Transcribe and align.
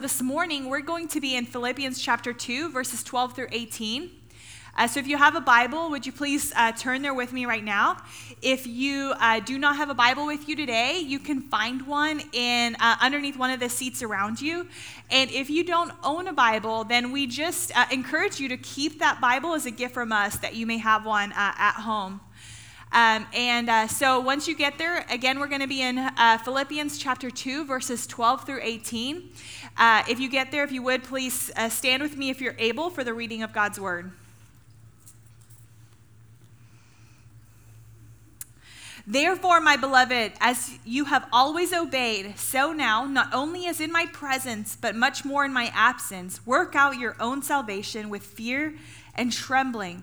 This 0.00 0.22
morning, 0.22 0.70
we're 0.70 0.80
going 0.80 1.08
to 1.08 1.20
be 1.20 1.36
in 1.36 1.44
Philippians 1.44 2.00
chapter 2.00 2.32
2, 2.32 2.70
verses 2.70 3.02
12 3.02 3.36
through 3.36 3.48
18. 3.52 4.10
Uh, 4.74 4.86
so 4.86 4.98
if 4.98 5.06
you 5.06 5.18
have 5.18 5.34
a 5.34 5.42
Bible, 5.42 5.90
would 5.90 6.06
you 6.06 6.12
please 6.12 6.54
uh, 6.56 6.72
turn 6.72 7.02
there 7.02 7.12
with 7.12 7.34
me 7.34 7.44
right 7.44 7.62
now? 7.62 7.98
If 8.40 8.66
you 8.66 9.12
uh, 9.20 9.40
do 9.40 9.58
not 9.58 9.76
have 9.76 9.90
a 9.90 9.94
Bible 9.94 10.24
with 10.24 10.48
you 10.48 10.56
today, 10.56 11.00
you 11.00 11.18
can 11.18 11.42
find 11.42 11.86
one 11.86 12.22
in 12.32 12.76
uh, 12.80 12.96
underneath 13.02 13.36
one 13.36 13.50
of 13.50 13.60
the 13.60 13.68
seats 13.68 14.02
around 14.02 14.40
you. 14.40 14.66
And 15.10 15.30
if 15.32 15.50
you 15.50 15.64
don't 15.64 15.92
own 16.02 16.28
a 16.28 16.32
Bible, 16.32 16.84
then 16.84 17.12
we 17.12 17.26
just 17.26 17.70
uh, 17.76 17.84
encourage 17.92 18.40
you 18.40 18.48
to 18.48 18.56
keep 18.56 19.00
that 19.00 19.20
Bible 19.20 19.52
as 19.52 19.66
a 19.66 19.70
gift 19.70 19.92
from 19.92 20.12
us 20.12 20.38
that 20.38 20.54
you 20.54 20.64
may 20.64 20.78
have 20.78 21.04
one 21.04 21.32
uh, 21.32 21.52
at 21.58 21.74
home. 21.74 22.22
Um, 22.92 23.24
and 23.32 23.70
uh, 23.70 23.86
so 23.86 24.18
once 24.18 24.48
you 24.48 24.56
get 24.56 24.76
there, 24.76 25.04
again, 25.10 25.38
we're 25.38 25.46
going 25.46 25.60
to 25.60 25.68
be 25.68 25.80
in 25.80 25.96
uh, 25.98 26.38
Philippians 26.38 26.98
chapter 26.98 27.30
2, 27.30 27.64
verses 27.64 28.04
12 28.08 28.44
through 28.44 28.60
18. 28.62 29.30
Uh, 29.76 30.02
if 30.08 30.18
you 30.18 30.28
get 30.28 30.50
there, 30.50 30.64
if 30.64 30.72
you 30.72 30.82
would, 30.82 31.04
please 31.04 31.52
uh, 31.56 31.68
stand 31.68 32.02
with 32.02 32.16
me 32.16 32.30
if 32.30 32.40
you're 32.40 32.56
able 32.58 32.90
for 32.90 33.04
the 33.04 33.14
reading 33.14 33.44
of 33.44 33.52
God's 33.52 33.78
word. 33.78 34.10
Therefore, 39.06 39.60
my 39.60 39.76
beloved, 39.76 40.32
as 40.40 40.78
you 40.84 41.06
have 41.06 41.26
always 41.32 41.72
obeyed, 41.72 42.38
so 42.38 42.72
now, 42.72 43.06
not 43.06 43.32
only 43.32 43.66
as 43.66 43.80
in 43.80 43.90
my 43.92 44.06
presence, 44.06 44.76
but 44.80 44.96
much 44.96 45.24
more 45.24 45.44
in 45.44 45.52
my 45.52 45.70
absence, 45.74 46.44
work 46.44 46.74
out 46.74 46.98
your 46.98 47.16
own 47.20 47.42
salvation 47.42 48.10
with 48.10 48.22
fear 48.22 48.74
and 49.14 49.32
trembling. 49.32 50.02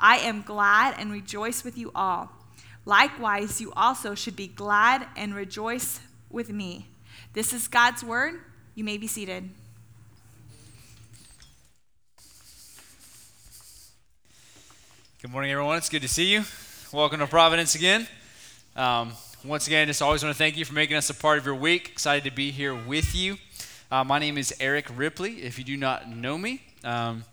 I 0.00 0.18
am 0.18 0.42
glad 0.42 0.96
and 0.98 1.10
rejoice 1.10 1.64
with 1.64 1.78
you 1.78 1.90
all. 1.94 2.30
Likewise, 2.84 3.60
you 3.60 3.72
also 3.74 4.14
should 4.14 4.36
be 4.36 4.46
glad 4.46 5.06
and 5.16 5.34
rejoice 5.34 6.00
with 6.30 6.50
me. 6.50 6.86
This 7.32 7.52
is 7.52 7.66
God's 7.66 8.04
word. 8.04 8.40
You 8.74 8.84
may 8.84 8.98
be 8.98 9.06
seated. 9.06 9.48
Good 15.22 15.30
morning, 15.30 15.50
everyone. 15.50 15.78
It's 15.78 15.88
good 15.88 16.02
to 16.02 16.08
see 16.08 16.26
you. 16.26 16.44
Welcome 16.92 17.20
to 17.20 17.26
Providence 17.26 17.74
again. 17.74 18.06
Um, 18.76 19.12
once 19.42 19.66
again, 19.66 19.86
just 19.86 20.02
always 20.02 20.22
want 20.22 20.34
to 20.34 20.38
thank 20.38 20.56
you 20.56 20.64
for 20.64 20.74
making 20.74 20.96
us 20.96 21.08
a 21.08 21.14
part 21.14 21.38
of 21.38 21.46
your 21.46 21.54
week. 21.54 21.88
Excited 21.88 22.24
to 22.24 22.30
be 22.30 22.50
here 22.50 22.74
with 22.74 23.14
you. 23.14 23.38
Uh, 23.90 24.04
my 24.04 24.18
name 24.18 24.36
is 24.36 24.54
Erik 24.60 24.86
Ripley, 24.94 25.42
if 25.42 25.58
you 25.58 25.64
do 25.64 25.76
not 25.76 26.08
know 26.08 26.36
me. 26.36 26.62
Um, 26.84 27.24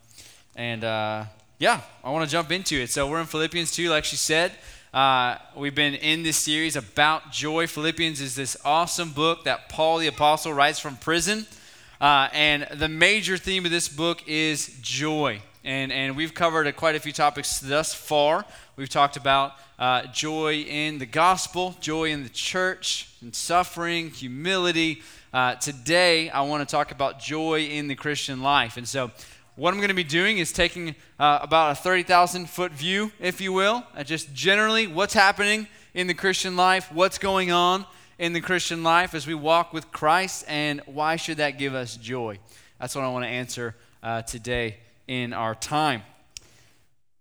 and 0.56 0.84
uh, 0.84 1.26
yeah, 1.64 1.80
I 2.04 2.12
want 2.12 2.26
to 2.26 2.30
jump 2.30 2.52
into 2.52 2.76
it. 2.76 2.90
So 2.90 3.10
we're 3.10 3.22
in 3.22 3.26
Philippians 3.26 3.72
2, 3.72 3.90
like 3.90 4.04
she 4.04 4.18
said. 4.18 4.52
Uh, 4.94 5.38
we've 5.56 5.74
been 5.74 5.94
in 5.94 6.22
this 6.22 6.36
series 6.36 6.76
about 6.76 7.32
joy. 7.32 7.68
Philippians 7.68 8.20
is 8.20 8.36
this 8.36 8.58
awesome 8.66 9.12
book 9.12 9.46
that 9.46 9.70
Paul 9.70 10.00
the 10.00 10.08
Apostle 10.08 10.52
writes 10.52 10.78
from 10.78 10.98
prison. 10.98 11.46
Uh, 12.02 12.28
and 12.34 12.68
the 12.74 12.90
major 12.90 13.38
theme 13.38 13.64
of 13.64 13.72
this 13.72 13.88
book 13.88 14.28
is 14.28 14.78
joy. 14.82 15.42
And, 15.64 15.94
and 15.94 16.18
we've 16.18 16.34
covered 16.34 16.68
a, 16.68 16.74
quite 16.74 16.96
a 16.96 17.00
few 17.00 17.14
topics 17.14 17.62
thus 17.62 17.94
far. 17.94 18.44
We've 18.76 18.90
talked 18.90 19.16
about 19.16 19.54
uh, 19.80 20.08
joy 20.08 20.56
in 20.56 20.98
the 20.98 21.06
gospel, 21.06 21.78
joy 21.80 22.10
in 22.10 22.24
the 22.24 22.30
church, 22.30 23.08
and 23.22 23.34
suffering, 23.34 24.10
humility. 24.10 25.02
Uh, 25.34 25.56
today, 25.56 26.30
I 26.30 26.42
want 26.42 26.68
to 26.68 26.70
talk 26.70 26.92
about 26.92 27.22
joy 27.22 27.62
in 27.62 27.88
the 27.88 27.96
Christian 27.96 28.42
life. 28.42 28.76
And 28.76 28.86
so, 28.86 29.12
what 29.56 29.72
I'm 29.72 29.80
going 29.80 29.90
to 29.90 29.94
be 29.94 30.04
doing 30.04 30.40
is 30.40 30.52
taking 30.52 30.96
uh, 31.20 31.40
about 31.42 31.72
a 31.72 31.76
30,000 31.76 32.50
foot 32.50 32.72
view, 32.72 33.12
if 33.20 33.40
you 33.40 33.54
will, 33.54 33.84
at 33.96 34.08
just 34.08 34.34
generally 34.34 34.88
what's 34.88 35.14
happening 35.14 35.68
in 35.94 36.08
the 36.08 36.16
Christian 36.16 36.56
life, 36.56 36.92
what's 36.92 37.20
going 37.20 37.52
on 37.52 37.86
in 38.18 38.34
the 38.34 38.42
Christian 38.42 38.84
life 38.84 39.14
as 39.14 39.28
we 39.28 39.36
walk 39.36 39.72
with 39.72 39.92
Christ, 39.92 40.46
and 40.48 40.82
why 40.86 41.18
should 41.18 41.38
that 41.38 41.60
give 41.60 41.76
us 41.76 41.98
joy? 41.98 42.40
That's 42.80 42.96
what 42.96 43.04
I 43.04 43.10
want 43.10 43.26
to 43.26 43.30
answer 43.30 43.76
uh, 44.02 44.24
today 44.24 44.78
in 45.08 45.34
our 45.34 45.54
time. 45.54 46.02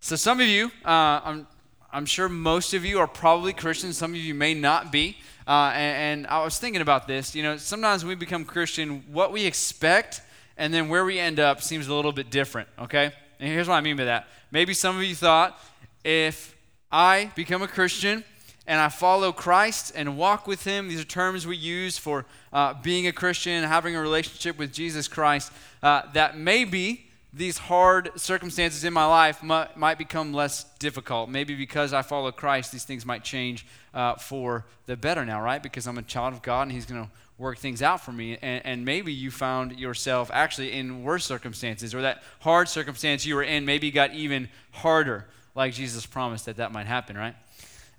So, 0.01 0.17
some 0.17 0.41
of 0.41 0.47
you, 0.47 0.67
uh, 0.87 1.21
I'm, 1.25 1.47
I'm 1.93 2.07
sure 2.07 2.31
most 2.31 2.73
of 2.73 2.83
you 2.83 2.99
are 2.99 3.07
probably 3.07 3.53
Christians, 3.53 3.99
some 3.99 4.13
of 4.13 4.17
you 4.17 4.35
may 4.35 4.55
not 4.55 4.91
be. 4.91 5.19
Uh, 5.47 5.73
and, 5.75 6.23
and 6.23 6.27
I 6.29 6.43
was 6.43 6.59
thinking 6.59 6.81
about 6.81 7.07
this. 7.07 7.35
You 7.35 7.43
know, 7.43 7.57
sometimes 7.59 8.05
when 8.05 8.09
we 8.09 8.15
become 8.15 8.47
Christian, 8.47 9.05
what 9.13 9.33
we 9.33 9.45
expect 9.45 10.23
and 10.63 10.73
then 10.73 10.89
where 10.89 11.05
we 11.05 11.19
end 11.19 11.41
up 11.41 11.61
seems 11.61 11.89
a 11.89 11.95
little 11.95 12.13
bit 12.13 12.31
different, 12.31 12.69
okay? 12.79 13.11
And 13.41 13.49
here's 13.49 13.67
what 13.67 13.75
I 13.75 13.81
mean 13.81 13.97
by 13.97 14.05
that. 14.05 14.29
Maybe 14.53 14.75
some 14.75 14.97
of 14.97 15.03
you 15.03 15.17
thought 15.17 15.59
if 16.05 16.55
I 16.93 17.33
become 17.35 17.63
a 17.63 17.67
Christian 17.67 18.23
and 18.65 18.81
I 18.81 18.89
follow 18.89 19.33
Christ 19.33 19.91
and 19.97 20.17
walk 20.17 20.47
with 20.47 20.63
Him, 20.63 20.87
these 20.87 21.01
are 21.01 21.05
terms 21.05 21.49
we 21.49 21.57
use 21.57 21.99
for 21.99 22.27
uh, 22.53 22.75
being 22.81 23.09
a 23.09 23.13
Christian, 23.13 23.65
having 23.65 23.97
a 23.97 24.01
relationship 24.01 24.57
with 24.57 24.73
Jesus 24.73 25.09
Christ, 25.09 25.51
uh, 25.83 26.03
that 26.13 26.39
maybe 26.39 27.07
these 27.35 27.57
hard 27.57 28.11
circumstances 28.17 28.85
in 28.85 28.93
my 28.93 29.07
life 29.07 29.43
might, 29.43 29.97
become 29.97 30.35
less 30.35 30.65
difficult. 30.79 31.31
Maybe 31.31 31.55
because 31.55 31.93
I 31.93 32.03
follow 32.03 32.31
Christ, 32.31 32.73
these 32.73 32.85
things 32.85 33.07
might 33.07 33.25
change 33.25 33.67
uh, 33.95 34.17
for 34.17 34.67
the 34.87 34.97
better 34.97 35.25
now, 35.25 35.41
right? 35.41 35.63
Because 35.63 35.87
I'm 35.87 35.97
a 35.97 36.03
child 36.03 36.35
of 36.35 36.43
God 36.43 36.63
and 36.63 36.73
He's 36.73 36.85
going 36.85 37.05
to 37.05 37.11
work 37.39 37.59
things 37.59 37.81
out 37.81 38.03
for 38.03 38.13
me. 38.13 38.39
And, 38.43 38.65
and, 38.65 38.85
maybe 38.85 39.13
you 39.13 39.31
found 39.31 39.79
yourself 39.81 40.31
actually 40.33 40.73
in 40.73 41.03
worse 41.03 41.25
circumstances, 41.25 41.95
or 41.95 42.03
that 42.03 42.23
hard 42.41 42.69
circumstance 42.69 43.25
you 43.25 43.35
were 43.35 43.43
in 43.43 43.65
maybe 43.65 43.91
got 43.91 44.13
even 44.15 44.49
harder, 44.71 45.27
like 45.55 45.73
Jesus 45.73 46.07
promised 46.07 46.47
that 46.47 46.59
that 46.59 46.71
might 46.71 46.87
happen, 46.87 47.17
right? 47.17 47.35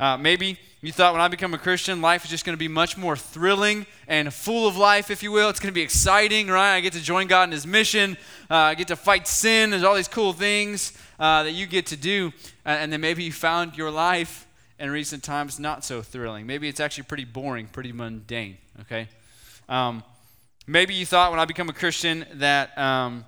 Uh, 0.04 0.18
maybe 0.18 0.60
you 0.82 0.92
thought 0.92 1.14
when 1.14 1.22
I 1.22 1.30
become 1.30 1.54
a 1.54 1.58
Christian, 1.58 2.02
life 2.02 2.26
is 2.26 2.30
just 2.30 2.44
going 2.44 2.56
to 2.56 2.60
be 2.60 2.68
much 2.68 2.98
more 2.98 3.16
thrilling 3.16 3.86
and 4.06 4.34
full 4.34 4.68
of 4.68 4.76
life, 4.76 5.10
if 5.10 5.24
you 5.24 5.32
will. 5.32 5.48
It's 5.48 5.62
going 5.62 5.72
to 5.72 5.74
be 5.74 5.82
exciting, 5.82 6.48
right? 6.48 6.76
I 6.76 6.82
get 6.82 6.92
to 6.92 7.02
join 7.02 7.28
God 7.28 7.44
in 7.44 7.52
His 7.54 7.66
mission. 7.66 8.18
Uh, 8.52 8.56
I 8.56 8.76
get 8.76 8.90
to 8.90 8.98
fight 8.98 9.30
sin. 9.30 9.70
There's 9.70 9.86
all 9.86 9.96
these 9.96 10.10
cool 10.10 10.34
things 10.34 10.92
uh, 11.22 11.44
that 11.44 11.54
you 11.54 11.68
get 11.68 11.86
to 11.86 11.96
do. 11.96 12.34
and 12.66 12.92
then 12.92 13.00
maybe 13.00 13.24
you 13.24 13.32
found 13.32 13.78
your 13.78 13.92
life 13.92 14.46
in 14.78 14.92
recent 14.92 15.24
times 15.24 15.58
not 15.58 15.86
so 15.86 16.02
thrilling. 16.02 16.46
Maybe 16.46 16.68
it's 16.68 16.82
actually 16.82 17.06
pretty 17.06 17.24
boring, 17.24 17.68
pretty 17.68 17.94
mundane, 17.94 18.58
okay? 18.82 19.08
Um, 19.70 20.04
maybe 20.68 20.94
you 20.96 21.06
thought 21.06 21.32
when 21.32 21.40
I 21.40 21.46
become 21.46 21.70
a 21.70 21.74
Christian 21.74 22.26
that 22.34 22.78
um, 22.78 23.24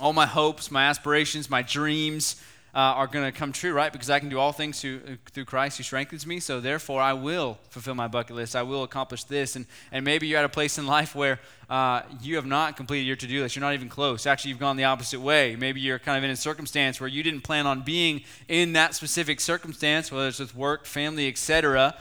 all 0.00 0.12
my 0.12 0.26
hopes, 0.26 0.72
my 0.72 0.86
aspirations, 0.86 1.48
my 1.48 1.62
dreams 1.62 2.42
uh, 2.74 2.78
are 2.78 3.06
going 3.06 3.24
to 3.24 3.36
come 3.36 3.52
true, 3.52 3.72
right? 3.72 3.92
Because 3.92 4.10
I 4.10 4.18
can 4.18 4.28
do 4.28 4.38
all 4.38 4.52
things 4.52 4.80
through, 4.80 5.00
through 5.32 5.44
Christ 5.44 5.76
who 5.76 5.84
strengthens 5.84 6.26
me. 6.26 6.40
So 6.40 6.60
therefore, 6.60 7.00
I 7.00 7.12
will 7.12 7.58
fulfill 7.70 7.94
my 7.94 8.08
bucket 8.08 8.34
list. 8.34 8.56
I 8.56 8.62
will 8.62 8.82
accomplish 8.82 9.24
this. 9.24 9.54
And, 9.54 9.66
and 9.92 10.04
maybe 10.04 10.26
you're 10.26 10.40
at 10.40 10.44
a 10.44 10.48
place 10.48 10.76
in 10.76 10.86
life 10.86 11.14
where 11.14 11.38
uh, 11.70 12.02
you 12.20 12.34
have 12.36 12.46
not 12.46 12.76
completed 12.76 13.06
your 13.06 13.16
to 13.16 13.26
do 13.28 13.42
list. 13.42 13.54
You're 13.54 13.60
not 13.60 13.74
even 13.74 13.88
close. 13.88 14.26
Actually, 14.26 14.50
you've 14.50 14.58
gone 14.58 14.76
the 14.76 14.84
opposite 14.84 15.20
way. 15.20 15.54
Maybe 15.54 15.80
you're 15.80 16.00
kind 16.00 16.18
of 16.18 16.24
in 16.24 16.30
a 16.30 16.36
circumstance 16.36 17.00
where 17.00 17.08
you 17.08 17.22
didn't 17.22 17.42
plan 17.42 17.66
on 17.66 17.82
being 17.82 18.22
in 18.48 18.72
that 18.72 18.94
specific 18.94 19.40
circumstance, 19.40 20.10
whether 20.10 20.28
it's 20.28 20.40
with 20.40 20.56
work, 20.56 20.84
family, 20.84 21.28
etc. 21.28 21.94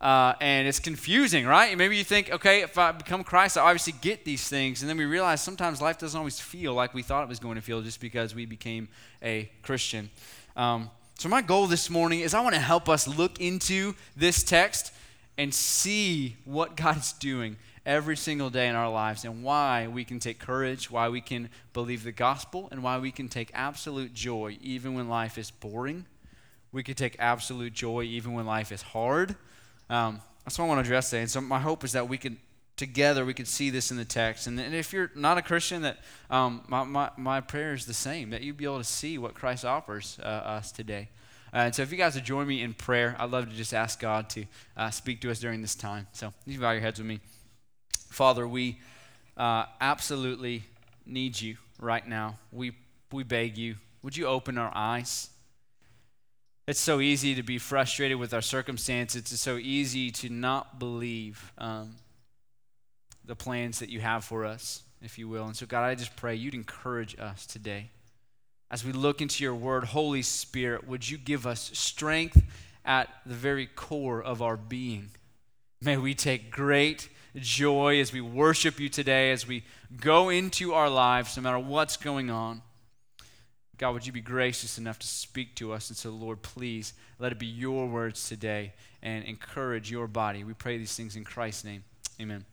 Uh, 0.00 0.34
and 0.40 0.68
it's 0.68 0.78
confusing, 0.78 1.46
right? 1.46 1.76
Maybe 1.76 1.96
you 1.96 2.04
think, 2.04 2.30
okay, 2.30 2.62
if 2.62 2.76
I 2.76 2.92
become 2.92 3.24
Christ, 3.24 3.56
I 3.56 3.62
obviously 3.62 3.94
get 4.02 4.24
these 4.24 4.46
things. 4.46 4.82
And 4.82 4.90
then 4.90 4.98
we 4.98 5.06
realize 5.06 5.40
sometimes 5.40 5.80
life 5.80 5.98
doesn't 5.98 6.18
always 6.18 6.38
feel 6.38 6.74
like 6.74 6.92
we 6.92 7.02
thought 7.02 7.22
it 7.22 7.28
was 7.28 7.38
going 7.38 7.54
to 7.54 7.62
feel 7.62 7.80
just 7.80 8.00
because 8.00 8.34
we 8.34 8.44
became 8.44 8.88
a 9.22 9.50
Christian. 9.62 10.10
Um, 10.54 10.90
so, 11.18 11.30
my 11.30 11.40
goal 11.40 11.66
this 11.66 11.88
morning 11.88 12.20
is 12.20 12.34
I 12.34 12.40
want 12.40 12.54
to 12.54 12.60
help 12.60 12.90
us 12.90 13.08
look 13.08 13.40
into 13.40 13.94
this 14.16 14.42
text 14.42 14.92
and 15.38 15.52
see 15.54 16.36
what 16.44 16.76
God's 16.82 17.14
doing 17.14 17.56
every 17.86 18.16
single 18.16 18.50
day 18.50 18.68
in 18.68 18.74
our 18.74 18.90
lives 18.90 19.24
and 19.24 19.42
why 19.42 19.86
we 19.86 20.04
can 20.04 20.18
take 20.18 20.38
courage, 20.38 20.90
why 20.90 21.08
we 21.08 21.22
can 21.22 21.48
believe 21.72 22.04
the 22.04 22.12
gospel, 22.12 22.68
and 22.70 22.82
why 22.82 22.98
we 22.98 23.12
can 23.12 23.28
take 23.28 23.50
absolute 23.54 24.12
joy 24.12 24.58
even 24.60 24.92
when 24.92 25.08
life 25.08 25.38
is 25.38 25.50
boring. 25.50 26.04
We 26.72 26.82
can 26.82 26.94
take 26.94 27.16
absolute 27.18 27.72
joy 27.72 28.02
even 28.02 28.34
when 28.34 28.44
life 28.44 28.70
is 28.72 28.82
hard. 28.82 29.36
Um, 29.88 30.20
that's 30.44 30.58
what 30.58 30.66
I 30.66 30.68
want 30.68 30.78
to 30.78 30.88
address 30.88 31.10
today. 31.10 31.22
And 31.22 31.30
so 31.30 31.40
my 31.40 31.58
hope 31.58 31.84
is 31.84 31.92
that 31.92 32.08
we 32.08 32.18
can 32.18 32.38
together 32.76 33.24
we 33.24 33.34
can 33.34 33.46
see 33.46 33.70
this 33.70 33.90
in 33.90 33.96
the 33.96 34.04
text. 34.04 34.46
And, 34.46 34.60
and 34.60 34.74
if 34.74 34.92
you're 34.92 35.10
not 35.14 35.38
a 35.38 35.42
Christian, 35.42 35.82
that 35.82 35.98
um, 36.30 36.62
my, 36.68 36.84
my, 36.84 37.10
my 37.16 37.40
prayer 37.40 37.72
is 37.72 37.86
the 37.86 37.94
same, 37.94 38.30
that 38.30 38.42
you'd 38.42 38.56
be 38.56 38.64
able 38.64 38.78
to 38.78 38.84
see 38.84 39.18
what 39.18 39.34
Christ 39.34 39.64
offers 39.64 40.18
uh, 40.22 40.26
us 40.26 40.72
today. 40.72 41.08
Uh, 41.52 41.58
and 41.58 41.74
so 41.74 41.82
if 41.82 41.90
you 41.90 41.96
guys 41.96 42.14
would 42.14 42.24
join 42.24 42.46
me 42.46 42.62
in 42.62 42.74
prayer, 42.74 43.16
I'd 43.18 43.30
love 43.30 43.48
to 43.48 43.56
just 43.56 43.72
ask 43.72 43.98
God 43.98 44.28
to 44.30 44.44
uh, 44.76 44.90
speak 44.90 45.20
to 45.22 45.30
us 45.30 45.40
during 45.40 45.62
this 45.62 45.74
time. 45.74 46.06
So 46.12 46.32
you 46.44 46.60
bow 46.60 46.72
your 46.72 46.82
heads 46.82 46.98
with 46.98 47.08
me. 47.08 47.20
Father, 48.10 48.46
we 48.46 48.78
uh, 49.36 49.64
absolutely 49.80 50.64
need 51.06 51.40
you 51.40 51.56
right 51.80 52.06
now. 52.06 52.38
We, 52.52 52.72
we 53.10 53.22
beg 53.22 53.56
you, 53.56 53.76
would 54.02 54.16
you 54.16 54.26
open 54.26 54.58
our 54.58 54.72
eyes? 54.74 55.30
It's 56.66 56.80
so 56.80 57.00
easy 57.00 57.36
to 57.36 57.44
be 57.44 57.58
frustrated 57.58 58.18
with 58.18 58.34
our 58.34 58.42
circumstances. 58.42 59.32
It's 59.32 59.40
so 59.40 59.56
easy 59.56 60.10
to 60.10 60.28
not 60.28 60.80
believe 60.80 61.52
um, 61.58 61.94
the 63.24 63.36
plans 63.36 63.78
that 63.78 63.88
you 63.88 64.00
have 64.00 64.24
for 64.24 64.44
us, 64.44 64.82
if 65.00 65.16
you 65.16 65.28
will. 65.28 65.46
And 65.46 65.54
so, 65.54 65.64
God, 65.64 65.84
I 65.84 65.94
just 65.94 66.16
pray 66.16 66.34
you'd 66.34 66.54
encourage 66.54 67.16
us 67.20 67.46
today. 67.46 67.90
As 68.68 68.84
we 68.84 68.90
look 68.90 69.20
into 69.20 69.44
your 69.44 69.54
word, 69.54 69.84
Holy 69.84 70.22
Spirit, 70.22 70.88
would 70.88 71.08
you 71.08 71.18
give 71.18 71.46
us 71.46 71.70
strength 71.72 72.42
at 72.84 73.10
the 73.24 73.34
very 73.34 73.66
core 73.66 74.20
of 74.20 74.42
our 74.42 74.56
being? 74.56 75.10
May 75.80 75.96
we 75.96 76.14
take 76.14 76.50
great 76.50 77.08
joy 77.36 78.00
as 78.00 78.12
we 78.12 78.20
worship 78.20 78.80
you 78.80 78.88
today, 78.88 79.30
as 79.30 79.46
we 79.46 79.62
go 80.00 80.30
into 80.30 80.74
our 80.74 80.90
lives, 80.90 81.36
no 81.36 81.44
matter 81.44 81.60
what's 81.60 81.96
going 81.96 82.28
on. 82.28 82.62
God, 83.78 83.92
would 83.92 84.06
you 84.06 84.12
be 84.12 84.22
gracious 84.22 84.78
enough 84.78 84.98
to 85.00 85.06
speak 85.06 85.54
to 85.56 85.72
us? 85.72 85.90
And 85.90 85.96
so, 85.96 86.10
Lord, 86.10 86.40
please 86.40 86.94
let 87.18 87.30
it 87.32 87.38
be 87.38 87.46
your 87.46 87.86
words 87.86 88.26
today 88.26 88.72
and 89.02 89.22
encourage 89.24 89.90
your 89.90 90.06
body. 90.06 90.44
We 90.44 90.54
pray 90.54 90.78
these 90.78 90.96
things 90.96 91.14
in 91.14 91.24
Christ's 91.24 91.64
name. 91.64 91.84
Amen. 92.20 92.46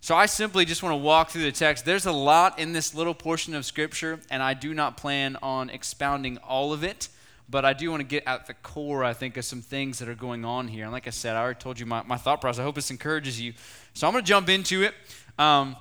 So, 0.00 0.16
I 0.16 0.24
simply 0.24 0.64
just 0.64 0.82
want 0.82 0.94
to 0.94 0.96
walk 0.96 1.28
through 1.28 1.42
the 1.42 1.52
text. 1.52 1.84
There's 1.84 2.06
a 2.06 2.12
lot 2.12 2.58
in 2.58 2.72
this 2.72 2.94
little 2.94 3.12
portion 3.12 3.54
of 3.54 3.66
Scripture, 3.66 4.18
and 4.30 4.42
I 4.42 4.54
do 4.54 4.72
not 4.72 4.96
plan 4.96 5.36
on 5.42 5.68
expounding 5.68 6.38
all 6.38 6.72
of 6.72 6.82
it, 6.82 7.08
but 7.50 7.66
I 7.66 7.74
do 7.74 7.90
want 7.90 8.00
to 8.00 8.06
get 8.06 8.22
at 8.26 8.46
the 8.46 8.54
core, 8.54 9.04
I 9.04 9.12
think, 9.12 9.36
of 9.36 9.44
some 9.44 9.60
things 9.60 9.98
that 9.98 10.08
are 10.08 10.14
going 10.14 10.46
on 10.46 10.68
here. 10.68 10.84
And 10.84 10.92
like 10.92 11.06
I 11.06 11.10
said, 11.10 11.36
I 11.36 11.40
already 11.42 11.60
told 11.60 11.78
you 11.78 11.84
my, 11.84 12.02
my 12.04 12.16
thought 12.16 12.40
process. 12.40 12.60
I 12.60 12.62
hope 12.62 12.76
this 12.76 12.90
encourages 12.90 13.38
you. 13.38 13.52
So, 13.92 14.06
I'm 14.06 14.14
going 14.14 14.24
to 14.24 14.28
jump 14.28 14.48
into 14.48 14.84
it. 14.84 14.94
Um, 15.38 15.76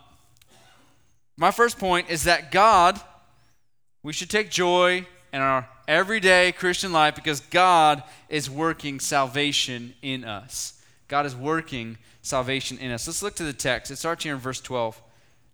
my 1.37 1.51
first 1.51 1.79
point 1.79 2.09
is 2.09 2.25
that 2.25 2.51
God 2.51 2.99
we 4.03 4.13
should 4.13 4.29
take 4.29 4.49
joy 4.49 5.05
in 5.33 5.41
our 5.41 5.67
everyday 5.87 6.51
Christian 6.51 6.91
life 6.91 7.15
because 7.15 7.39
God 7.39 8.03
is 8.29 8.49
working 8.49 8.99
salvation 8.99 9.93
in 10.01 10.23
us. 10.23 10.81
God 11.07 11.25
is 11.25 11.35
working 11.35 11.97
salvation 12.21 12.77
in 12.77 12.91
us. 12.91 13.07
Let's 13.07 13.23
look 13.23 13.35
to 13.35 13.43
the 13.43 13.53
text. 13.53 13.91
It 13.91 13.97
starts 13.97 14.23
here 14.23 14.33
in 14.33 14.39
verse 14.39 14.61
12. 14.61 15.01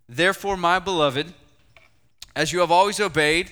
Therefore, 0.08 0.58
my 0.58 0.80
beloved, 0.80 1.34
as 2.36 2.54
you 2.54 2.60
have 2.60 2.72
always 2.72 3.00
obeyed, 3.00 3.52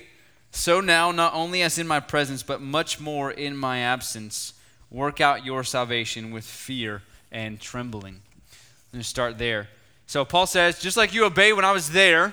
so 0.50 0.80
now, 0.80 1.10
not 1.10 1.34
only 1.34 1.62
as 1.62 1.78
in 1.78 1.88
my 1.88 1.98
presence, 1.98 2.44
but 2.44 2.60
much 2.60 3.00
more 3.00 3.32
in 3.32 3.56
my 3.56 3.78
absence, 3.78 4.54
work 4.88 5.20
out 5.20 5.44
your 5.44 5.64
salvation 5.64 6.30
with 6.30 6.44
fear 6.44 7.02
and 7.32 7.60
trembling. 7.60 8.22
To 8.92 9.02
start 9.02 9.38
there. 9.38 9.68
So, 10.06 10.24
Paul 10.24 10.46
says, 10.46 10.78
just 10.78 10.96
like 10.96 11.12
you 11.12 11.24
obeyed 11.24 11.54
when 11.54 11.64
I 11.64 11.72
was 11.72 11.90
there, 11.90 12.32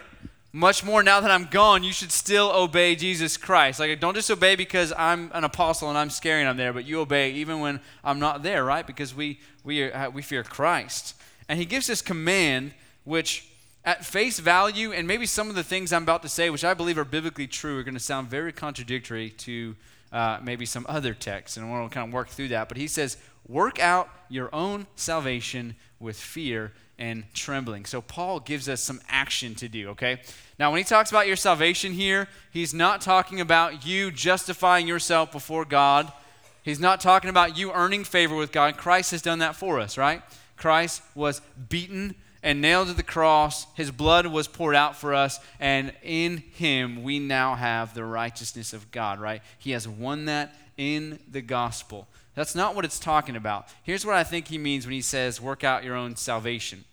much 0.54 0.84
more 0.84 1.02
now 1.02 1.22
that 1.22 1.32
I'm 1.32 1.46
gone, 1.46 1.84
you 1.84 1.94
should 1.94 2.12
still 2.12 2.52
obey 2.54 2.96
Jesus 2.96 3.38
Christ. 3.38 3.80
Like, 3.80 3.98
don't 4.00 4.16
just 4.16 4.30
obey 4.30 4.56
because 4.56 4.92
I'm 4.98 5.32
an 5.34 5.46
apostle 5.46 5.90
and 5.90 5.98
I'm 5.98 6.10
scary 6.10 6.42
and 6.42 6.50
I'm 6.50 6.58
there, 6.58 6.74
but 6.74 6.86
you 6.86 7.00
obey 7.00 7.32
even 7.32 7.62
when 7.62 7.80
I'm 8.04 8.20
not 8.20 8.44
there, 8.44 8.66
right? 8.66 8.86
Because 8.86 9.16
we, 9.16 9.40
we, 9.64 9.84
are, 9.84 10.10
we 10.10 10.22
fear 10.22 10.44
Christ. 10.44 11.16
And 11.48 11.58
he 11.58 11.66
gives 11.66 11.88
this 11.88 12.02
command, 12.02 12.74
which 13.06 13.48
at 13.86 14.06
face 14.06 14.40
value, 14.40 14.92
and 14.92 15.08
maybe 15.08 15.26
some 15.26 15.50
of 15.50 15.56
the 15.56 15.64
things 15.64 15.94
I'm 15.94 16.04
about 16.04 16.22
to 16.24 16.30
say, 16.30 16.50
which 16.50 16.66
I 16.66 16.74
believe 16.74 16.98
are 16.98 17.06
biblically 17.06 17.48
true, 17.48 17.80
are 17.80 17.84
going 17.84 17.94
to 17.94 18.00
sound 18.00 18.30
very 18.30 18.52
contradictory 18.52 19.30
to 19.30 19.76
uh, 20.12 20.40
maybe 20.44 20.66
some 20.66 20.86
other 20.90 21.14
texts. 21.14 21.56
And 21.56 21.66
I 21.66 21.70
want 21.70 21.90
to 21.90 21.96
kind 21.96 22.10
of 22.10 22.14
work 22.14 22.28
through 22.28 22.50
that. 22.50 22.68
But 22.68 22.78
he 22.78 22.88
says, 22.88 23.18
work 23.48 23.80
out 23.80 24.10
your 24.28 24.54
own 24.54 24.88
salvation 24.96 25.76
with 26.00 26.18
fear 26.18 26.74
and 27.02 27.24
trembling. 27.34 27.84
So 27.86 28.00
Paul 28.00 28.40
gives 28.40 28.70
us 28.70 28.80
some 28.80 29.02
action 29.10 29.56
to 29.56 29.68
do, 29.68 29.90
okay? 29.90 30.22
Now, 30.60 30.70
when 30.70 30.78
he 30.78 30.84
talks 30.84 31.10
about 31.10 31.26
your 31.26 31.36
salvation 31.36 31.94
here, 31.94 32.28
he's 32.52 32.76
not 32.76 33.02
talking 33.02 33.42
about 33.42 33.88
you 33.88 34.12
justifying 34.12 34.88
yourself 34.88 35.32
before 35.32 35.66
God. 35.66 36.14
He's 36.62 36.80
not 36.80 37.02
talking 37.02 37.32
about 37.32 37.58
you 37.58 37.72
earning 37.72 38.04
favor 38.04 38.36
with 38.36 38.52
God. 38.52 38.78
Christ 38.78 39.10
has 39.12 39.24
done 39.24 39.40
that 39.40 39.56
for 39.56 39.80
us, 39.80 39.98
right? 39.98 40.22
Christ 40.58 41.02
was 41.16 41.42
beaten 41.70 42.14
and 42.44 42.62
nailed 42.62 42.90
to 42.90 42.94
the 42.94 43.02
cross. 43.02 43.66
His 43.74 43.90
blood 43.90 44.28
was 44.28 44.48
poured 44.48 44.76
out 44.76 44.96
for 44.96 45.16
us, 45.16 45.40
and 45.60 45.94
in 46.04 46.38
him 46.54 47.02
we 47.02 47.18
now 47.18 47.56
have 47.56 47.96
the 47.96 48.06
righteousness 48.06 48.74
of 48.74 48.92
God, 48.92 49.20
right? 49.20 49.42
He 49.58 49.72
has 49.72 49.88
won 49.88 50.26
that 50.26 50.54
in 50.78 51.18
the 51.32 51.42
gospel. 51.42 52.08
That's 52.36 52.54
not 52.54 52.76
what 52.76 52.86
it's 52.86 53.00
talking 53.00 53.36
about. 53.36 53.68
Here's 53.82 54.06
what 54.06 54.16
I 54.16 54.24
think 54.24 54.50
he 54.50 54.60
means 54.60 54.86
when 54.86 54.94
he 54.94 55.02
says, 55.02 55.42
work 55.42 55.64
out 55.64 55.84
your 55.84 55.96
own 55.96 56.16
salvation. 56.16 56.86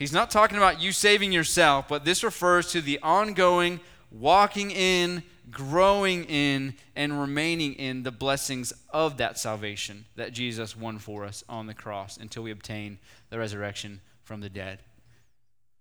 He's 0.00 0.14
not 0.14 0.30
talking 0.30 0.56
about 0.56 0.80
you 0.80 0.92
saving 0.92 1.30
yourself, 1.30 1.86
but 1.86 2.06
this 2.06 2.24
refers 2.24 2.72
to 2.72 2.80
the 2.80 2.98
ongoing 3.02 3.80
walking 4.10 4.70
in, 4.70 5.22
growing 5.50 6.24
in, 6.24 6.72
and 6.96 7.20
remaining 7.20 7.74
in 7.74 8.02
the 8.02 8.10
blessings 8.10 8.72
of 8.88 9.18
that 9.18 9.38
salvation 9.38 10.06
that 10.16 10.32
Jesus 10.32 10.74
won 10.74 10.98
for 10.98 11.26
us 11.26 11.44
on 11.50 11.66
the 11.66 11.74
cross 11.74 12.16
until 12.16 12.42
we 12.42 12.50
obtain 12.50 12.98
the 13.28 13.38
resurrection 13.38 14.00
from 14.24 14.40
the 14.40 14.48
dead. 14.48 14.78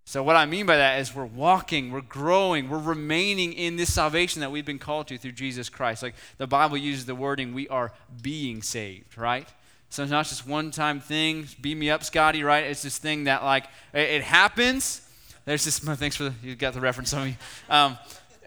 So, 0.04 0.22
what 0.22 0.36
I 0.36 0.46
mean 0.46 0.66
by 0.66 0.76
that 0.76 1.00
is 1.00 1.16
we're 1.16 1.24
walking, 1.24 1.90
we're 1.90 2.02
growing, 2.02 2.68
we're 2.68 2.78
remaining 2.78 3.54
in 3.54 3.78
this 3.78 3.94
salvation 3.94 4.42
that 4.42 4.52
we've 4.52 4.66
been 4.66 4.80
called 4.80 5.08
to 5.08 5.18
through 5.18 5.32
Jesus 5.32 5.70
Christ. 5.70 6.04
Like 6.04 6.16
the 6.38 6.46
Bible 6.46 6.76
uses 6.76 7.06
the 7.06 7.16
wording, 7.16 7.54
we 7.54 7.70
are 7.70 7.94
being 8.22 8.64
saved, 8.64 9.18
right? 9.18 9.48
So 9.90 10.04
it's 10.04 10.12
not 10.12 10.26
just 10.28 10.48
one 10.48 10.72
time 10.72 11.00
thing. 11.00 11.48
Beat 11.62 11.76
me 11.76 11.90
up, 11.90 12.04
Scotty, 12.04 12.44
right? 12.44 12.66
It's 12.66 12.84
this 12.84 12.98
thing 12.98 13.24
that, 13.24 13.44
like, 13.44 13.66
it, 13.94 14.22
happens. 14.22 15.02
There's 15.46 15.66
this, 15.66 15.80
thanks 15.98 16.16
for 16.16 16.26
the, 16.26 16.34
you 16.44 16.56
got 16.56 16.74
the 16.74 16.82
reference 16.82 17.14
on 17.14 17.26
me. 17.26 17.38
Um, 17.70 17.98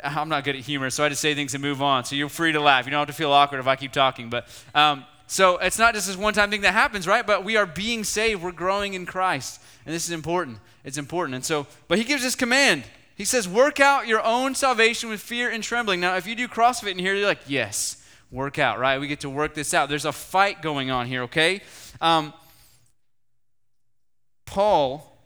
I'm 0.05 0.29
not 0.29 0.44
good 0.44 0.56
at 0.56 0.62
humor, 0.62 0.91
so 0.91 1.05
I 1.05 1.09
just 1.09 1.21
say 1.21 1.35
things 1.35 1.55
and 1.55 1.62
move 1.62 1.83
on. 1.83 2.05
So 2.05 2.15
you're 2.15 2.29
free 2.29 2.53
to 2.53 2.61
laugh. 2.61 2.87
You 2.87 2.91
don't 2.91 3.00
have 3.00 3.09
to 3.09 3.15
feel 3.15 3.33
awkward 3.33 3.59
if 3.59 3.67
I 3.67 3.77
keep 3.77 3.93
talking. 3.93 4.31
But 4.31 4.49
um, 4.75 5.05
so 5.27 5.59
it's 5.59 5.79
not 5.79 5.94
just 5.94 6.06
this 6.06 6.17
one 6.17 6.35
time 6.35 6.50
thing 6.50 6.62
that 6.62 6.75
happens, 6.75 7.06
right? 7.06 7.27
But 7.27 7.44
we 7.44 7.56
are 7.56 7.67
being 7.67 8.05
saved. 8.05 8.43
We're 8.43 8.53
growing 8.53 8.94
in 8.94 9.06
Christ. 9.06 9.61
And 9.85 9.94
this 9.94 10.05
is 10.05 10.11
important. 10.12 10.59
It's 10.85 10.99
important. 10.99 11.35
And 11.35 11.44
so, 11.44 11.67
but 11.89 11.99
he 11.99 12.05
gives 12.05 12.23
this 12.23 12.35
command. 12.35 12.85
He 13.17 13.25
says, 13.25 13.49
work 13.49 13.79
out 13.79 14.06
your 14.06 14.25
own 14.25 14.55
salvation 14.55 15.09
with 15.09 15.21
fear 15.21 15.50
and 15.50 15.62
trembling. 15.62 16.00
Now, 16.00 16.17
if 16.17 16.27
you 16.27 16.35
do 16.35 16.49
CrossFit 16.49 16.93
in 16.93 16.99
here, 16.99 17.15
you're 17.15 17.27
like, 17.27 17.41
yes 17.47 18.02
work 18.32 18.58
out, 18.58 18.81
right? 18.81 18.99
We 18.99 19.06
get 19.06 19.20
to 19.20 19.31
work 19.31 19.55
this 19.55 19.75
out. 19.75 19.88
There's 19.88 20.06
a 20.06 20.12
fight 20.12 20.62
going 20.62 20.90
on 20.90 21.06
here, 21.06 21.23
okay? 21.25 21.61
Um, 22.00 22.32
Paul 24.46 25.19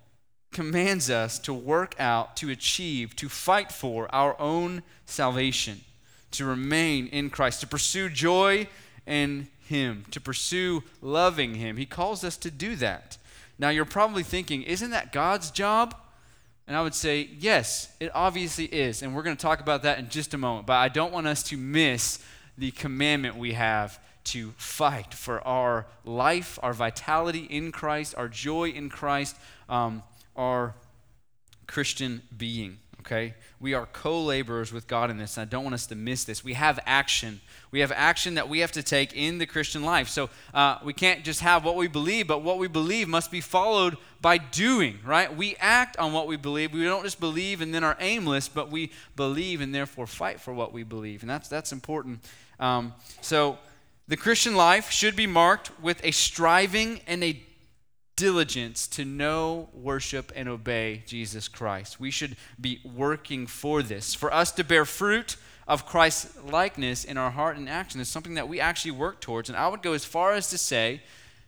commands 0.53 1.09
us 1.09 1.39
to 1.41 1.55
work 1.55 1.95
out, 1.99 2.37
to 2.37 2.51
achieve, 2.51 3.15
to 3.17 3.29
fight 3.29 3.71
for 3.71 4.13
our 4.15 4.39
own 4.41 4.83
salvation, 5.05 5.83
to 6.33 6.45
remain 6.45 7.07
in 7.09 7.31
Christ, 7.31 7.61
to 7.61 7.67
pursue 7.67 8.09
joy 8.09 8.69
in 9.07 9.49
Him, 9.69 10.05
to 10.11 10.21
pursue 10.21 10.83
loving 11.01 11.55
Him. 11.55 11.77
He 11.77 11.87
calls 11.87 12.25
us 12.25 12.37
to 12.39 12.51
do 12.51 12.75
that. 12.77 13.19
Now, 13.59 13.71
you're 13.71 13.85
probably 13.85 14.23
thinking, 14.23 14.63
isn't 14.63 14.91
that 14.91 15.13
God's 15.13 15.51
job? 15.51 15.95
And 16.67 16.77
I 16.77 16.83
would 16.83 16.95
say, 16.95 17.31
yes, 17.39 17.95
it 18.01 18.11
obviously 18.15 18.65
is. 18.67 19.03
And 19.03 19.15
we're 19.15 19.23
going 19.23 19.37
to 19.37 19.43
talk 19.43 19.61
about 19.61 19.85
that 19.85 19.99
in 19.99 20.09
just 20.09 20.35
a 20.35 20.39
moment. 20.39 20.67
But 20.67 20.75
I 20.75 20.89
don't 20.89 21.13
want 21.13 21.27
us 21.27 21.43
to 21.45 21.57
miss 21.57 22.19
the 22.59 22.71
commandment 22.73 23.37
we 23.37 23.53
have 23.53 24.01
to 24.25 24.53
fight 24.57 25.15
for 25.15 25.47
our 25.47 25.87
life, 26.05 26.59
our 26.63 26.73
vitality 26.73 27.45
in 27.45 27.71
Christ, 27.71 28.15
our 28.17 28.29
joy 28.29 28.71
in 28.71 28.89
Christ, 28.89 29.37
um, 29.69 30.03
our 30.35 30.75
Christian 31.67 32.23
being. 32.37 32.79
Okay? 33.07 33.35
We 33.61 33.73
are 33.75 33.87
co 33.87 34.23
laborers 34.23 34.73
with 34.73 34.87
God 34.87 35.11
in 35.11 35.17
this, 35.17 35.37
and 35.37 35.47
I 35.47 35.49
don't 35.49 35.65
want 35.65 35.75
us 35.75 35.87
to 35.87 35.95
miss 35.95 36.25
this. 36.25 36.45
We 36.45 36.55
have 36.55 36.79
action. 36.85 37.41
We 37.71 37.81
have 37.81 37.93
action 37.93 38.35
that 38.35 38.49
we 38.49 38.59
have 38.59 38.73
to 38.73 38.83
take 38.83 39.15
in 39.15 39.39
the 39.39 39.47
Christian 39.47 39.83
life. 39.83 40.09
So 40.09 40.29
uh, 40.53 40.79
we 40.85 40.93
can't 40.93 41.25
just 41.25 41.41
have 41.41 41.65
what 41.65 41.77
we 41.77 41.89
believe, 41.89 42.27
but 42.27 42.43
what 42.43 42.59
we 42.59 42.69
believe 42.69 43.09
must 43.09 43.31
be 43.31 43.41
followed 43.41 43.97
by 44.21 44.39
doing, 44.39 44.99
right? 45.05 45.35
We 45.35 45.57
act 45.61 45.97
on 45.99 46.13
what 46.13 46.27
we 46.27 46.37
believe. 46.37 46.73
We 46.73 46.85
don't 46.85 47.05
just 47.05 47.21
believe 47.21 47.61
and 47.61 47.73
then 47.73 47.85
are 47.85 47.97
aimless, 48.01 48.49
but 48.49 48.71
we 48.71 48.91
believe 49.15 49.61
and 49.61 49.75
therefore 49.75 50.07
fight 50.07 50.41
for 50.41 50.53
what 50.53 50.73
we 50.73 50.83
believe. 50.83 51.23
And 51.23 51.31
that's, 51.31 51.49
that's 51.49 51.73
important 51.73 52.21
um, 52.59 52.95
so 53.21 53.59
the 54.09 54.17
Christian 54.17 54.55
life 54.55 54.91
should 54.91 55.17
be 55.17 55.27
marked 55.27 55.71
with 55.81 56.03
a 56.05 56.11
striving 56.11 57.01
and 57.07 57.23
a 57.23 57.43
diligence 58.17 58.89
to 58.89 59.05
know, 59.05 59.69
worship, 59.75 60.33
and 60.35 60.49
obey 60.49 61.03
Jesus 61.07 61.49
Christ. 61.49 62.01
We 62.01 62.11
should 62.11 62.37
be 62.59 62.81
working 62.83 63.47
for 63.47 63.83
this. 63.83 64.15
For 64.15 64.33
us 64.33 64.51
to 64.53 64.65
bear 64.65 64.85
fruit 64.87 65.37
of 65.69 65.85
Christ's 65.85 66.43
likeness 66.43 67.05
in 67.05 67.19
our 67.19 67.31
heart 67.31 67.57
and 67.57 67.69
action 67.69 68.01
is 68.01 68.09
something 68.09 68.35
that 68.35 68.49
we 68.49 68.59
actually 68.59 68.93
work 68.93 69.21
towards. 69.21 69.49
And 69.49 69.59
I 69.59 69.69
would 69.69 69.83
go 69.83 69.93
as 69.93 70.05
far 70.05 70.33
as 70.33 70.49
to 70.51 70.59
say, 70.59 71.03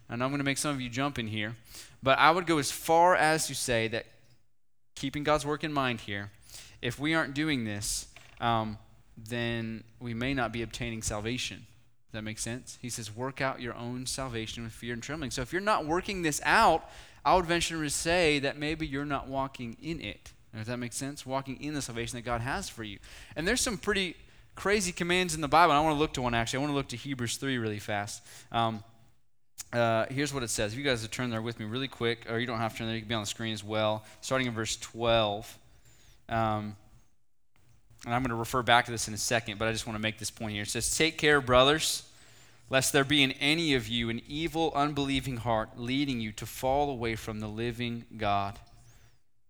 and 0.09 0.23
I'm 0.23 0.31
going 0.31 0.39
to 0.39 0.45
make 0.45 0.59
some 0.59 0.75
of 0.75 0.81
you 0.81 0.91
jump 0.91 1.19
in 1.19 1.29
here, 1.29 1.57
but 2.03 2.19
I 2.19 2.31
would 2.31 2.47
go 2.47 2.59
as 2.59 2.71
far 2.71 3.17
as 3.17 3.47
to 3.47 3.55
say 3.55 3.89
that 3.89 4.07
keeping 4.95 5.25
God's 5.25 5.47
work 5.47 5.65
in 5.65 5.73
mind 5.73 6.01
here, 6.01 6.31
if 6.83 6.99
we 6.99 7.15
aren't 7.15 7.35
doing 7.35 7.65
this, 7.65 8.07
um, 8.41 8.79
then 9.17 9.85
we 10.01 10.15
may 10.15 10.35
not 10.35 10.53
be 10.53 10.63
obtaining 10.63 11.03
salvation. 11.03 11.67
Does 12.09 12.13
that 12.13 12.23
make 12.23 12.39
sense? 12.39 12.79
He 12.81 12.89
says, 12.89 13.15
work 13.15 13.43
out 13.43 13.61
your 13.61 13.75
own 13.75 14.07
salvation 14.07 14.65
with 14.65 14.73
fear 14.73 14.95
and 14.95 15.03
trembling. 15.03 15.31
So 15.31 15.43
if 15.43 15.53
you're 15.53 15.61
not 15.61 15.85
working 15.85 16.23
this 16.23 16.41
out, 16.43 16.89
I 17.23 17.37
would 17.37 17.45
venture 17.45 17.83
to 17.83 17.91
say 17.91 18.39
that 18.39 18.57
maybe 18.57 18.87
you're 18.87 19.05
not 19.05 19.29
walking 19.29 19.77
in 19.83 20.01
it. 20.01 20.33
Does 20.57 20.69
that 20.69 20.79
make 20.79 20.95
sense? 20.95 21.27
Walking 21.27 21.63
in 21.63 21.75
the 21.75 21.83
salvation 21.83 22.17
that 22.17 22.25
God 22.25 22.41
has 22.41 22.71
for 22.71 22.83
you. 22.83 22.99
And 23.37 23.47
there's 23.47 23.61
some 23.61 23.77
pretty 23.77 24.17
crazy 24.55 24.91
commands 24.91 25.35
in 25.35 25.43
the 25.43 25.49
Bible. 25.49 25.75
I 25.75 25.81
want 25.81 25.95
to 25.95 25.99
look 25.99 26.15
to 26.15 26.23
one 26.23 26.33
actually. 26.33 26.59
I 26.59 26.61
want 26.61 26.73
to 26.73 26.77
look 26.77 26.89
to 26.89 26.97
Hebrews 26.97 27.37
3 27.37 27.59
really 27.59 27.79
fast. 27.79 28.23
Um, 28.51 28.83
uh, 29.71 30.07
here's 30.11 30.33
what 30.33 30.43
it 30.43 30.49
says. 30.49 30.73
If 30.73 30.79
you 30.79 30.85
guys 30.85 31.03
would 31.03 31.13
turn 31.13 31.29
there 31.29 31.43
with 31.43 31.61
me 31.61 31.67
really 31.67 31.89
quick, 31.89 32.25
or 32.31 32.39
you 32.39 32.47
don't 32.47 32.59
have 32.59 32.73
to 32.73 32.79
turn 32.79 32.87
there, 32.87 32.97
you 32.97 33.03
can 33.03 33.09
be 33.09 33.15
on 33.15 33.23
the 33.23 33.27
screen 33.27 33.53
as 33.53 33.63
well. 33.63 34.05
Starting 34.23 34.47
in 34.47 34.55
verse 34.55 34.77
12. 34.79 35.59
Um, 36.31 36.75
and 38.09 38.15
I'm 38.15 38.23
going 38.23 38.31
to 38.31 38.37
refer 38.37 38.63
back 38.63 38.87
to 38.87 38.91
this 38.91 39.07
in 39.07 39.13
a 39.13 39.19
second, 39.19 39.59
but 39.59 39.69
I 39.69 39.73
just 39.73 39.87
want 39.87 39.99
to 39.99 40.03
make 40.03 40.19
this 40.19 40.31
point 40.31 40.55
here. 40.55 40.63
It 40.63 40.71
says, 40.71 40.97
Take 40.97 41.19
care, 41.19 41.43
brothers, 41.43 42.05
lest 42.71 42.91
there 42.95 43.05
be 43.05 43.23
in 43.23 43.33
any 43.33 43.75
of 43.75 43.87
you 43.87 44.09
an 44.09 44.23
evil, 44.27 44.73
unbelieving 44.75 45.37
heart 45.37 45.79
leading 45.79 46.19
you 46.19 46.33
to 46.33 46.47
fall 46.47 46.89
away 46.89 47.17
from 47.17 47.41
the 47.41 47.49
living 47.49 48.07
God. 48.17 48.59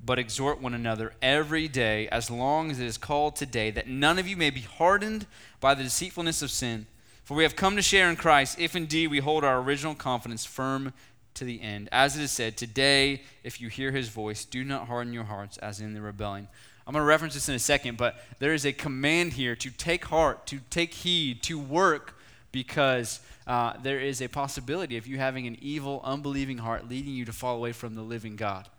But 0.05 0.19
exhort 0.19 0.61
one 0.61 0.75
another 0.75 1.13
every 1.23 1.69
day, 1.69 2.09
as 2.09 2.33
long 2.33 2.73
as 2.73 2.81
it 2.81 2.87
is 2.87 2.99
called 2.99 3.37
today, 3.37 3.71
that 3.71 3.87
none 3.87 4.19
of 4.19 4.27
you 4.27 4.37
may 4.37 4.51
be 4.51 4.63
hardened 4.63 5.27
by 5.61 5.75
the 5.75 5.85
deceitfulness 5.85 6.43
of 6.43 6.51
sin. 6.51 6.89
For 7.23 7.37
we 7.37 7.45
have 7.45 7.55
come 7.55 7.77
to 7.77 7.83
share 7.83 8.11
in 8.11 8.17
Christ, 8.17 8.59
if 8.59 8.75
indeed 8.75 9.07
we 9.07 9.21
hold 9.21 9.45
our 9.45 9.61
original 9.61 9.95
confidence 9.95 10.45
firm 10.45 10.93
to 11.35 11.45
the 11.45 11.63
end. 11.63 11.89
As 11.93 12.17
it 12.17 12.23
is 12.23 12.33
said, 12.33 12.57
Today, 12.57 13.23
if 13.45 13.61
you 13.61 13.69
hear 13.69 13.93
his 13.93 14.09
voice, 14.09 14.45
do 14.45 14.65
not 14.65 14.89
harden 14.89 15.13
your 15.13 15.25
hearts 15.25 15.59
as 15.59 15.81
in 15.81 15.95
the 15.95 16.01
rebellion. 16.01 16.49
I'm 16.89 16.95
going 16.95 17.03
to 17.03 17.07
reference 17.07 17.35
this 17.35 17.51
in 17.51 17.55
a 17.55 17.59
second, 17.59 17.99
but 17.99 18.17
there 18.39 18.55
is 18.55 18.65
a 18.65 18.73
command 18.73 19.35
here 19.35 19.55
to 19.55 19.71
take 19.71 20.07
heart, 20.07 20.47
to 20.47 20.61
take 20.71 20.95
heed, 20.95 21.43
to 21.43 21.59
work, 21.59 22.19
because 22.51 23.21
uh, 23.47 23.75
there 23.83 24.01
is 24.01 24.23
a 24.23 24.29
possibility 24.29 24.97
of 24.97 25.07
you 25.07 25.19
having 25.19 25.47
an 25.47 25.59
evil, 25.61 26.01
unbelieving 26.03 26.57
heart 26.57 26.89
leading 26.89 27.13
you 27.13 27.27
to 27.27 27.33
fall 27.33 27.57
away 27.57 27.73
from 27.73 27.95
the 27.95 28.01
living 28.01 28.37
God. 28.37 28.71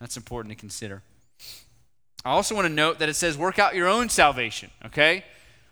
That's 0.00 0.16
important 0.16 0.52
to 0.52 0.58
consider. 0.58 1.04
I 2.24 2.30
also 2.30 2.56
want 2.56 2.66
to 2.66 2.72
note 2.72 2.98
that 2.98 3.08
it 3.08 3.14
says, 3.14 3.38
work 3.38 3.60
out 3.60 3.76
your 3.76 3.86
own 3.86 4.08
salvation, 4.08 4.72
okay? 4.86 5.24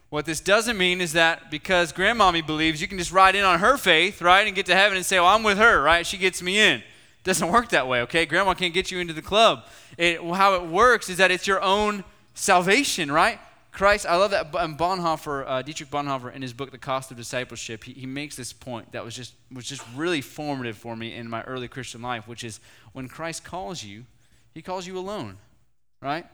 What 0.08 0.24
this 0.24 0.38
doesn't 0.38 0.78
mean 0.78 1.00
is 1.00 1.14
that 1.14 1.50
because 1.50 1.92
grandmommy 1.92 2.46
believes 2.46 2.80
you 2.80 2.86
can 2.86 2.98
just 2.98 3.10
ride 3.10 3.34
in 3.34 3.44
on 3.44 3.58
her 3.58 3.76
faith, 3.76 4.22
right, 4.22 4.46
and 4.46 4.54
get 4.54 4.66
to 4.66 4.76
heaven 4.76 4.96
and 4.96 5.04
say, 5.04 5.18
well, 5.18 5.30
I'm 5.30 5.42
with 5.42 5.58
her, 5.58 5.82
right? 5.82 6.06
She 6.06 6.16
gets 6.16 6.40
me 6.42 6.60
in 6.60 6.84
doesn't 7.26 7.50
work 7.50 7.70
that 7.70 7.88
way, 7.88 8.02
okay? 8.02 8.24
Grandma 8.24 8.54
can't 8.54 8.72
get 8.72 8.92
you 8.92 9.00
into 9.00 9.12
the 9.12 9.20
club. 9.20 9.64
It, 9.96 10.22
how 10.22 10.54
it 10.54 10.66
works 10.66 11.08
is 11.08 11.16
that 11.18 11.30
it's 11.30 11.46
your 11.46 11.62
own 11.62 12.04
salvation, 12.34 13.10
right? 13.10 13.38
Christ, 13.72 14.06
I 14.06 14.16
love 14.16 14.30
that 14.30 14.54
And 14.54 14.78
Bonhoeffer, 14.78 15.44
uh, 15.46 15.60
Dietrich 15.60 15.90
Bonhoeffer, 15.90 16.34
in 16.34 16.40
his 16.40 16.54
book 16.54 16.70
*The 16.70 16.78
Cost 16.78 17.10
of 17.10 17.18
Discipleship*, 17.18 17.84
he, 17.84 17.92
he 17.92 18.06
makes 18.06 18.34
this 18.34 18.52
point 18.52 18.92
that 18.92 19.04
was 19.04 19.14
just 19.14 19.34
was 19.52 19.66
just 19.66 19.82
really 19.94 20.22
formative 20.22 20.78
for 20.78 20.96
me 20.96 21.14
in 21.14 21.28
my 21.28 21.42
early 21.42 21.68
Christian 21.68 22.00
life, 22.00 22.26
which 22.26 22.42
is 22.42 22.58
when 22.94 23.06
Christ 23.06 23.44
calls 23.44 23.84
you, 23.84 24.04
He 24.54 24.62
calls 24.62 24.86
you 24.86 24.98
alone, 24.98 25.36
right? 26.00 26.24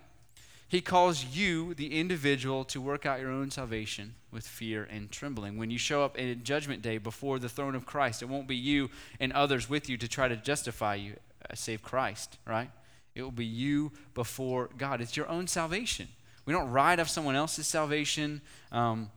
He 0.69 0.81
calls 0.81 1.25
you, 1.25 1.75
the 1.75 1.99
individual, 1.99 2.65
to 2.67 2.81
work 2.81 3.05
out 3.05 3.19
your 3.19 3.31
own 3.31 3.51
salvation 3.51 4.15
with 4.31 4.47
fear 4.47 4.89
and 4.89 5.11
trembling. 5.11 5.59
When 5.59 5.71
you 5.73 5.79
show 5.79 6.05
up 6.05 6.17
in 6.17 6.45
Judgment 6.45 6.81
Day 6.81 6.99
before 6.99 7.41
the 7.41 7.49
throne 7.49 7.75
of 7.75 7.85
Christ, 7.85 8.23
it 8.23 8.29
won't 8.29 8.47
be 8.47 8.55
you 8.55 8.89
and 9.19 9.33
others 9.33 9.69
with 9.69 9.89
you 9.89 9.97
to 9.99 10.07
try 10.07 10.29
to 10.29 10.37
justify 10.37 10.95
you, 10.95 11.17
uh, 11.51 11.55
save 11.57 11.83
Christ, 11.83 12.39
right? 12.47 12.71
It 13.15 13.23
will 13.23 13.31
be 13.31 13.45
you 13.45 13.93
before 14.15 14.71
God. 14.79 15.01
It's 15.01 15.17
your 15.17 15.29
own 15.29 15.47
salvation. 15.47 16.09
We 16.47 16.53
don't 16.53 16.71
ride 16.71 16.99
off 16.99 17.09
someone 17.09 17.37
else's 17.37 17.67
salvation. 17.67 18.41
Um, 18.73 19.11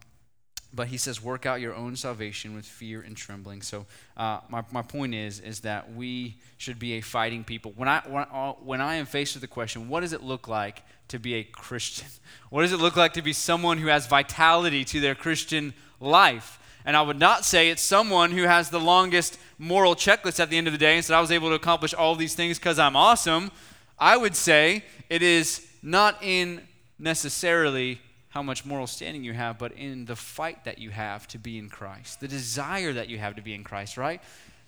but 0.76 0.90
he 0.90 0.98
says, 0.98 1.24
work 1.24 1.46
out 1.46 1.62
your 1.62 1.74
own 1.74 1.96
salvation 1.96 2.54
with 2.54 2.66
fear 2.66 3.02
and 3.02 3.16
trembling. 3.16 3.62
So 3.62 3.86
uh, 4.18 4.42
my, 4.50 4.64
my 4.72 4.82
point 4.82 5.16
is, 5.16 5.40
is 5.40 5.62
that 5.62 5.94
we 5.94 6.36
should 6.58 6.80
be 6.80 6.94
a 6.94 7.02
fighting 7.02 7.46
people. 7.46 7.72
When 7.78 7.88
I, 7.88 8.02
when, 8.06 8.26
I, 8.32 8.54
when 8.62 8.82
I 8.82 8.96
am 8.96 9.06
faced 9.06 9.36
with 9.36 9.42
the 9.42 9.48
question, 9.48 9.88
what 9.88 10.02
does 10.02 10.12
it 10.12 10.22
look 10.22 10.50
like 10.50 10.84
to 11.08 11.18
be 11.18 11.36
a 11.36 11.44
Christian? 11.44 12.08
What 12.50 12.62
does 12.62 12.72
it 12.72 12.80
look 12.80 12.96
like 12.96 13.14
to 13.14 13.22
be 13.22 13.34
someone 13.34 13.80
who 13.80 13.88
has 13.88 14.08
vitality 14.08 14.86
to 14.86 15.00
their 15.00 15.16
Christian 15.16 15.74
life? 16.00 16.60
And 16.86 16.96
I 16.96 17.02
would 17.02 17.20
not 17.20 17.44
say 17.44 17.70
it's 17.70 17.82
someone 17.82 18.32
who 18.32 18.44
has 18.44 18.70
the 18.70 18.80
longest 18.80 19.38
moral 19.58 19.96
checklist 19.96 20.40
at 20.40 20.50
the 20.50 20.58
end 20.58 20.68
of 20.68 20.74
the 20.74 20.80
day 20.80 20.96
and 20.96 21.04
said, 21.04 21.16
I 21.16 21.22
was 21.22 21.32
able 21.32 21.50
to 21.50 21.56
accomplish 21.56 21.94
all 21.94 22.16
these 22.16 22.36
things 22.36 22.60
because 22.60 22.80
I'm 22.80 22.96
awesome. 22.96 23.52
I 23.98 24.18
would 24.18 24.36
say 24.36 24.84
it 25.10 25.22
is 25.22 25.66
not 25.82 26.22
in 26.22 26.62
necessarily 27.00 28.00
how 28.30 28.42
much 28.42 28.66
moral 28.66 28.88
standing 28.88 29.24
you 29.24 29.34
have, 29.34 29.58
but 29.58 29.72
in 29.74 30.06
the 30.06 30.16
fight 30.16 30.66
that 30.66 30.78
you 30.78 30.90
have 30.90 31.28
to 31.30 31.38
be 31.38 31.58
in 31.58 31.70
Christ, 31.70 32.20
the 32.20 32.28
desire 32.28 32.92
that 32.92 33.08
you 33.08 33.18
have 33.18 33.36
to 33.38 33.42
be 33.42 33.54
in 33.54 33.64
Christ, 33.64 33.96
right? 33.96 34.22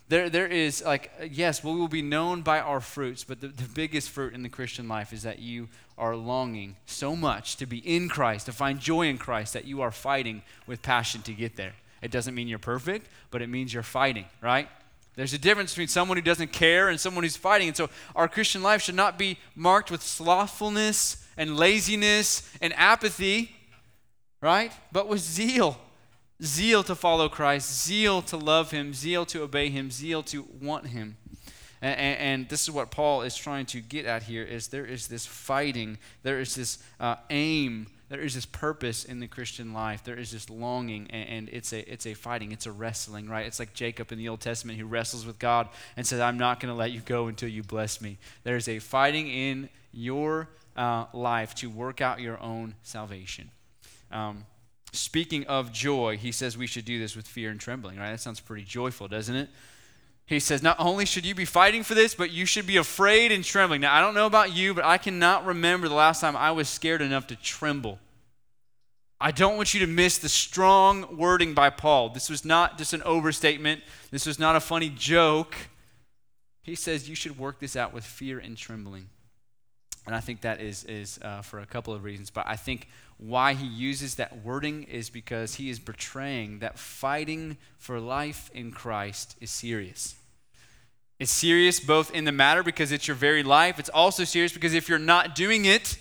There, 0.09 0.29
there 0.29 0.47
is 0.47 0.81
like, 0.85 1.11
yes, 1.31 1.65
we 1.65 1.75
will 1.75 1.89
be 1.89 2.01
known 2.01 2.41
by 2.41 2.61
our 2.61 2.79
fruits, 2.79 3.25
but 3.25 3.41
the, 3.41 3.49
the 3.49 3.67
biggest 3.73 4.09
fruit 4.09 4.33
in 4.33 4.41
the 4.41 4.47
Christian 4.47 4.87
life 4.87 5.11
is 5.11 5.23
that 5.23 5.39
you 5.39 5.67
are 5.97 6.15
longing 6.15 6.77
so 6.85 7.13
much 7.13 7.57
to 7.57 7.65
be 7.65 7.79
in 7.79 8.07
Christ, 8.07 8.45
to 8.45 8.53
find 8.53 8.79
joy 8.79 9.07
in 9.07 9.17
Christ, 9.17 9.51
that 9.51 9.65
you 9.65 9.81
are 9.81 9.91
fighting 9.91 10.43
with 10.65 10.81
passion 10.81 11.21
to 11.23 11.33
get 11.33 11.57
there. 11.57 11.73
It 12.01 12.09
doesn't 12.09 12.35
mean 12.35 12.47
you're 12.47 12.59
perfect, 12.59 13.09
but 13.31 13.41
it 13.41 13.47
means 13.47 13.73
you're 13.73 13.83
fighting, 13.83 14.25
right? 14.41 14.69
There's 15.17 15.33
a 15.33 15.37
difference 15.37 15.73
between 15.73 15.89
someone 15.89 16.15
who 16.17 16.21
doesn't 16.21 16.53
care 16.53 16.87
and 16.87 16.97
someone 16.97 17.25
who's 17.25 17.35
fighting. 17.35 17.67
And 17.67 17.75
so 17.75 17.89
our 18.15 18.29
Christian 18.29 18.63
life 18.63 18.81
should 18.81 18.95
not 18.95 19.17
be 19.17 19.37
marked 19.55 19.91
with 19.91 20.01
slothfulness 20.01 21.25
and 21.35 21.57
laziness 21.57 22.49
and 22.61 22.71
apathy, 22.77 23.51
right? 24.41 24.71
But 24.93 25.09
with 25.09 25.19
zeal 25.19 25.77
zeal 26.43 26.83
to 26.83 26.95
follow 26.95 27.29
Christ, 27.29 27.85
zeal 27.85 28.21
to 28.23 28.37
love 28.37 28.71
Him, 28.71 28.93
zeal 28.93 29.25
to 29.27 29.41
obey 29.41 29.69
Him, 29.69 29.91
zeal 29.91 30.23
to 30.23 30.45
want 30.61 30.87
Him. 30.87 31.17
And, 31.81 31.99
and, 31.99 32.19
and, 32.19 32.49
this 32.49 32.63
is 32.63 32.71
what 32.71 32.89
Paul 32.89 33.21
is 33.21 33.35
trying 33.35 33.65
to 33.67 33.81
get 33.81 34.05
at 34.05 34.23
here: 34.23 34.43
is 34.43 34.67
there 34.69 34.85
is 34.85 35.07
this 35.07 35.25
fighting, 35.25 35.97
there 36.23 36.39
is 36.39 36.55
this 36.55 36.79
uh, 36.99 37.15
aim, 37.29 37.87
there 38.09 38.21
is 38.21 38.35
this 38.35 38.45
purpose 38.45 39.03
in 39.03 39.19
the 39.19 39.27
Christian 39.27 39.73
life, 39.73 40.03
there 40.03 40.17
is 40.17 40.31
this 40.31 40.49
longing, 40.49 41.07
and, 41.09 41.29
and, 41.29 41.49
it's 41.49 41.73
a 41.73 41.91
it's 41.91 42.05
a 42.05 42.13
fighting, 42.13 42.51
it's 42.51 42.65
a 42.65 42.71
wrestling, 42.71 43.27
right? 43.27 43.45
It's 43.45 43.59
like 43.59 43.73
Jacob 43.73 44.11
in 44.11 44.17
the 44.17 44.29
Old 44.29 44.39
Testament 44.39 44.79
who 44.79 44.85
wrestles 44.85 45.25
with 45.25 45.39
God 45.39 45.67
and 45.95 46.07
says, 46.07 46.19
"I'm 46.19 46.37
not 46.37 46.59
going 46.59 46.73
to 46.73 46.77
let 46.77 46.91
you 46.91 47.01
go 47.01 47.27
until 47.27 47.49
you 47.49 47.63
bless 47.63 47.99
me." 47.99 48.17
There 48.43 48.55
is 48.55 48.67
a 48.69 48.79
fighting 48.79 49.27
in 49.27 49.69
your 49.91 50.49
uh, 50.77 51.05
life 51.13 51.55
to 51.55 51.69
work 51.69 52.01
out 52.01 52.21
your 52.21 52.41
own 52.41 52.75
salvation. 52.83 53.51
Um, 54.11 54.45
speaking 54.93 55.45
of 55.47 55.73
joy, 55.73 56.17
he 56.17 56.31
says 56.31 56.57
we 56.57 56.67
should 56.67 56.85
do 56.85 56.99
this 56.99 57.15
with 57.15 57.27
fear 57.27 57.49
and 57.49 57.59
trembling, 57.59 57.97
right? 57.97 58.11
That 58.11 58.21
sounds 58.21 58.39
pretty 58.39 58.63
joyful, 58.63 59.07
doesn't 59.07 59.35
it? 59.35 59.49
He 60.27 60.41
says, 60.41 60.61
not 60.61 60.75
only 60.77 61.05
should 61.05 61.25
you 61.25 61.33
be 61.33 61.45
fighting 61.45 61.83
for 61.83 61.95
this, 61.95 62.13
but 62.13 62.31
you 62.31 62.45
should 62.45 62.67
be 62.67 62.75
afraid 62.75 63.31
and 63.31 63.45
trembling. 63.45 63.79
Now, 63.79 63.95
I 63.95 64.01
don't 64.01 64.13
know 64.13 64.25
about 64.25 64.53
you, 64.53 64.73
but 64.73 64.83
I 64.83 64.97
cannot 64.97 65.45
remember 65.45 65.87
the 65.87 65.95
last 65.95 66.19
time 66.19 66.35
I 66.35 66.51
was 66.51 66.67
scared 66.67 67.01
enough 67.01 67.27
to 67.27 67.37
tremble. 67.37 67.97
I 69.21 69.31
don't 69.31 69.55
want 69.55 69.73
you 69.73 69.79
to 69.79 69.87
miss 69.87 70.17
the 70.17 70.27
strong 70.27 71.17
wording 71.17 71.53
by 71.53 71.69
Paul. 71.69 72.09
This 72.09 72.29
was 72.29 72.43
not 72.43 72.77
just 72.77 72.93
an 72.93 73.01
overstatement, 73.03 73.81
this 74.11 74.25
was 74.25 74.37
not 74.37 74.57
a 74.57 74.59
funny 74.59 74.89
joke. 74.89 75.55
He 76.61 76.75
says 76.75 77.07
you 77.07 77.15
should 77.15 77.39
work 77.39 77.59
this 77.59 77.77
out 77.77 77.93
with 77.93 78.03
fear 78.03 78.37
and 78.37 78.57
trembling. 78.57 79.07
And 80.05 80.13
I 80.13 80.19
think 80.19 80.41
that 80.41 80.59
is, 80.59 80.83
is 80.83 81.19
uh, 81.21 81.41
for 81.41 81.59
a 81.59 81.65
couple 81.65 81.93
of 81.93 82.03
reasons. 82.03 82.29
But 82.29 82.47
I 82.47 82.57
think 82.57 82.89
why 83.17 83.53
he 83.53 83.65
uses 83.65 84.15
that 84.15 84.43
wording 84.43 84.83
is 84.83 85.09
because 85.09 85.55
he 85.55 85.69
is 85.69 85.79
portraying 85.79 86.59
that 86.59 86.77
fighting 86.77 87.57
for 87.77 87.99
life 88.01 88.51
in 88.53 88.71
Christ 88.71 89.37
is 89.39 89.49
serious. 89.49 90.15
It's 91.19 91.31
serious 91.31 91.79
both 91.79 92.11
in 92.11 92.25
the 92.25 92.31
matter 92.31 92.61
because 92.61 92.91
it's 92.91 93.07
your 93.07 93.15
very 93.15 93.43
life, 93.43 93.79
it's 93.79 93.89
also 93.89 94.23
serious 94.23 94.53
because 94.53 94.73
if 94.73 94.87
you're 94.87 94.99
not 94.99 95.35
doing 95.35 95.65
it, 95.65 95.97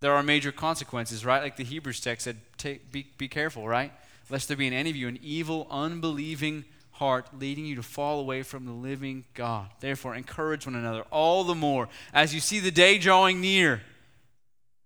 there 0.00 0.12
are 0.12 0.22
major 0.22 0.52
consequences, 0.52 1.24
right? 1.24 1.42
Like 1.42 1.56
the 1.56 1.64
Hebrews 1.64 2.00
text 2.00 2.24
said, 2.24 2.38
take, 2.58 2.90
be, 2.92 3.06
be 3.18 3.28
careful, 3.28 3.66
right? 3.66 3.92
Lest 4.30 4.48
there 4.48 4.56
be 4.56 4.66
in 4.66 4.72
any 4.72 4.90
of 4.90 4.96
you 4.96 5.08
an 5.08 5.18
evil, 5.22 5.66
unbelieving 5.70 6.64
heart, 6.92 7.26
leading 7.38 7.66
you 7.66 7.76
to 7.76 7.82
fall 7.82 8.20
away 8.20 8.42
from 8.42 8.64
the 8.64 8.72
living 8.72 9.24
God. 9.34 9.68
Therefore, 9.80 10.14
encourage 10.14 10.66
one 10.66 10.74
another 10.74 11.02
all 11.10 11.44
the 11.44 11.54
more 11.54 11.88
as 12.12 12.34
you 12.34 12.40
see 12.40 12.58
the 12.58 12.70
day 12.70 12.98
drawing 12.98 13.40
near, 13.40 13.82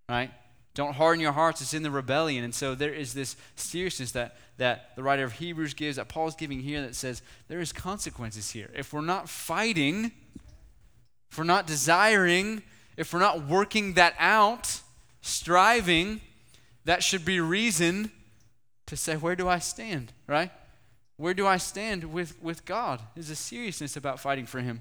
right? 0.08 0.30
Don't 0.80 0.94
harden 0.94 1.20
your 1.20 1.32
hearts. 1.32 1.60
It's 1.60 1.74
in 1.74 1.82
the 1.82 1.90
rebellion. 1.90 2.42
And 2.42 2.54
so 2.54 2.74
there 2.74 2.94
is 2.94 3.12
this 3.12 3.36
seriousness 3.54 4.12
that, 4.12 4.38
that 4.56 4.96
the 4.96 5.02
writer 5.02 5.24
of 5.24 5.32
Hebrews 5.32 5.74
gives, 5.74 5.96
that 5.96 6.08
Paul's 6.08 6.34
giving 6.34 6.60
here, 6.60 6.80
that 6.80 6.94
says 6.94 7.20
there 7.48 7.60
is 7.60 7.70
consequences 7.70 8.52
here. 8.52 8.70
If 8.74 8.94
we're 8.94 9.02
not 9.02 9.28
fighting, 9.28 10.10
if 11.30 11.36
we're 11.36 11.44
not 11.44 11.66
desiring, 11.66 12.62
if 12.96 13.12
we're 13.12 13.20
not 13.20 13.46
working 13.46 13.92
that 13.92 14.14
out, 14.18 14.80
striving, 15.20 16.22
that 16.86 17.02
should 17.02 17.26
be 17.26 17.40
reason 17.40 18.10
to 18.86 18.96
say, 18.96 19.18
where 19.18 19.36
do 19.36 19.50
I 19.50 19.58
stand, 19.58 20.14
right? 20.26 20.50
Where 21.18 21.34
do 21.34 21.46
I 21.46 21.58
stand 21.58 22.04
with, 22.04 22.42
with 22.42 22.64
God? 22.64 23.02
There's 23.14 23.28
a 23.28 23.36
seriousness 23.36 23.98
about 23.98 24.18
fighting 24.18 24.46
for 24.46 24.60
Him. 24.60 24.80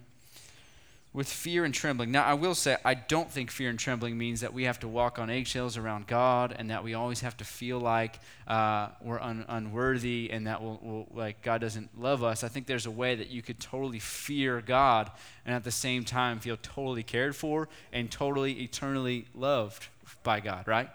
With 1.12 1.28
fear 1.28 1.66
and 1.66 1.74
trembling. 1.74 2.12
Now, 2.12 2.24
I 2.24 2.36
will 2.36 2.54
say, 2.54 2.78
I 2.86 2.94
don't 2.94 3.32
think 3.32 3.50
fear 3.50 3.72
and 3.72 3.80
trembling 3.80 4.16
means 4.18 4.42
that 4.42 4.54
we 4.54 4.66
have 4.66 4.80
to 4.82 4.88
walk 4.88 5.18
on 5.18 5.30
eggshells 5.30 5.76
around 5.76 6.06
God 6.06 6.56
and 6.58 6.70
that 6.70 6.84
we 6.84 6.94
always 6.94 7.22
have 7.22 7.36
to 7.38 7.44
feel 7.44 7.80
like 7.80 8.20
uh, 8.48 8.90
we're 9.02 9.20
un- 9.20 9.46
unworthy 9.48 10.30
and 10.32 10.46
that 10.46 10.62
we'll, 10.62 10.80
we'll, 10.84 11.08
like 11.12 11.42
God 11.42 11.62
doesn't 11.62 12.00
love 12.00 12.24
us. 12.24 12.44
I 12.44 12.48
think 12.48 12.68
there's 12.68 12.86
a 12.86 12.92
way 12.92 13.16
that 13.16 13.30
you 13.30 13.42
could 13.42 13.60
totally 13.60 13.98
fear 13.98 14.62
God 14.62 15.10
and 15.46 15.56
at 15.56 15.64
the 15.64 15.72
same 15.72 16.04
time 16.04 16.40
feel 16.40 16.58
totally 16.62 17.04
cared 17.04 17.36
for 17.36 17.70
and 17.92 18.12
totally 18.12 18.62
eternally 18.62 19.26
loved 19.34 19.88
by 20.22 20.42
God, 20.42 20.68
right? 20.68 20.90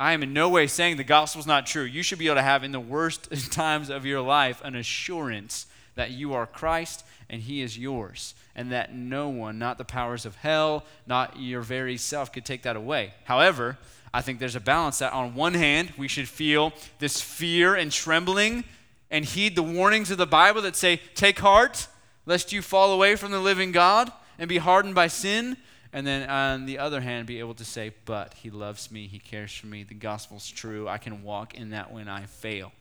I 0.00 0.14
am 0.14 0.24
in 0.24 0.32
no 0.32 0.48
way 0.48 0.66
saying 0.66 0.96
the 0.96 1.04
gospel's 1.04 1.46
not 1.46 1.66
true. 1.66 1.84
You 1.84 2.02
should 2.02 2.18
be 2.18 2.26
able 2.26 2.36
to 2.36 2.42
have 2.42 2.64
in 2.64 2.72
the 2.72 2.80
worst 2.80 3.30
times 3.52 3.88
of 3.88 4.04
your 4.04 4.20
life 4.20 4.60
an 4.64 4.74
assurance 4.74 5.66
that 5.94 6.10
you 6.10 6.34
are 6.34 6.46
Christ 6.46 7.04
and 7.32 7.42
He 7.42 7.62
is 7.62 7.78
yours, 7.78 8.34
and 8.54 8.70
that 8.70 8.94
no 8.94 9.30
one, 9.30 9.58
not 9.58 9.78
the 9.78 9.84
powers 9.84 10.26
of 10.26 10.36
hell, 10.36 10.84
not 11.06 11.40
your 11.40 11.62
very 11.62 11.96
self, 11.96 12.30
could 12.30 12.44
take 12.44 12.62
that 12.62 12.76
away. 12.76 13.14
However, 13.24 13.78
I 14.14 14.20
think 14.20 14.38
there's 14.38 14.54
a 14.54 14.60
balance 14.60 14.98
that 14.98 15.14
on 15.14 15.34
one 15.34 15.54
hand, 15.54 15.94
we 15.96 16.06
should 16.06 16.28
feel 16.28 16.74
this 16.98 17.22
fear 17.22 17.74
and 17.74 17.90
trembling 17.90 18.64
and 19.10 19.24
heed 19.24 19.56
the 19.56 19.62
warnings 19.62 20.10
of 20.10 20.18
the 20.18 20.26
Bible 20.26 20.60
that 20.62 20.76
say, 20.76 21.00
Take 21.14 21.38
heart, 21.38 21.88
lest 22.26 22.52
you 22.52 22.60
fall 22.60 22.92
away 22.92 23.16
from 23.16 23.32
the 23.32 23.40
living 23.40 23.72
God 23.72 24.12
and 24.38 24.48
be 24.48 24.58
hardened 24.58 24.94
by 24.94 25.06
sin. 25.06 25.56
And 25.94 26.06
then 26.06 26.28
on 26.28 26.66
the 26.66 26.78
other 26.78 27.00
hand, 27.00 27.26
be 27.26 27.38
able 27.38 27.54
to 27.54 27.64
say, 27.64 27.94
But 28.04 28.34
He 28.34 28.50
loves 28.50 28.90
me, 28.90 29.06
He 29.06 29.18
cares 29.18 29.54
for 29.54 29.66
me, 29.66 29.84
the 29.84 29.94
gospel's 29.94 30.50
true, 30.50 30.86
I 30.86 30.98
can 30.98 31.22
walk 31.22 31.54
in 31.54 31.70
that 31.70 31.90
when 31.90 32.08
I 32.08 32.26
fail. 32.26 32.72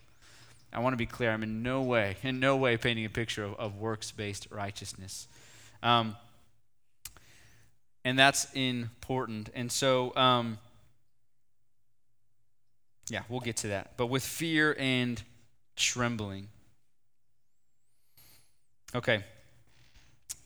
I 0.74 0.80
want 0.80 0.94
to 0.94 0.98
be 0.98 1.06
clear. 1.06 1.32
I'm 1.32 1.44
in 1.44 1.64
no 1.64 1.82
way, 1.82 2.18
in 2.24 2.40
no 2.40 2.56
way 2.56 2.78
painting 2.78 3.06
a 3.06 3.10
picture 3.10 3.44
of, 3.44 3.56
of 3.56 3.78
works 3.78 4.12
based 4.12 4.48
righteousness. 4.52 5.28
Um, 5.84 6.16
and 8.04 8.18
that's 8.18 8.52
important. 8.54 9.50
And 9.54 9.72
so, 9.72 10.16
um, 10.16 10.58
yeah, 13.10 13.24
we'll 13.30 13.42
get 13.42 13.58
to 13.58 13.68
that. 13.68 13.98
But 13.98 14.08
with 14.08 14.24
fear 14.24 14.76
and 14.80 15.22
trembling. 15.76 16.48
Okay. 18.96 19.24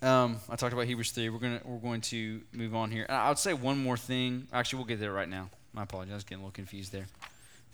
Um, 0.02 0.38
I 0.50 0.56
talked 0.56 0.74
about 0.74 0.86
Hebrews 0.86 1.12
3. 1.12 1.30
We're, 1.30 1.40
gonna, 1.40 1.62
we're 1.64 1.80
going 1.80 2.02
to 2.02 2.42
move 2.52 2.76
on 2.76 2.92
here. 2.92 3.06
I 3.10 3.30
would 3.30 3.40
say 3.40 3.54
one 3.54 3.78
more 3.78 3.98
thing. 3.98 4.48
Actually, 4.52 4.78
we'll 4.78 4.88
get 4.88 5.00
there 5.00 5.14
right 5.14 5.30
now. 5.30 5.50
My 5.74 5.84
apologies. 5.84 6.12
I 6.12 6.16
was 6.16 6.24
getting 6.24 6.44
a 6.44 6.46
little 6.46 6.52
confused 6.52 6.92
there. 6.92 7.08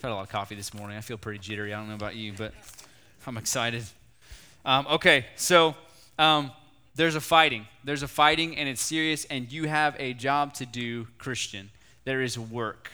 I've 0.02 0.06
had 0.06 0.14
a 0.14 0.16
lot 0.16 0.24
of 0.24 0.30
coffee 0.30 0.56
this 0.56 0.74
morning. 0.74 0.98
I 0.98 1.02
feel 1.02 1.16
pretty 1.16 1.38
jittery. 1.38 1.76
I 1.76 1.78
don't 1.78 1.88
know 1.88 1.94
about 1.94 2.16
you, 2.16 2.34
but 2.36 2.56
I'm 3.28 3.38
excited. 3.38 3.84
Um, 4.66 4.88
okay, 4.90 5.28
so 5.36 5.76
um, 6.18 6.50
there's 6.96 7.14
a 7.14 7.22
fighting. 7.22 7.68
There's 7.84 8.02
a 8.02 8.08
fighting, 8.08 8.58
and 8.58 8.68
it's 8.68 8.82
serious, 8.82 9.26
and 9.26 9.52
you 9.52 9.68
have 9.68 9.96
a 10.00 10.16
job 10.16 10.56
to 10.56 10.66
do, 10.66 11.06
Christian. 11.20 11.70
There 12.04 12.24
is 12.24 12.40
work. 12.40 12.90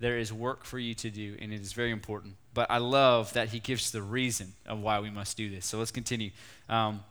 There 0.00 0.18
is 0.18 0.34
work 0.34 0.66
for 0.66 0.78
you 0.78 0.92
to 0.96 1.08
do, 1.08 1.34
and 1.40 1.50
it 1.50 1.62
is 1.62 1.72
very 1.72 1.92
important. 1.92 2.34
But 2.52 2.70
I 2.70 2.76
love 2.76 3.32
that 3.32 3.48
he 3.48 3.58
gives 3.58 3.90
the 3.90 4.02
reason 4.02 4.52
of 4.66 4.82
why 4.82 5.00
we 5.00 5.08
must 5.08 5.38
do 5.38 5.48
this. 5.48 5.64
So 5.64 5.78
let's 5.78 5.90
continue. 5.90 6.30
Um, 6.68 7.02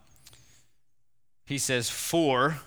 he 1.47 1.57
says, 1.57 1.89
For 1.89 2.59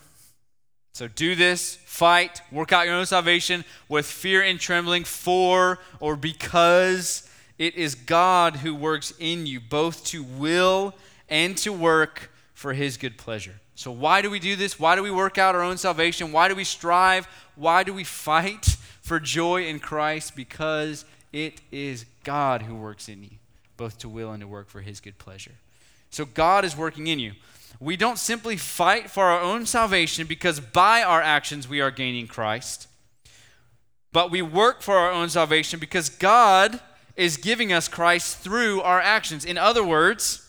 so 0.92 1.08
do 1.08 1.34
this, 1.34 1.76
fight, 1.87 2.42
work 2.52 2.72
out 2.72 2.87
your 2.87 2.94
own 2.94 3.06
salvation 3.06 3.64
with 3.88 4.04
fear 4.04 4.42
and 4.42 4.61
trembling, 4.61 5.04
for 5.04 5.78
or 6.00 6.16
because 6.16 7.28
it 7.58 7.75
is 7.76 7.94
God 7.94 8.56
who 8.56 8.75
works 8.75 9.12
in 9.18 9.46
you, 9.46 9.58
both 9.58 10.04
to 10.06 10.22
will 10.22 10.94
and 11.30 11.56
to 11.58 11.72
work 11.72 12.30
for 12.52 12.75
his 12.75 12.99
good 12.99 13.16
pleasure. 13.16 13.54
So, 13.75 13.90
why 13.90 14.20
do 14.20 14.30
we 14.30 14.38
do 14.38 14.54
this? 14.54 14.78
Why 14.78 14.94
do 14.94 15.02
we 15.02 15.11
work 15.11 15.38
out 15.38 15.54
our 15.54 15.62
own 15.62 15.78
salvation? 15.78 16.30
Why 16.30 16.49
do 16.49 16.54
we 16.54 16.64
strive? 16.64 17.26
Why 17.56 17.84
do 17.84 17.94
we 17.94 18.04
fight 18.04 18.76
for 19.00 19.18
joy 19.18 19.64
in 19.64 19.80
Christ? 19.80 20.37
Because 20.37 21.06
it 21.32 21.62
is 21.70 22.04
God 22.22 22.62
who 22.62 22.75
works 22.75 23.08
in 23.08 23.22
you, 23.22 23.30
both 23.78 23.99
to 24.00 24.11
will 24.11 24.30
and 24.30 24.42
to 24.42 24.46
work 24.46 24.68
for 24.68 24.82
his 24.82 25.00
good 25.00 25.18
pleasure. 25.18 25.54
So, 26.11 26.26
God 26.26 26.66
is 26.66 26.76
working 26.76 27.06
in 27.06 27.18
you 27.18 27.32
we 27.82 27.96
don't 27.96 28.18
simply 28.18 28.56
fight 28.56 29.10
for 29.10 29.24
our 29.24 29.40
own 29.40 29.66
salvation 29.66 30.26
because 30.26 30.60
by 30.60 31.02
our 31.02 31.20
actions 31.20 31.68
we 31.68 31.80
are 31.80 31.90
gaining 31.90 32.28
Christ, 32.28 32.86
but 34.12 34.30
we 34.30 34.40
work 34.40 34.82
for 34.82 34.96
our 34.96 35.10
own 35.10 35.28
salvation 35.28 35.80
because 35.80 36.08
God 36.08 36.78
is 37.16 37.36
giving 37.36 37.72
us 37.72 37.88
Christ 37.88 38.38
through 38.38 38.82
our 38.82 39.00
actions. 39.00 39.45
In 39.45 39.58
other 39.58 39.82
words, 39.82 40.49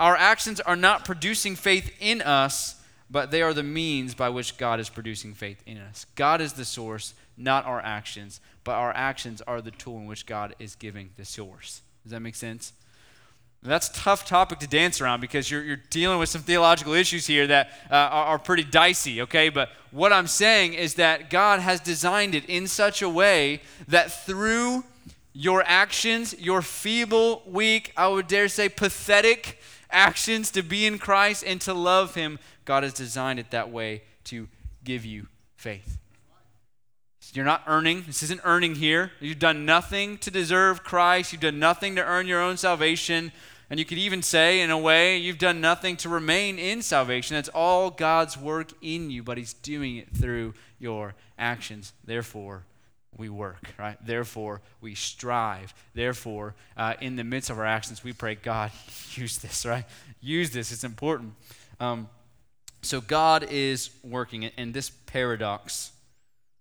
our 0.00 0.16
actions 0.16 0.58
are 0.60 0.74
not 0.74 1.04
producing 1.04 1.54
faith 1.54 1.94
in 2.00 2.20
us, 2.20 2.80
but 3.08 3.30
they 3.30 3.42
are 3.42 3.54
the 3.54 3.62
means 3.62 4.14
by 4.16 4.28
which 4.28 4.56
God 4.56 4.80
is 4.80 4.88
producing 4.88 5.34
faith 5.34 5.62
in 5.64 5.78
us. 5.78 6.06
God 6.16 6.40
is 6.40 6.54
the 6.54 6.64
source, 6.64 7.14
not 7.36 7.64
our 7.64 7.80
actions, 7.80 8.40
but 8.64 8.72
our 8.72 8.92
actions 8.96 9.40
are 9.42 9.60
the 9.60 9.70
tool 9.70 9.98
in 9.98 10.06
which 10.06 10.26
God 10.26 10.56
is 10.58 10.74
giving 10.74 11.10
the 11.16 11.24
source. 11.24 11.82
Does 12.02 12.10
that 12.10 12.20
make 12.20 12.34
sense? 12.34 12.72
That's 13.64 13.88
a 13.88 13.92
tough 13.92 14.24
topic 14.24 14.58
to 14.58 14.66
dance 14.66 15.00
around 15.00 15.20
because 15.20 15.48
you're, 15.48 15.62
you're 15.62 15.80
dealing 15.88 16.18
with 16.18 16.28
some 16.28 16.42
theological 16.42 16.94
issues 16.94 17.28
here 17.28 17.46
that 17.46 17.70
uh, 17.90 17.94
are, 17.94 18.24
are 18.26 18.38
pretty 18.38 18.64
dicey, 18.64 19.22
okay? 19.22 19.50
But 19.50 19.70
what 19.92 20.12
I'm 20.12 20.26
saying 20.26 20.74
is 20.74 20.94
that 20.94 21.30
God 21.30 21.60
has 21.60 21.78
designed 21.78 22.34
it 22.34 22.44
in 22.46 22.66
such 22.66 23.02
a 23.02 23.08
way 23.08 23.62
that 23.86 24.10
through 24.26 24.82
your 25.32 25.62
actions, 25.64 26.34
your 26.40 26.60
feeble, 26.60 27.42
weak, 27.46 27.92
I 27.96 28.08
would 28.08 28.26
dare 28.26 28.48
say 28.48 28.68
pathetic 28.68 29.60
actions 29.90 30.50
to 30.52 30.62
be 30.62 30.84
in 30.84 30.98
Christ 30.98 31.44
and 31.46 31.60
to 31.60 31.72
love 31.72 32.16
Him, 32.16 32.40
God 32.64 32.82
has 32.82 32.92
designed 32.92 33.38
it 33.38 33.52
that 33.52 33.70
way 33.70 34.02
to 34.24 34.48
give 34.82 35.04
you 35.04 35.28
faith. 35.56 35.98
You're 37.34 37.46
not 37.46 37.62
earning. 37.66 38.04
This 38.06 38.22
isn't 38.24 38.42
earning 38.44 38.74
here. 38.74 39.12
You've 39.18 39.38
done 39.38 39.64
nothing 39.64 40.18
to 40.18 40.30
deserve 40.30 40.84
Christ. 40.84 41.32
You've 41.32 41.40
done 41.40 41.58
nothing 41.58 41.96
to 41.96 42.04
earn 42.04 42.26
your 42.26 42.42
own 42.42 42.58
salvation. 42.58 43.32
And 43.72 43.78
you 43.78 43.86
could 43.86 43.96
even 43.96 44.20
say, 44.20 44.60
in 44.60 44.70
a 44.70 44.76
way, 44.76 45.16
you've 45.16 45.38
done 45.38 45.62
nothing 45.62 45.96
to 45.96 46.10
remain 46.10 46.58
in 46.58 46.82
salvation. 46.82 47.38
It's 47.38 47.48
all 47.48 47.88
God's 47.88 48.36
work 48.36 48.72
in 48.82 49.10
you, 49.10 49.22
but 49.22 49.38
He's 49.38 49.54
doing 49.54 49.96
it 49.96 50.14
through 50.14 50.52
your 50.78 51.14
actions. 51.38 51.94
Therefore, 52.04 52.64
we 53.16 53.30
work, 53.30 53.70
right? 53.78 53.96
Therefore, 54.04 54.60
we 54.82 54.94
strive. 54.94 55.72
Therefore, 55.94 56.54
uh, 56.76 56.96
in 57.00 57.16
the 57.16 57.24
midst 57.24 57.48
of 57.48 57.58
our 57.58 57.64
actions, 57.64 58.04
we 58.04 58.12
pray, 58.12 58.34
God, 58.34 58.72
use 59.14 59.38
this, 59.38 59.64
right? 59.64 59.86
Use 60.20 60.50
this. 60.50 60.70
It's 60.70 60.84
important. 60.84 61.32
Um, 61.80 62.10
so, 62.82 63.00
God 63.00 63.46
is 63.50 63.88
working, 64.02 64.44
and 64.44 64.74
this 64.74 64.90
paradox, 64.90 65.92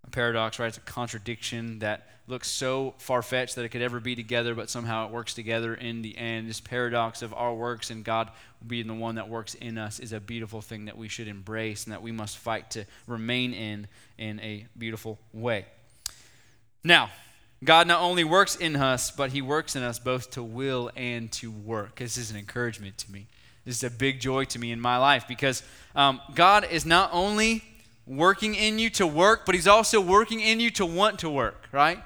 a 0.08 0.10
paradox, 0.10 0.60
right? 0.60 0.68
It's 0.68 0.78
a 0.78 0.80
contradiction 0.80 1.80
that 1.80 2.08
looks 2.28 2.48
so 2.48 2.94
far 2.98 3.22
fetched 3.22 3.56
that 3.56 3.66
it 3.66 3.70
could 3.70 3.82
ever 3.82 4.00
be 4.00 4.16
together, 4.16 4.56
but 4.56 4.70
somehow 4.70 5.06
it 5.06 5.12
works 5.12 5.34
together 5.34 5.74
in 5.74 6.02
the 6.02 6.18
end. 6.18 6.48
This 6.48 6.62
paradox 6.62 7.22
of 7.22 7.34
our 7.34 7.54
works 7.54 7.90
and 7.90 8.04
God 8.04 8.30
being 8.66 8.88
the 8.88 8.94
one 8.94 9.16
that 9.16 9.28
works 9.28 9.56
in 9.56 9.78
us 9.78 10.00
is 10.00 10.14
a 10.14 10.20
beautiful 10.20 10.62
thing 10.62 10.86
that 10.86 10.98
we 10.98 11.08
should 11.08 11.28
embrace 11.28 11.86
and 11.86 11.94
that 11.94 12.02
we 12.02 12.12
must 12.12 12.38
fight 12.38 12.72
to 12.72 12.86
remain 13.08 13.54
in 13.54 13.88
in 14.18 14.40
a 14.40 14.66
beautiful 14.78 15.20
way. 15.34 15.66
Now, 16.84 17.10
God 17.64 17.88
not 17.88 18.02
only 18.02 18.24
works 18.24 18.56
in 18.56 18.76
us, 18.76 19.12
but 19.12 19.32
He 19.32 19.42
works 19.42 19.76
in 19.76 19.84
us 19.84 20.00
both 20.00 20.32
to 20.32 20.44
will 20.44 20.92
and 20.96 21.32
to 21.34 21.52
work. 21.52 21.98
This 21.98 22.18
is 22.18 22.32
an 22.32 22.38
encouragement 22.38 22.98
to 23.00 23.12
me. 23.12 23.28
This 23.66 23.78
is 23.78 23.84
a 23.84 23.92
big 23.92 24.20
joy 24.20 24.46
to 24.46 24.60
me 24.60 24.72
in 24.72 24.82
my 24.82 24.98
life 24.98 25.28
because 25.28 25.62
um, 25.96 26.20
God 26.34 26.68
is 26.72 26.86
not 26.86 27.12
only 27.14 27.64
working 28.08 28.56
in 28.56 28.80
you 28.80 28.90
to 28.92 29.06
work, 29.06 29.46
but 29.46 29.54
He's 29.54 29.68
also 29.68 30.02
working 30.02 30.40
in 30.40 30.60
you 30.60 30.72
to 30.72 30.86
want 30.86 31.20
to 31.20 31.30
work, 31.30 31.68
right? 31.72 32.04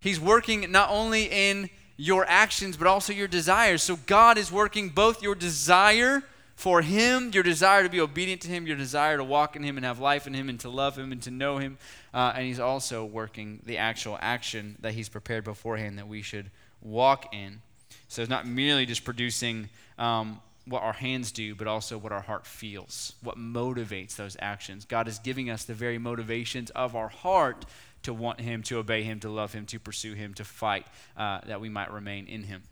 He's 0.00 0.20
working 0.20 0.70
not 0.70 0.90
only 0.90 1.24
in 1.24 1.70
your 1.96 2.24
actions, 2.28 2.76
but 2.76 2.86
also 2.86 3.12
your 3.12 3.28
desires. 3.28 3.82
So 3.82 3.96
God 4.06 4.38
is 4.38 4.52
working 4.52 4.88
both 4.90 5.22
your 5.22 5.34
desire 5.34 6.22
for 6.54 6.82
Him, 6.82 7.30
your 7.32 7.42
desire 7.42 7.82
to 7.82 7.88
be 7.88 8.00
obedient 8.00 8.42
to 8.42 8.48
Him, 8.48 8.66
your 8.66 8.76
desire 8.76 9.16
to 9.16 9.24
walk 9.24 9.56
in 9.56 9.62
Him 9.62 9.76
and 9.76 9.84
have 9.84 9.98
life 9.98 10.26
in 10.26 10.34
Him 10.34 10.48
and 10.48 10.58
to 10.60 10.68
love 10.68 10.96
Him 10.96 11.12
and 11.12 11.22
to 11.22 11.30
know 11.30 11.58
Him. 11.58 11.78
Uh, 12.14 12.32
and 12.34 12.46
He's 12.46 12.60
also 12.60 13.04
working 13.04 13.60
the 13.64 13.78
actual 13.78 14.18
action 14.20 14.76
that 14.80 14.94
He's 14.94 15.08
prepared 15.08 15.44
beforehand 15.44 15.98
that 15.98 16.08
we 16.08 16.22
should 16.22 16.50
walk 16.80 17.34
in. 17.34 17.60
So 18.08 18.22
it's 18.22 18.30
not 18.30 18.46
merely 18.46 18.86
just 18.86 19.04
producing 19.04 19.68
um, 19.98 20.40
what 20.66 20.82
our 20.82 20.92
hands 20.92 21.32
do, 21.32 21.54
but 21.54 21.66
also 21.66 21.98
what 21.98 22.12
our 22.12 22.20
heart 22.20 22.46
feels, 22.46 23.14
what 23.22 23.36
motivates 23.36 24.16
those 24.16 24.36
actions. 24.40 24.84
God 24.84 25.08
is 25.08 25.18
giving 25.18 25.50
us 25.50 25.64
the 25.64 25.74
very 25.74 25.98
motivations 25.98 26.70
of 26.70 26.94
our 26.94 27.08
heart 27.08 27.64
to 28.02 28.14
want 28.14 28.40
Him, 28.40 28.62
to 28.64 28.78
obey 28.78 29.02
Him, 29.02 29.20
to 29.20 29.28
love 29.28 29.52
Him, 29.52 29.66
to 29.66 29.78
pursue 29.78 30.14
Him, 30.14 30.34
to 30.34 30.44
fight 30.44 30.86
uh, 31.16 31.40
that 31.46 31.60
we 31.60 31.68
might 31.68 31.92
remain 31.92 32.26
in 32.26 32.44
Him. 32.44 32.62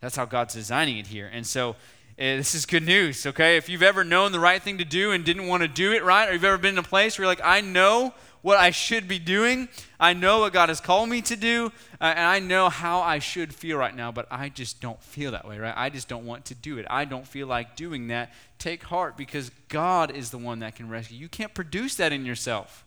That's 0.00 0.16
how 0.16 0.24
God's 0.24 0.54
designing 0.54 0.98
it 0.98 1.06
here. 1.06 1.30
And 1.32 1.46
so 1.46 1.76
eh, 2.18 2.36
this 2.36 2.54
is 2.54 2.66
good 2.66 2.84
news, 2.84 3.26
okay? 3.26 3.56
If 3.56 3.68
you've 3.68 3.82
ever 3.82 4.04
known 4.04 4.32
the 4.32 4.40
right 4.40 4.62
thing 4.62 4.78
to 4.78 4.84
do 4.84 5.12
and 5.12 5.24
didn't 5.24 5.46
want 5.46 5.62
to 5.62 5.68
do 5.68 5.92
it 5.92 6.04
right, 6.04 6.28
or 6.28 6.32
you've 6.32 6.44
ever 6.44 6.58
been 6.58 6.74
in 6.74 6.78
a 6.78 6.82
place 6.82 7.18
where 7.18 7.24
you're 7.24 7.30
like, 7.30 7.44
I 7.44 7.60
know 7.60 8.14
what 8.42 8.58
I 8.58 8.70
should 8.70 9.08
be 9.08 9.18
doing, 9.18 9.68
I 9.98 10.12
know 10.12 10.40
what 10.40 10.52
God 10.52 10.68
has 10.68 10.80
called 10.80 11.08
me 11.08 11.20
to 11.22 11.34
do, 11.34 11.72
uh, 12.00 12.04
and 12.04 12.20
I 12.20 12.38
know 12.38 12.68
how 12.68 13.00
I 13.00 13.18
should 13.18 13.52
feel 13.52 13.76
right 13.76 13.94
now, 13.94 14.12
but 14.12 14.28
I 14.30 14.50
just 14.50 14.80
don't 14.80 15.02
feel 15.02 15.32
that 15.32 15.48
way, 15.48 15.58
right? 15.58 15.74
I 15.76 15.90
just 15.90 16.06
don't 16.06 16.24
want 16.24 16.44
to 16.46 16.54
do 16.54 16.78
it. 16.78 16.86
I 16.88 17.06
don't 17.06 17.26
feel 17.26 17.48
like 17.48 17.74
doing 17.74 18.06
that. 18.08 18.32
Take 18.58 18.84
heart 18.84 19.16
because 19.16 19.50
God 19.68 20.14
is 20.14 20.30
the 20.30 20.38
one 20.38 20.60
that 20.60 20.76
can 20.76 20.88
rescue. 20.88 21.18
You 21.18 21.28
can't 21.28 21.54
produce 21.54 21.96
that 21.96 22.12
in 22.12 22.24
yourself. 22.24 22.85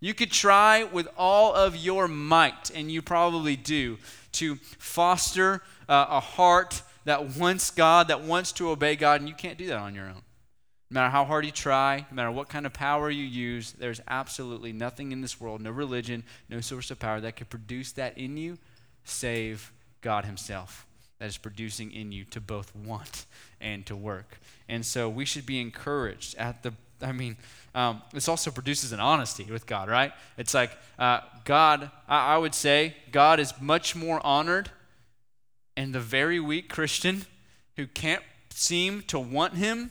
You 0.00 0.14
could 0.14 0.30
try 0.30 0.84
with 0.84 1.08
all 1.16 1.54
of 1.54 1.76
your 1.76 2.08
might, 2.08 2.70
and 2.74 2.90
you 2.90 3.00
probably 3.00 3.56
do, 3.56 3.98
to 4.32 4.56
foster 4.56 5.62
uh, 5.88 6.06
a 6.08 6.20
heart 6.20 6.82
that 7.04 7.36
wants 7.36 7.70
God, 7.70 8.08
that 8.08 8.22
wants 8.22 8.52
to 8.52 8.70
obey 8.70 8.96
God, 8.96 9.20
and 9.20 9.28
you 9.28 9.34
can't 9.34 9.58
do 9.58 9.66
that 9.68 9.78
on 9.78 9.94
your 9.94 10.06
own. 10.06 10.22
No 10.90 11.00
matter 11.00 11.10
how 11.10 11.24
hard 11.24 11.44
you 11.44 11.50
try, 11.50 12.06
no 12.10 12.14
matter 12.14 12.30
what 12.30 12.48
kind 12.48 12.66
of 12.66 12.72
power 12.72 13.10
you 13.10 13.24
use, 13.24 13.72
there's 13.72 14.00
absolutely 14.06 14.72
nothing 14.72 15.12
in 15.12 15.22
this 15.22 15.40
world, 15.40 15.60
no 15.60 15.70
religion, 15.70 16.22
no 16.48 16.60
source 16.60 16.90
of 16.90 16.98
power 16.98 17.20
that 17.20 17.36
could 17.36 17.50
produce 17.50 17.92
that 17.92 18.16
in 18.18 18.36
you, 18.36 18.58
save 19.04 19.72
God 20.02 20.24
Himself, 20.24 20.86
that 21.18 21.26
is 21.26 21.38
producing 21.38 21.90
in 21.90 22.12
you 22.12 22.24
to 22.26 22.40
both 22.40 22.74
want 22.76 23.26
and 23.60 23.84
to 23.86 23.96
work. 23.96 24.38
And 24.68 24.84
so 24.84 25.08
we 25.08 25.24
should 25.24 25.46
be 25.46 25.60
encouraged 25.60 26.36
at 26.36 26.62
the, 26.62 26.74
I 27.04 27.12
mean, 27.12 27.36
um, 27.74 28.02
this 28.12 28.28
also 28.28 28.50
produces 28.50 28.92
an 28.92 29.00
honesty 29.00 29.44
with 29.44 29.66
God, 29.66 29.88
right? 29.88 30.12
It's 30.38 30.54
like 30.54 30.70
uh, 30.98 31.20
God, 31.44 31.90
I, 32.08 32.34
I 32.34 32.38
would 32.38 32.54
say, 32.54 32.96
God 33.12 33.38
is 33.40 33.52
much 33.60 33.94
more 33.94 34.24
honored 34.24 34.70
in 35.76 35.92
the 35.92 36.00
very 36.00 36.40
weak 36.40 36.68
Christian 36.68 37.26
who 37.76 37.86
can't 37.86 38.22
seem 38.50 39.02
to 39.02 39.18
want 39.18 39.54
Him 39.54 39.90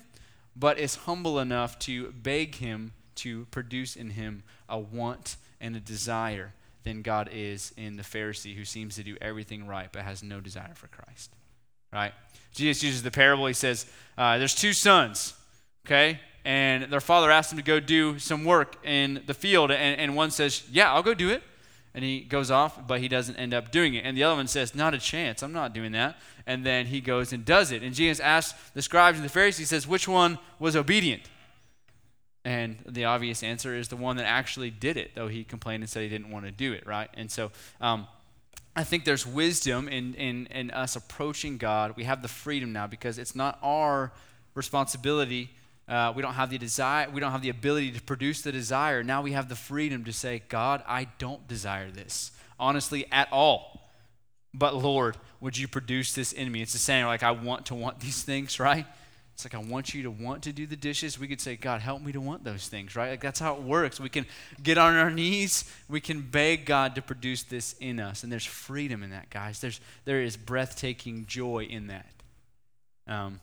but 0.56 0.78
is 0.78 0.96
humble 0.96 1.40
enough 1.40 1.80
to 1.80 2.12
beg 2.12 2.56
him 2.56 2.94
to 3.16 3.46
produce 3.46 3.96
in 3.96 4.12
him 4.12 4.44
a 4.70 4.78
want 4.78 5.38
and 5.60 5.76
a 5.76 5.80
desire 5.80 6.54
than 6.84 7.02
God 7.02 7.30
is 7.32 7.74
in 7.78 7.96
the 7.96 8.04
Pharisee 8.04 8.56
who 8.56 8.66
seems 8.66 8.96
to 8.96 9.04
do 9.04 9.16
everything 9.22 9.68
right 9.68 9.90
but 9.92 10.04
has 10.04 10.22
no 10.22 10.40
desire 10.40 10.74
for 10.76 10.88
Christ. 10.88 11.32
Right? 11.92 12.12
Jesus 12.54 12.84
uses 12.84 13.04
the 13.04 13.12
parable. 13.12 13.46
He 13.46 13.54
says, 13.54 13.86
uh, 14.18 14.38
There's 14.38 14.56
two 14.56 14.74
sons, 14.74 15.34
okay? 15.86 16.20
And 16.46 16.92
their 16.92 17.02
father 17.02 17.32
asks 17.32 17.52
them 17.52 17.58
to 17.58 17.64
go 17.64 17.80
do 17.80 18.20
some 18.20 18.44
work 18.44 18.76
in 18.86 19.24
the 19.26 19.34
field. 19.34 19.72
And, 19.72 20.00
and 20.00 20.16
one 20.16 20.32
says, 20.32 20.64
Yeah, 20.72 20.94
I'll 20.94 21.04
go 21.04 21.14
do 21.14 21.30
it 21.30 21.44
and 21.96 22.04
he 22.04 22.22
goes 22.22 22.50
off, 22.50 22.88
but 22.88 23.02
he 23.02 23.08
doesn't 23.08 23.36
end 23.36 23.54
up 23.54 23.72
doing 23.72 23.94
it. 23.94 24.04
And 24.04 24.18
the 24.18 24.24
other 24.24 24.36
one 24.36 24.48
says, 24.48 24.74
Not 24.74 24.94
a 24.94 24.98
chance, 24.98 25.44
I'm 25.44 25.54
not 25.54 25.74
doing 25.74 25.92
that. 25.92 26.18
And 26.46 26.66
then 26.66 26.88
he 26.88 27.02
goes 27.02 27.32
and 27.32 27.46
does 27.46 27.72
it. 27.72 27.84
And 27.84 27.94
Jesus 27.94 28.20
asks 28.20 28.60
the 28.74 28.82
scribes 28.82 29.18
and 29.18 29.26
the 29.26 29.32
Pharisees, 29.32 29.60
he 29.60 29.66
says, 29.66 29.88
Which 29.88 30.08
one 30.08 30.40
was 30.60 30.76
obedient? 30.76 31.24
And 32.46 32.78
the 32.86 33.06
obvious 33.06 33.42
answer 33.44 33.74
is 33.76 33.88
the 33.88 33.96
one 33.96 34.18
that 34.18 34.26
actually 34.26 34.70
did 34.70 34.98
it, 34.98 35.12
though 35.16 35.28
he 35.28 35.44
complained 35.44 35.84
and 35.84 35.90
said 35.90 36.04
he 36.04 36.10
didn't 36.10 36.32
want 36.32 36.46
to 36.46 36.52
do 36.52 36.74
it, 36.74 36.86
right? 36.86 37.10
And 37.14 37.32
so 37.32 37.52
um, 37.80 38.08
I 38.76 38.84
think 38.84 39.06
there's 39.06 39.26
wisdom 39.26 39.88
in, 39.88 40.14
in, 40.16 40.48
in 40.48 40.72
us 40.72 40.96
approaching 40.96 41.58
God. 41.58 41.96
We 41.96 42.04
have 42.04 42.22
the 42.22 42.28
freedom 42.28 42.74
now 42.74 42.88
because 42.88 43.18
it's 43.18 43.36
not 43.36 43.60
our 43.62 44.12
responsibility 44.56 45.52
uh, 45.88 46.14
we 46.16 46.22
don't 46.22 46.34
have 46.34 46.50
the 46.50 46.58
desire, 46.58 47.10
we 47.10 47.20
don't 47.20 47.32
have 47.32 47.42
the 47.42 47.50
ability 47.50 47.92
to 47.92 48.02
produce 48.02 48.42
the 48.42 48.52
desire. 48.52 49.04
Now 49.04 49.22
we 49.22 49.34
have 49.34 49.50
the 49.50 49.56
freedom 49.56 50.04
to 50.06 50.14
say, 50.14 50.42
God, 50.48 50.84
I 50.88 51.08
don't 51.18 51.48
desire 51.48 51.92
this, 51.92 52.32
honestly, 52.60 53.06
at 53.12 53.28
all. 53.32 53.90
But 54.54 54.76
Lord, 54.76 55.18
would 55.42 55.58
you 55.58 55.68
produce 55.68 56.14
this 56.14 56.32
in 56.32 56.52
me? 56.52 56.62
It's 56.62 56.74
the 56.74 56.80
same, 56.80 57.06
like, 57.06 57.24
I 57.24 57.32
want 57.32 57.66
to 57.68 57.76
want 57.76 58.00
these 58.00 58.24
things, 58.24 58.60
right? 58.60 58.86
It's 59.34 59.44
like, 59.44 59.56
I 59.56 59.68
want 59.68 59.96
you 59.96 60.04
to 60.04 60.12
want 60.12 60.44
to 60.44 60.54
do 60.54 60.68
the 60.68 60.76
dishes. 60.76 61.20
We 61.20 61.28
could 61.28 61.42
say, 61.42 61.56
God, 61.56 61.82
help 61.82 62.04
me 62.04 62.12
to 62.12 62.22
want 62.22 62.44
those 62.44 62.68
things, 62.68 62.96
right? 62.96 63.10
Like, 63.10 63.22
that's 63.22 63.40
how 63.40 63.56
it 63.56 63.64
works. 63.64 64.00
We 64.00 64.10
can 64.10 64.28
get 64.62 64.78
on 64.78 64.96
our 64.96 65.10
knees. 65.10 65.66
We 65.90 66.02
can 66.02 66.22
beg 66.22 66.66
God 66.66 66.94
to 66.96 67.02
produce 67.02 67.42
this 67.42 67.74
in 67.80 68.00
us. 68.00 68.22
And 68.22 68.32
there's 68.32 68.46
freedom 68.46 69.02
in 69.02 69.10
that, 69.10 69.32
guys. 69.32 69.60
There's, 69.60 69.82
there 70.06 70.22
is 70.22 70.38
breathtaking 70.38 71.26
joy 71.26 71.64
in 71.64 71.88
that. 71.88 72.06
Um, 73.08 73.40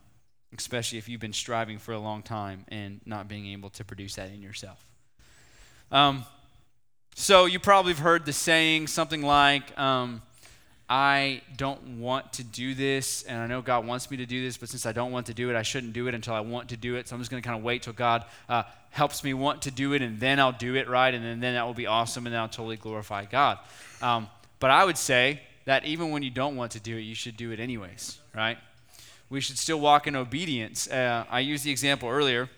especially 0.57 0.99
if 0.99 1.09
you've 1.09 1.21
been 1.21 1.33
striving 1.33 1.79
for 1.79 1.93
a 1.93 1.99
long 1.99 2.23
time 2.23 2.65
and 2.69 3.01
not 3.07 3.29
being 3.29 3.47
able 3.47 3.71
to 3.71 3.85
produce 3.85 4.17
that 4.17 4.31
in 4.31 4.43
yourself. 4.43 4.85
Um, 5.93 6.25
so 7.15 7.47
you 7.47 7.59
probably 7.59 7.93
have 7.93 8.01
heard 8.01 8.25
the 8.25 8.33
saying 8.33 8.87
something 8.87 9.23
like, 9.23 9.79
um, 9.79 10.23
I 10.89 11.43
don't 11.57 12.01
want 12.01 12.33
to 12.35 12.45
do 12.45 12.75
this, 12.75 13.23
and 13.23 13.39
I 13.39 13.47
know 13.47 13.63
God 13.63 13.87
wants 13.87 14.11
me 14.11 14.17
to 14.17 14.27
do 14.27 14.43
this, 14.43 14.57
but 14.57 14.69
since 14.69 14.87
I 14.87 14.93
don't 14.93 15.13
want 15.13 15.27
to 15.27 15.35
do 15.35 15.49
it, 15.49 15.55
I 15.55 15.63
shouldn't 15.63 15.93
do 15.93 16.09
it 16.09 16.15
until 16.15 16.35
I 16.35 16.41
want 16.41 16.71
to 16.71 16.77
do 16.77 16.97
it. 16.97 17.07
So 17.07 17.15
I'm 17.15 17.21
just 17.21 17.31
going 17.31 17.41
to 17.41 17.47
kind 17.47 17.57
of 17.57 17.65
wait 17.65 17.83
till 17.83 17.93
God 17.93 18.25
uh, 18.49 18.65
helps 18.91 19.23
me 19.23 19.33
want 19.33 19.63
to 19.63 19.71
do 19.71 19.93
it, 19.93 20.03
and 20.03 20.19
then 20.19 20.41
I'll 20.41 20.51
do 20.51 20.75
it 20.75 20.89
right, 20.89 21.15
and 21.15 21.25
then, 21.25 21.39
then 21.39 21.55
that 21.55 21.65
will 21.65 21.75
be 21.75 21.87
awesome, 21.87 22.27
and 22.27 22.35
then 22.35 22.41
I'll 22.41 22.49
totally 22.49 22.77
glorify 22.77 23.25
God. 23.25 23.59
Um, 24.03 24.29
but 24.59 24.73
I 24.73 24.85
would 24.85 24.99
say 24.99 25.41
that 25.65 25.85
even 25.85 26.11
when 26.11 26.25
you 26.25 26.31
don't 26.31 26.57
want 26.57 26.73
to 26.73 26.81
do 26.81 26.97
it, 26.97 27.03
you 27.03 27.15
should 27.15 27.37
do 27.37 27.53
it 27.53 27.61
anyways, 27.61 28.19
right? 28.35 28.59
We 29.31 29.41
should 29.41 29.59
still 29.59 29.79
walk 29.79 30.09
in 30.09 30.17
obedience. 30.17 30.89
Uh, 30.89 31.25
I 31.31 31.39
used 31.39 31.63
the 31.63 31.71
example 31.71 32.09
earlier. 32.09 32.51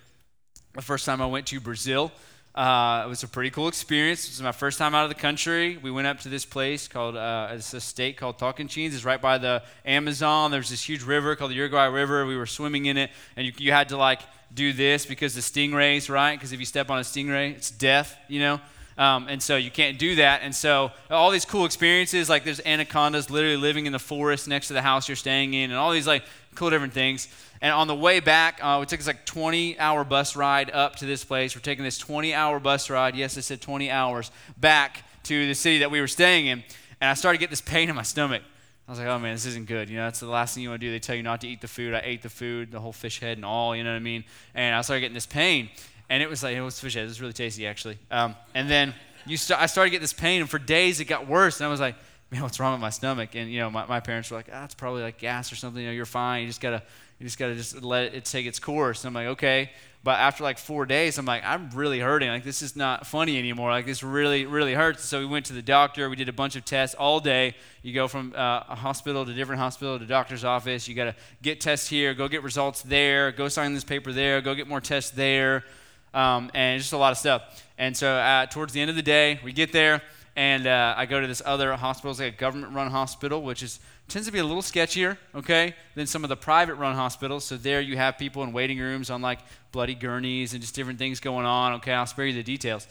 The 0.73 0.81
first 0.81 1.05
time 1.05 1.21
I 1.21 1.27
went 1.27 1.47
to 1.49 1.61
Brazil, 1.61 2.11
uh, 2.55 3.03
it 3.05 3.09
was 3.11 3.23
a 3.23 3.29
pretty 3.29 3.51
cool 3.51 3.69
experience. 3.69 4.25
It 4.25 4.31
was 4.31 4.41
my 4.41 4.53
first 4.53 4.79
time 4.79 4.95
out 4.95 5.05
of 5.05 5.11
the 5.11 5.21
country. 5.21 5.77
We 5.77 5.91
went 5.91 6.07
up 6.07 6.21
to 6.21 6.31
this 6.31 6.47
place 6.47 6.89
called, 6.89 7.15
uh, 7.15 7.49
it's 7.51 7.75
a 7.75 7.81
state 7.81 8.17
called 8.17 8.39
Tocantins. 8.39 8.95
It's 8.95 9.05
right 9.05 9.21
by 9.21 9.37
the 9.37 9.63
Amazon. 9.85 10.51
There's 10.51 10.71
this 10.71 10.83
huge 10.83 11.03
river 11.03 11.37
called 11.37 11.51
the 11.51 11.59
Araguaia 11.59 11.93
River. 11.93 12.25
We 12.25 12.39
were 12.39 12.47
swimming 12.47 12.87
in 12.87 12.97
it, 12.97 13.11
and 13.37 13.47
you, 13.47 13.53
you 13.59 13.71
had 13.71 13.91
to 13.91 13.99
like 13.99 14.21
do 14.55 14.73
this 14.73 15.05
because 15.05 15.35
the 15.35 15.43
stingrays, 15.43 16.09
right? 16.09 16.37
Because 16.37 16.55
if 16.55 16.59
you 16.59 16.65
step 16.65 16.89
on 16.89 16.99
a 16.99 17.03
stingray, 17.03 17.55
it's 17.55 17.71
death, 17.71 18.17
you 18.29 18.41
know? 18.41 18.61
Um, 18.99 19.27
and 19.29 19.43
so 19.43 19.57
you 19.57 19.71
can't 19.71 19.99
do 19.99 20.17
that. 20.17 20.43
And 20.43 20.55
so 20.55 20.91
all 21.11 21.31
these 21.31 21.45
cool 21.45 21.65
experiences, 21.65 22.29
like 22.29 22.45
there's 22.45 22.61
anacondas 22.61 23.31
literally 23.31 23.57
living 23.57 23.87
in 23.87 23.93
the 23.93 23.99
forest 23.99 24.49
next 24.49 24.69
to 24.69 24.75
the 24.75 24.83
house 24.83 25.09
you're 25.09 25.17
staying 25.17 25.55
in, 25.55 25.71
and 25.71 25.79
all 25.79 25.93
these 25.93 26.07
like 26.07 26.25
cool 26.55 26.71
different 26.71 26.93
things. 26.93 27.29
And 27.61 27.73
on 27.73 27.87
the 27.87 27.95
way 27.95 28.21
back, 28.21 28.59
uh, 28.63 28.81
it 28.83 28.89
took 28.89 29.01
us 29.01 29.07
like 29.07 29.25
20 29.25 29.79
hour 29.79 30.05
bus 30.05 30.37
ride 30.37 30.71
up 30.71 30.97
to 30.97 31.07
this 31.07 31.25
place. 31.25 31.55
We're 31.55 31.63
taking 31.63 31.85
this 31.85 31.99
20 31.99 32.35
hour 32.35 32.59
bus 32.59 32.91
ride. 32.91 33.15
Yes, 33.15 33.39
I 33.39 33.41
said 33.41 33.61
20 33.61 33.91
hours 33.91 34.31
back 34.59 35.05
to 35.25 35.47
the 35.47 35.55
city 35.55 35.79
that 35.79 35.91
we 35.91 36.01
were 36.01 36.09
staying 36.09 36.47
in. 36.47 36.65
And 37.01 37.11
I 37.11 37.15
started 37.15 37.39
to 37.39 37.41
get 37.41 37.51
this 37.51 37.61
pain 37.61 37.89
in 37.89 37.95
my 37.95 38.03
stomach. 38.03 38.43
I 38.87 38.91
was 38.91 38.99
like, 38.99 39.09
oh 39.09 39.19
man, 39.19 39.35
this 39.35 39.47
isn't 39.47 39.69
good. 39.69 39.89
You 39.89 39.97
know, 39.97 40.05
that's 40.05 40.21
the 40.21 40.27
last 40.27 40.55
thing 40.55 40.65
you 40.65 40.69
want 40.69 40.81
to 40.81 40.87
do. 40.87 40.91
They 40.91 40.99
tell 40.99 41.15
you 41.15 41.23
not 41.23 41.41
to 41.43 41.49
eat 41.49 41.61
the 41.61 41.69
food. 41.69 41.95
I 41.95 42.03
ate 42.05 42.23
the 42.23 42.29
food, 42.29 42.73
the 42.73 42.81
whole 42.81 42.93
fish 42.93 43.21
head 43.21 43.39
and 43.39 43.45
all, 43.45 43.77
you 43.77 43.85
know 43.85 43.91
what 43.91 43.97
I 43.97 44.01
mean? 44.01 44.25
And 44.55 44.75
I 44.75 44.83
started 44.83 45.01
getting 45.01 45.15
this 45.15 45.27
pain. 45.27 45.71
And 46.09 46.23
it 46.23 46.29
was 46.29 46.43
like, 46.43 46.57
it 46.57 46.61
was 46.61 46.79
fish 46.79 46.95
head. 46.95 47.05
It 47.05 47.09
was 47.09 47.21
really 47.21 47.33
tasty, 47.33 47.67
actually. 47.67 47.99
Um, 48.11 48.37
and 48.55 48.69
then 48.69 48.95
you 49.27 49.37
st- 49.37 49.61
I 49.61 49.67
started 49.67 49.91
to 49.91 49.93
get 49.93 50.01
this 50.01 50.13
pain, 50.13 50.41
and 50.41 50.51
for 50.51 50.59
days 50.59 51.01
it 51.01 51.07
got 51.07 51.27
worse. 51.27 51.61
And 51.61 51.67
I 51.67 51.71
was 51.71 51.81
like, 51.81 51.97
man, 52.31 52.43
what's 52.43 52.59
wrong 52.59 52.73
with 52.73 52.81
my 52.81 52.91
stomach? 52.91 53.35
And 53.35 53.51
you 53.51 53.61
know, 53.61 53.71
my, 53.71 53.87
my 53.87 54.01
parents 54.01 54.31
were 54.31 54.39
like, 54.39 54.49
ah, 54.53 54.65
it's 54.65 54.75
probably 54.75 55.03
like 55.03 55.19
gas 55.19 55.53
or 55.53 55.57
something. 55.57 55.83
You 55.83 55.89
know, 55.89 55.95
you're 55.95 56.07
fine. 56.07 56.43
You 56.43 56.49
just 56.49 56.61
gotta, 56.61 56.83
you 57.19 57.27
just 57.27 57.39
gotta 57.39 57.55
just 57.55 57.83
let 57.83 58.15
it 58.15 58.25
take 58.25 58.47
its 58.47 58.59
course. 58.59 59.05
And 59.05 59.09
I'm 59.09 59.15
like, 59.15 59.33
okay. 59.33 59.71
But 60.05 60.19
after 60.19 60.43
like 60.43 60.59
four 60.59 60.85
days, 60.85 61.17
I'm 61.19 61.27
like, 61.27 61.45
I'm 61.45 61.71
really 61.71 62.01
hurting. 62.01 62.29
Like 62.29 62.43
this 62.43 62.61
is 62.61 62.75
not 62.75 63.07
funny 63.07 63.39
anymore. 63.39 63.71
Like 63.71 63.87
this 63.87 64.03
really, 64.03 64.47
really 64.47 64.75
hurts. 64.75 65.05
So 65.05 65.21
we 65.21 65.27
went 65.27 65.47
to 65.47 65.53
the 65.53 65.63
doctor. 65.63 66.11
We 66.11 66.17
did 66.17 66.29
a 66.29 66.33
bunch 66.33 66.57
of 66.57 66.65
tests 66.65 66.97
all 66.97 67.21
day. 67.21 67.55
You 67.83 67.95
go 67.95 68.09
from 68.09 68.33
uh, 68.35 68.65
a 68.69 68.75
hospital 68.75 69.25
to 69.25 69.33
different 69.33 69.61
hospital 69.61 69.99
to 69.99 70.05
doctor's 70.05 70.43
office. 70.43 70.89
You 70.89 70.97
gotta 70.97 71.15
get 71.41 71.61
tests 71.61 71.89
here, 71.89 72.15
go 72.15 72.27
get 72.27 72.43
results 72.43 72.83
there, 72.83 73.31
go 73.31 73.47
sign 73.49 73.75
this 73.75 73.85
paper 73.85 74.13
there, 74.13 74.41
go 74.41 74.57
get 74.57 74.67
more 74.67 74.81
tests 74.81 75.13
there, 75.13 75.65
um, 76.15 76.51
and 76.55 76.81
just 76.81 76.93
a 76.93 76.97
lot 76.97 77.13
of 77.13 77.19
stuff. 77.19 77.65
And 77.79 77.97
so 77.97 78.13
uh, 78.13 78.47
towards 78.47 78.73
the 78.73 78.81
end 78.81 78.91
of 78.91 78.97
the 78.97 79.03
day, 79.03 79.41
we 79.45 79.53
get 79.53 79.73
there 79.73 80.03
and 80.35 80.67
uh, 80.67 80.95
I 80.97 81.07
go 81.07 81.21
to 81.21 81.27
this 81.27 81.43
other 81.45 81.75
hospital, 81.75 82.11
it's 82.11 82.21
like 82.21 82.35
a 82.35 82.37
government-run 82.37 82.91
hospital, 82.91 83.43
which 83.43 83.63
is 83.63 83.81
tends 84.09 84.27
to 84.27 84.33
be 84.33 84.41
a 84.41 84.45
little 84.45 84.63
sketchier, 84.63 85.17
okay, 85.35 85.75
than 85.95 86.07
some 86.07 86.23
of 86.23 86.29
the 86.29 86.37
private-run 86.37 86.95
hospitals. 86.95 87.45
So 87.45 87.57
there 87.57 87.81
you 87.81 87.97
have 87.97 88.19
people 88.19 88.43
in 88.43 88.53
waiting 88.53 88.79
rooms 88.79 89.11
on 89.11 89.23
like 89.23 89.39
bloody 89.73 89.95
gurneys 89.95 90.53
and 90.53 90.61
just 90.61 90.75
different 90.75 90.99
things 90.99 91.21
going 91.21 91.47
on. 91.47 91.75
Okay, 91.75 91.93
I'll 91.93 92.07
spare 92.07 92.27
you 92.27 92.35
the 92.35 92.43
details. 92.43 92.87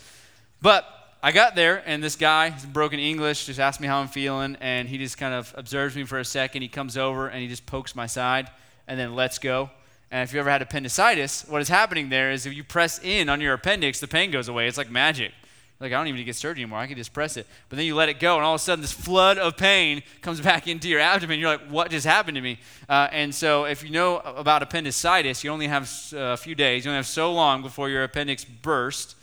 But 0.61 0.85
I 1.23 1.31
got 1.31 1.55
there, 1.55 1.83
and 1.85 2.03
this 2.03 2.15
guy, 2.15 2.53
broken 2.71 2.99
English, 2.99 3.45
just 3.45 3.59
asked 3.59 3.79
me 3.79 3.87
how 3.87 3.99
I'm 4.01 4.07
feeling, 4.07 4.57
and 4.61 4.87
he 4.87 4.97
just 4.97 5.17
kind 5.17 5.33
of 5.33 5.53
observes 5.57 5.95
me 5.95 6.03
for 6.03 6.19
a 6.19 6.25
second. 6.25 6.61
He 6.63 6.67
comes 6.67 6.97
over 6.97 7.27
and 7.27 7.41
he 7.41 7.47
just 7.47 7.65
pokes 7.65 7.95
my 7.95 8.07
side, 8.07 8.49
and 8.87 8.99
then 8.99 9.15
lets 9.15 9.37
go. 9.37 9.69
And 10.11 10.23
if 10.23 10.33
you 10.33 10.39
ever 10.41 10.49
had 10.49 10.61
appendicitis, 10.61 11.45
what 11.47 11.61
is 11.61 11.69
happening 11.69 12.09
there 12.09 12.31
is 12.31 12.45
if 12.45 12.53
you 12.53 12.65
press 12.65 12.99
in 13.01 13.29
on 13.29 13.39
your 13.39 13.53
appendix, 13.53 13.99
the 14.01 14.07
pain 14.07 14.29
goes 14.29 14.49
away. 14.49 14.67
It's 14.67 14.77
like 14.77 14.91
magic. 14.91 15.31
Like, 15.79 15.93
I 15.93 15.95
don't 15.95 16.07
even 16.07 16.17
need 16.17 16.21
to 16.21 16.25
get 16.25 16.35
surgery 16.35 16.61
anymore. 16.61 16.77
I 16.77 16.85
can 16.85 16.95
just 16.95 17.11
press 17.11 17.37
it. 17.37 17.47
But 17.69 17.77
then 17.77 17.87
you 17.87 17.95
let 17.95 18.07
it 18.07 18.19
go, 18.19 18.35
and 18.35 18.45
all 18.45 18.53
of 18.53 18.61
a 18.61 18.63
sudden, 18.63 18.83
this 18.83 18.91
flood 18.91 19.39
of 19.39 19.57
pain 19.57 20.03
comes 20.21 20.39
back 20.49 20.67
into 20.67 20.87
your 20.87 20.99
abdomen. 20.99 21.39
You're 21.39 21.49
like, 21.49 21.67
what 21.69 21.89
just 21.89 22.05
happened 22.05 22.35
to 22.35 22.41
me? 22.41 22.59
Uh, 22.87 23.07
and 23.11 23.33
so, 23.33 23.65
if 23.65 23.83
you 23.83 23.89
know 23.89 24.19
about 24.19 24.61
appendicitis, 24.61 25.43
you 25.43 25.49
only 25.49 25.67
have 25.67 25.89
a 26.13 26.37
few 26.37 26.53
days. 26.53 26.85
You 26.85 26.91
only 26.91 26.97
have 26.97 27.07
so 27.07 27.33
long 27.33 27.63
before 27.63 27.89
your 27.89 28.03
appendix 28.03 28.43
bursts. 28.45 29.15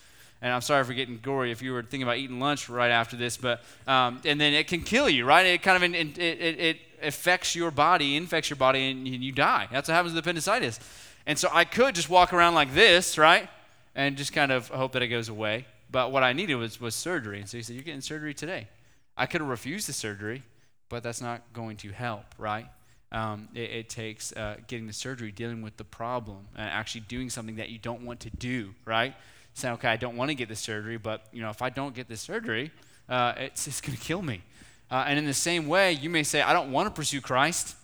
And 0.43 0.53
I'm 0.53 0.61
sorry 0.61 0.83
for 0.85 0.95
getting 0.95 1.19
gory 1.19 1.53
if 1.53 1.63
you 1.63 1.73
were 1.73 1.83
thinking 1.83 2.03
about 2.03 2.17
eating 2.17 2.41
lunch 2.41 2.69
right 2.69 2.91
after 2.91 3.17
this, 3.17 3.37
but 3.37 3.61
um, 3.89 4.21
and 4.25 4.41
then 4.41 4.53
it 4.53 4.69
can 4.69 4.83
kill 4.83 5.09
you, 5.09 5.25
right? 5.25 5.45
It 5.47 5.63
kind 5.63 5.83
of 5.83 5.95
it, 5.95 6.17
it, 6.17 6.61
it 6.61 6.79
affects 7.03 7.55
your 7.55 7.71
body, 7.71 8.17
infects 8.17 8.51
your 8.51 8.57
body, 8.57 8.91
and 8.91 9.07
you 9.07 9.33
die. 9.33 9.69
That's 9.71 9.89
what 9.89 9.95
happens 9.95 10.15
with 10.15 10.25
appendicitis. 10.25 10.81
And 11.27 11.39
so 11.39 11.49
I 11.53 11.65
could 11.65 11.95
just 11.95 12.09
walk 12.09 12.33
around 12.33 12.55
like 12.55 12.73
this, 12.75 13.19
right? 13.19 13.49
And 13.95 14.17
just 14.17 14.33
kind 14.33 14.51
of 14.51 14.69
hope 14.69 14.93
that 14.93 15.03
it 15.03 15.09
goes 15.09 15.29
away. 15.29 15.67
But 15.91 16.13
what 16.13 16.23
I 16.23 16.33
needed 16.33 16.57
was, 16.57 16.81
was 16.81 16.95
surgery. 16.95 17.41
And 17.41 17.49
so 17.49 17.57
he 17.57 17.63
said, 17.63 17.75
You're 17.75 17.85
getting 17.85 18.01
surgery 18.01 18.35
today. 18.35 18.69
I 19.17 19.27
could 19.27 19.41
have 19.41 19.51
refused 19.51 19.89
the 19.89 19.93
surgery, 19.93 20.43
but 20.89 21.03
that's 21.03 21.21
not 21.21 21.53
going 21.53 21.77
to 21.79 21.91
help, 21.91 22.25
right? 22.39 22.67
Um, 23.11 23.49
it, 23.55 23.71
it, 23.71 23.89
takes 23.89 24.33
uh, 24.33 24.57
getting 24.67 24.87
the 24.87 24.93
surgery, 24.93 25.33
dealing 25.33 25.63
with 25.63 25.77
the 25.77 25.85
problem, 25.85 26.47
and 26.55 26.69
actually 26.69 27.01
doing 27.03 27.31
something 27.31 27.57
that 27.57 27.71
you 27.71 27.79
don't 27.79 28.03
want 28.03 28.21
to 28.21 28.31
do, 28.31 28.75
right? 28.85 29.15
Saying, 29.55 29.75
okay, 29.75 29.89
I 29.89 29.97
don't 29.97 30.17
want 30.17 30.29
to 30.29 30.35
get 30.35 30.49
the 30.49 30.57
surgery, 30.57 30.99
but 30.99 31.27
you 31.33 31.41
know, 31.41 31.49
if 31.49 31.63
I 31.63 31.71
don't 31.71 31.95
get 31.95 32.09
the 32.09 32.19
surgery, 32.19 32.71
uh, 33.09 33.33
it's, 33.39 33.67
it's 33.67 33.81
going 33.81 33.97
to 33.97 34.03
kill 34.03 34.21
me. 34.21 34.43
Uh, 34.91 35.05
and 35.07 35.19
in 35.19 35.27
the 35.27 35.35
same 35.35 35.67
way, 35.67 35.93
you 35.93 36.09
may 36.09 36.23
say, 36.23 36.41
I 36.41 36.53
don't 36.53 36.73
want 36.73 36.87
to 36.89 36.95
pursue 36.95 37.21
Christ. 37.21 37.77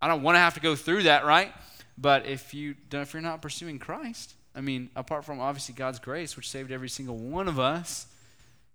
I 0.00 0.08
don't 0.08 0.22
want 0.22 0.36
to 0.36 0.40
have 0.40 0.54
to 0.54 0.60
go 0.60 0.74
through 0.74 1.04
that, 1.04 1.24
right? 1.24 1.52
But 1.98 2.26
if 2.26 2.54
you 2.54 2.74
if 2.92 3.12
you're 3.12 3.22
not 3.22 3.42
pursuing 3.42 3.78
Christ, 3.78 4.34
I 4.54 4.60
mean, 4.60 4.90
apart 4.96 5.24
from 5.24 5.40
obviously 5.40 5.74
God's 5.74 5.98
grace, 5.98 6.36
which 6.36 6.48
saved 6.48 6.72
every 6.72 6.88
single 6.88 7.16
one 7.16 7.48
of 7.48 7.58
us, 7.58 8.06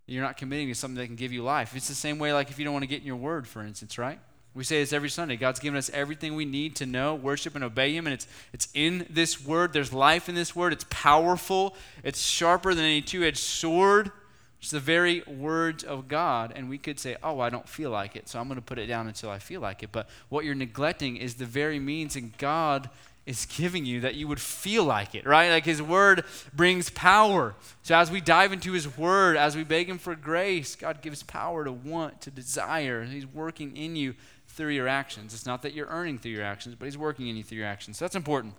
you're 0.06 0.24
not 0.24 0.38
committing 0.38 0.68
to 0.70 0.76
something 0.76 0.98
that 0.98 1.08
can 1.08 1.16
give 1.16 1.34
you 1.34 1.44
life. 1.44 1.76
It's 1.76 1.88
the 1.88 1.96
same 1.96 2.20
way, 2.20 2.34
like 2.34 2.50
if 2.50 2.60
you 2.60 2.66
don't 2.66 2.74
want 2.74 2.84
to 2.84 2.88
get 2.88 3.02
in 3.02 3.08
your 3.08 3.18
word, 3.18 3.48
for 3.48 3.62
instance, 3.62 3.98
right? 3.98 4.20
We 4.54 4.64
say 4.64 4.80
this 4.80 4.92
every 4.92 5.10
Sunday. 5.10 5.36
God's 5.36 5.60
given 5.60 5.78
us 5.78 5.92
everything 5.94 6.36
we 6.36 6.46
need 6.46 6.78
to 6.78 6.88
know, 6.88 7.14
worship, 7.14 7.54
and 7.54 7.64
obey 7.64 7.96
Him. 7.96 8.08
And 8.08 8.14
it's, 8.16 8.28
it's 8.54 8.68
in 8.74 9.06
this 9.08 9.46
word. 9.46 9.72
There's 9.72 9.94
life 9.94 10.30
in 10.30 10.34
this 10.34 10.56
word. 10.56 10.74
It's 10.74 10.86
powerful. 10.90 11.76
It's 12.04 12.26
sharper 12.26 12.74
than 12.74 12.84
any 12.84 13.02
two 13.04 13.24
edged 13.24 13.38
sword. 13.38 14.12
It's 14.60 14.72
the 14.72 14.80
very 14.80 15.22
words 15.28 15.84
of 15.84 16.08
God. 16.08 16.52
And 16.56 16.70
we 16.70 16.78
could 16.78 17.00
say, 17.00 17.16
oh, 17.24 17.40
I 17.40 17.50
don't 17.50 17.68
feel 17.68 17.92
like 17.92 18.16
it, 18.16 18.28
so 18.28 18.40
I'm 18.40 18.48
going 18.48 18.56
to 18.56 18.66
put 18.66 18.80
it 18.80 18.88
down 18.88 19.08
until 19.08 19.30
I 19.30 19.40
feel 19.40 19.62
like 19.62 19.84
it. 19.84 19.92
But 19.92 20.10
what 20.30 20.46
you're 20.46 20.56
neglecting 20.56 21.18
is 21.18 21.36
the 21.36 21.46
very 21.46 21.80
means 21.80 22.16
in 22.16 22.34
God 22.38 22.90
is 23.28 23.46
giving 23.46 23.86
you 23.86 24.00
that 24.00 24.16
you 24.16 24.28
would 24.28 24.40
feel 24.40 24.86
like 24.86 25.14
it, 25.14 25.26
right? 25.26 25.52
Like 25.52 25.66
His 25.66 25.82
Word 25.82 26.24
brings 26.54 26.90
power. 26.90 27.56
So 27.84 27.94
as 27.96 28.10
we 28.10 28.22
dive 28.22 28.54
into 28.54 28.72
His 28.72 28.98
Word, 28.98 29.36
as 29.36 29.56
we 29.56 29.66
beg 29.66 29.90
Him 29.90 29.98
for 29.98 30.16
grace, 30.16 30.76
God 30.76 31.02
gives 31.02 31.24
power 31.24 31.66
to 31.66 31.72
want, 31.72 32.22
to 32.22 32.32
desire. 32.32 33.04
He's 33.04 33.28
working 33.28 33.76
in 33.76 33.98
you 33.98 34.16
through 34.48 34.70
your 34.70 34.88
actions. 34.88 35.34
It's 35.34 35.46
not 35.46 35.62
that 35.64 35.74
you're 35.74 35.88
earning 35.88 36.18
through 36.18 36.32
your 36.32 36.44
actions, 36.46 36.76
but 36.80 36.86
He's 36.86 36.98
working 36.98 37.28
in 37.28 37.36
you 37.36 37.44
through 37.44 37.60
your 37.60 37.68
actions. 37.68 37.98
So 37.98 38.06
that's 38.06 38.16
important. 38.16 38.54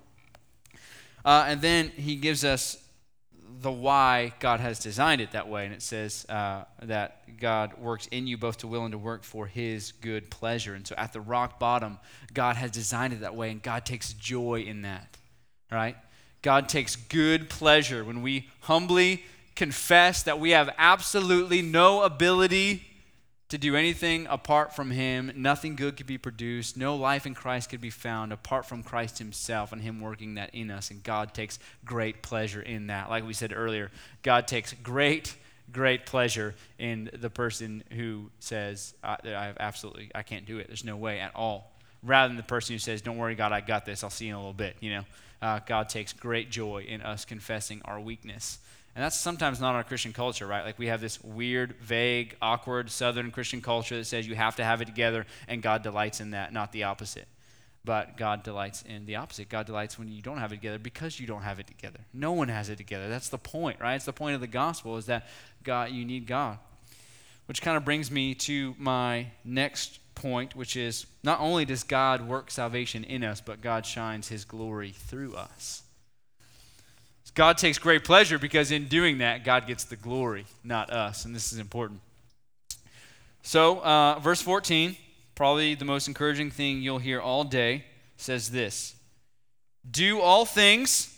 Uh, 1.25 1.47
and 1.49 1.63
then 1.63 1.89
He 1.89 2.15
gives 2.15 2.45
us 2.45 2.77
the 3.61 3.73
why 3.73 4.33
God 4.41 4.61
has 4.61 4.79
designed 4.79 5.21
it 5.21 5.33
that 5.33 5.49
way. 5.49 5.65
And 5.65 5.75
it 5.75 5.83
says 5.83 6.27
uh, 6.29 6.65
that 6.83 7.39
God 7.41 7.79
works 7.79 8.07
in 8.09 8.27
you 8.27 8.37
both 8.37 8.59
to 8.59 8.67
will 8.67 8.85
and 8.85 8.93
to 8.93 8.99
work 8.99 9.25
for 9.25 9.47
his 9.47 9.93
good 9.93 10.31
pleasure. 10.31 10.75
And 10.75 10.87
so 10.87 10.95
at 10.97 11.13
the 11.13 11.21
rock 11.21 11.59
bottom, 11.59 11.99
God 12.33 12.57
has 12.57 12.71
designed 12.71 13.13
it 13.13 13.21
that 13.21 13.35
way, 13.35 13.51
and 13.51 13.63
God 13.63 13.85
takes 13.85 14.13
joy 14.13 14.63
in 14.63 14.83
that, 14.83 15.17
right? 15.71 15.97
God 16.43 16.69
takes 16.69 16.97
good 16.97 17.49
pleasure 17.49 18.05
when 18.05 18.23
we 18.23 18.49
humbly 18.61 19.25
confess 19.55 20.23
that 20.23 20.39
we 20.39 20.51
have 20.51 20.71
absolutely 20.79 21.63
no 21.63 22.03
ability 22.03 22.88
to 23.49 23.57
do 23.57 23.77
anything 23.77 24.27
apart 24.29 24.75
from 24.75 24.91
Him. 24.91 25.33
Nothing 25.35 25.75
good 25.75 25.97
could 25.97 26.07
be 26.07 26.19
produced. 26.19 26.77
No 26.77 26.97
life 26.97 27.27
in 27.27 27.35
Christ 27.35 27.71
could 27.71 27.81
be 27.81 27.91
found 27.91 28.33
apart 28.33 28.67
from 28.67 28.83
Christ 28.83 29.19
Himself 29.19 29.73
and 29.73 29.81
Him 29.81 30.01
working 30.01 30.35
that 30.35 30.55
in 30.55 30.71
us. 30.71 30.91
And 30.91 31.03
God 31.03 31.33
takes 31.33 31.59
great 31.85 32.23
pleasure 32.23 32.61
in 32.61 32.89
that. 32.89 33.09
Like 33.09 33.27
we 33.27 33.33
said 33.33 33.53
earlier, 33.55 33.91
God 34.23 34.47
takes 34.47 34.75
great, 34.75 35.35
great 35.73 36.05
pleasure 36.05 36.55
in 36.79 37.11
the 37.13 37.31
person 37.31 37.83
who 37.93 38.31
says, 38.39 38.95
I, 39.03 39.17
I 39.25 39.47
have 39.47 39.57
absolutely, 39.59 40.11
I 40.15 40.23
can't 40.23 40.47
do 40.47 40.59
it. 40.59 40.67
There's 40.67 40.85
no 40.85 40.97
way 40.97 41.21
at 41.21 41.35
all. 41.35 41.73
Rather 42.03 42.29
than 42.29 42.37
the 42.37 42.43
person 42.43 42.75
who 42.75 42.79
says, 42.79 43.01
Don't 43.01 43.17
worry, 43.17 43.35
God, 43.35 43.53
I 43.53 43.61
got 43.61 43.85
this. 43.85 44.05
I'll 44.05 44.11
see 44.11 44.27
you 44.27 44.33
in 44.33 44.37
a 44.37 44.41
little 44.41 44.53
bit. 44.53 44.77
You 44.81 44.91
know, 44.91 45.05
uh, 45.41 45.61
God 45.67 45.89
takes 45.89 46.13
great 46.13 46.51
joy 46.51 46.85
in 46.87 47.01
us 47.01 47.25
confessing 47.25 47.81
our 47.85 47.99
weakness. 47.99 48.59
And 48.99 49.05
that's 49.05 49.17
sometimes 49.17 49.61
not 49.61 49.77
our 49.77 49.85
Christian 49.85 50.13
culture, 50.13 50.45
right? 50.45 50.65
Like 50.65 50.77
we 50.77 50.89
have 50.89 51.01
this 51.01 51.23
weird, 51.23 51.77
vague, 51.77 52.35
awkward 52.43 52.91
Southern 52.91 53.31
Christian 53.31 53.63
culture 53.63 53.97
that 53.97 54.07
says 54.07 54.27
you 54.27 54.35
have 54.35 54.57
to 54.57 54.65
have 54.65 54.81
it 54.83 54.87
together, 54.87 55.25
and 55.47 55.63
God 55.63 55.85
delights 55.85 56.21
in 56.21 56.33
that, 56.33 56.53
not 56.53 56.73
the 56.73 56.83
opposite. 56.83 57.29
But 57.85 58.17
God 58.17 58.43
delights 58.43 58.83
in 58.83 59.07
the 59.07 59.15
opposite. 59.15 59.51
God 59.51 59.67
delights 59.67 60.01
when 60.01 60.09
you 60.09 60.21
don't 60.21 60.39
have 60.39 60.51
it 60.51 60.57
together 60.57 60.81
because 60.81 61.21
you 61.21 61.29
don't 61.29 61.43
have 61.43 61.61
it 61.61 61.69
together. 61.69 62.01
No 62.13 62.33
one 62.33 62.49
has 62.49 62.71
it 62.71 62.77
together. 62.77 63.09
That's 63.09 63.29
the 63.29 63.39
point, 63.39 63.79
right? 63.79 63.95
It's 63.95 64.05
the 64.05 64.13
point 64.13 64.35
of 64.35 64.41
the 64.41 64.49
gospel 64.49 64.97
is 64.97 65.07
that 65.07 65.29
God, 65.63 65.93
you 65.93 66.05
need 66.05 66.27
God. 66.27 66.59
Which 67.47 67.63
kind 67.63 67.77
of 67.77 67.85
brings 67.85 68.11
me 68.11 68.35
to 68.35 68.75
my 68.79 69.29
next 69.45 70.01
point, 70.17 70.57
which 70.57 70.75
is 70.75 71.07
not 71.23 71.39
only 71.39 71.65
does 71.65 71.85
God 71.85 72.27
work 72.27 72.51
salvation 72.51 73.05
in 73.05 73.23
us, 73.23 73.41
but 73.41 73.61
God 73.61 73.87
shines 73.87 74.27
his 74.27 74.45
glory 74.45 74.91
through 74.91 75.37
us. 75.37 75.85
God 77.35 77.59
takes 77.59 77.79
great 77.79 78.05
pleasure 78.05 78.39
because 78.39 78.71
in 78.71 78.87
doing 78.89 79.19
that, 79.19 79.45
God 79.45 79.67
gets 79.67 79.85
the 79.85 79.97
glory, 79.97 80.47
not 80.65 80.91
us. 80.91 81.25
And 81.25 81.35
this 81.35 81.53
is 81.53 81.59
important. 81.59 82.01
So, 83.43 83.81
uh, 83.81 84.19
verse 84.19 84.43
14, 84.43 84.97
probably 85.35 85.75
the 85.75 85.85
most 85.85 86.09
encouraging 86.09 86.51
thing 86.51 86.83
you'll 86.83 86.99
hear 86.99 87.21
all 87.21 87.45
day, 87.45 87.85
says 88.17 88.51
this 88.51 88.95
Do 89.91 90.21
all 90.21 90.45
things 90.45 91.17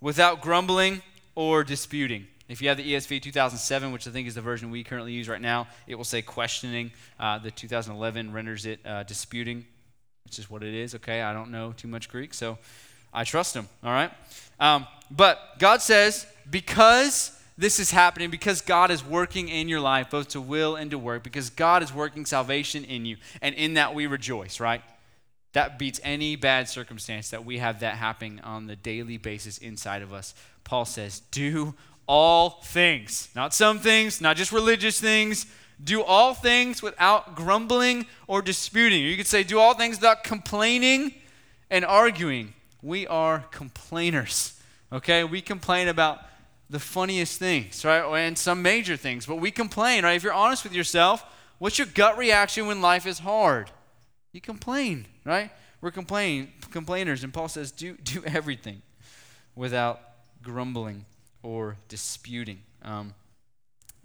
without 0.00 0.40
grumbling 0.40 1.02
or 1.34 1.64
disputing. 1.64 2.26
If 2.48 2.62
you 2.62 2.68
have 2.68 2.78
the 2.78 2.94
ESV 2.94 3.20
2007, 3.20 3.92
which 3.92 4.08
I 4.08 4.10
think 4.10 4.26
is 4.26 4.34
the 4.34 4.40
version 4.40 4.70
we 4.70 4.82
currently 4.82 5.12
use 5.12 5.28
right 5.28 5.40
now, 5.40 5.66
it 5.86 5.96
will 5.96 6.04
say 6.04 6.22
questioning. 6.22 6.92
Uh, 7.20 7.38
the 7.38 7.50
2011 7.50 8.32
renders 8.32 8.64
it 8.64 8.80
uh, 8.86 9.02
disputing, 9.02 9.66
which 10.24 10.38
is 10.38 10.48
what 10.48 10.62
it 10.62 10.72
is. 10.72 10.94
Okay, 10.94 11.20
I 11.20 11.34
don't 11.34 11.50
know 11.50 11.72
too 11.72 11.88
much 11.88 12.08
Greek, 12.08 12.32
so 12.32 12.56
I 13.12 13.24
trust 13.24 13.54
him. 13.54 13.68
All 13.84 13.92
right. 13.92 14.10
Um, 14.60 14.86
but 15.10 15.58
God 15.58 15.82
says, 15.82 16.26
because 16.50 17.32
this 17.56 17.80
is 17.80 17.90
happening, 17.90 18.30
because 18.30 18.60
God 18.60 18.90
is 18.90 19.04
working 19.04 19.48
in 19.48 19.68
your 19.68 19.80
life, 19.80 20.10
both 20.10 20.28
to 20.28 20.40
will 20.40 20.76
and 20.76 20.90
to 20.90 20.98
work, 20.98 21.22
because 21.22 21.50
God 21.50 21.82
is 21.82 21.92
working 21.92 22.26
salvation 22.26 22.84
in 22.84 23.04
you, 23.06 23.16
and 23.42 23.54
in 23.54 23.74
that 23.74 23.94
we 23.94 24.06
rejoice, 24.06 24.60
right? 24.60 24.82
That 25.54 25.78
beats 25.78 26.00
any 26.04 26.36
bad 26.36 26.68
circumstance 26.68 27.30
that 27.30 27.44
we 27.44 27.58
have 27.58 27.80
that 27.80 27.96
happening 27.96 28.40
on 28.40 28.66
the 28.66 28.76
daily 28.76 29.16
basis 29.16 29.58
inside 29.58 30.02
of 30.02 30.12
us. 30.12 30.34
Paul 30.62 30.84
says, 30.84 31.20
do 31.30 31.74
all 32.06 32.62
things, 32.64 33.28
not 33.34 33.54
some 33.54 33.78
things, 33.78 34.20
not 34.20 34.36
just 34.36 34.52
religious 34.52 35.00
things. 35.00 35.46
Do 35.82 36.02
all 36.02 36.34
things 36.34 36.82
without 36.82 37.36
grumbling 37.36 38.06
or 38.26 38.42
disputing. 38.42 39.04
You 39.04 39.16
could 39.16 39.28
say, 39.28 39.44
do 39.44 39.60
all 39.60 39.74
things 39.74 39.98
without 39.98 40.24
complaining 40.24 41.14
and 41.70 41.84
arguing. 41.84 42.52
We 42.82 43.06
are 43.06 43.40
complainers. 43.50 44.60
Okay? 44.92 45.24
We 45.24 45.40
complain 45.40 45.88
about 45.88 46.20
the 46.70 46.78
funniest 46.78 47.38
things, 47.38 47.84
right? 47.84 48.04
And 48.26 48.36
some 48.36 48.62
major 48.62 48.96
things, 48.96 49.26
but 49.26 49.36
we 49.36 49.50
complain, 49.50 50.04
right? 50.04 50.16
If 50.16 50.22
you're 50.22 50.32
honest 50.32 50.64
with 50.64 50.74
yourself, 50.74 51.24
what's 51.58 51.78
your 51.78 51.86
gut 51.86 52.18
reaction 52.18 52.66
when 52.66 52.82
life 52.82 53.06
is 53.06 53.20
hard? 53.20 53.70
You 54.32 54.40
complain, 54.40 55.06
right? 55.24 55.50
We're 55.80 55.90
complaining, 55.90 56.52
complainers, 56.70 57.24
and 57.24 57.32
Paul 57.32 57.48
says, 57.48 57.72
do, 57.72 57.94
do 57.94 58.22
everything 58.26 58.82
without 59.54 60.00
grumbling 60.42 61.06
or 61.42 61.76
disputing. 61.88 62.60
Um, 62.82 63.14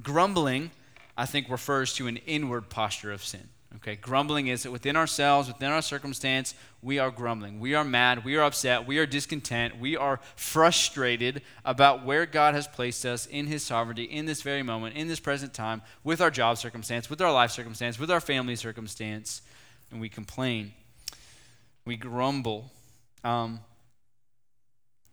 grumbling, 0.01 0.71
I 1.17 1.25
think, 1.25 1.49
refers 1.49 1.93
to 1.95 2.07
an 2.07 2.17
inward 2.17 2.69
posture 2.69 3.11
of 3.11 3.23
sin. 3.23 3.49
Okay, 3.77 3.95
grumbling 3.95 4.47
is 4.47 4.63
that 4.63 4.71
within 4.71 4.95
ourselves, 4.95 5.47
within 5.47 5.71
our 5.71 5.81
circumstance, 5.81 6.53
we 6.81 6.99
are 6.99 7.09
grumbling. 7.09 7.59
We 7.59 7.73
are 7.73 7.83
mad. 7.83 8.23
We 8.23 8.35
are 8.35 8.43
upset. 8.43 8.85
We 8.85 8.99
are 8.99 9.07
discontent. 9.07 9.79
We 9.79 9.97
are 9.97 10.19
frustrated 10.35 11.41
about 11.65 12.05
where 12.05 12.27
God 12.27 12.53
has 12.53 12.67
placed 12.67 13.03
us 13.03 13.25
in 13.25 13.47
His 13.47 13.63
sovereignty 13.63 14.03
in 14.03 14.25
this 14.25 14.43
very 14.43 14.61
moment, 14.61 14.95
in 14.95 15.07
this 15.07 15.19
present 15.19 15.53
time, 15.53 15.81
with 16.03 16.21
our 16.21 16.29
job 16.29 16.59
circumstance, 16.59 17.09
with 17.09 17.19
our 17.19 17.33
life 17.33 17.49
circumstance, 17.49 17.97
with 17.97 18.11
our 18.11 18.19
family 18.19 18.55
circumstance, 18.55 19.41
and 19.91 19.99
we 19.99 20.07
complain. 20.07 20.73
We 21.83 21.97
grumble. 21.97 22.71
Um, 23.23 23.59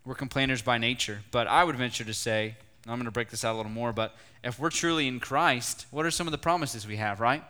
we're 0.05 0.15
complainers 0.15 0.61
by 0.61 0.77
nature, 0.77 1.21
but 1.31 1.47
I 1.47 1.65
would 1.65 1.77
venture 1.77 2.05
to 2.05 2.15
say, 2.15 2.57
I'm 2.87 2.97
going 2.97 3.05
to 3.05 3.11
break 3.11 3.31
this 3.31 3.45
out 3.45 3.55
a 3.55 3.57
little 3.57 3.73
more, 3.73 3.93
but 3.93 4.17
if 4.45 4.59
we're 4.59 4.71
truly 4.71 5.09
in 5.09 5.19
Christ, 5.19 5.87
what 5.91 6.05
are 6.05 6.11
some 6.11 6.27
of 6.27 6.33
the 6.33 6.39
promises 6.39 6.87
we 6.87 6.97
have, 6.97 7.21
right? 7.21 7.43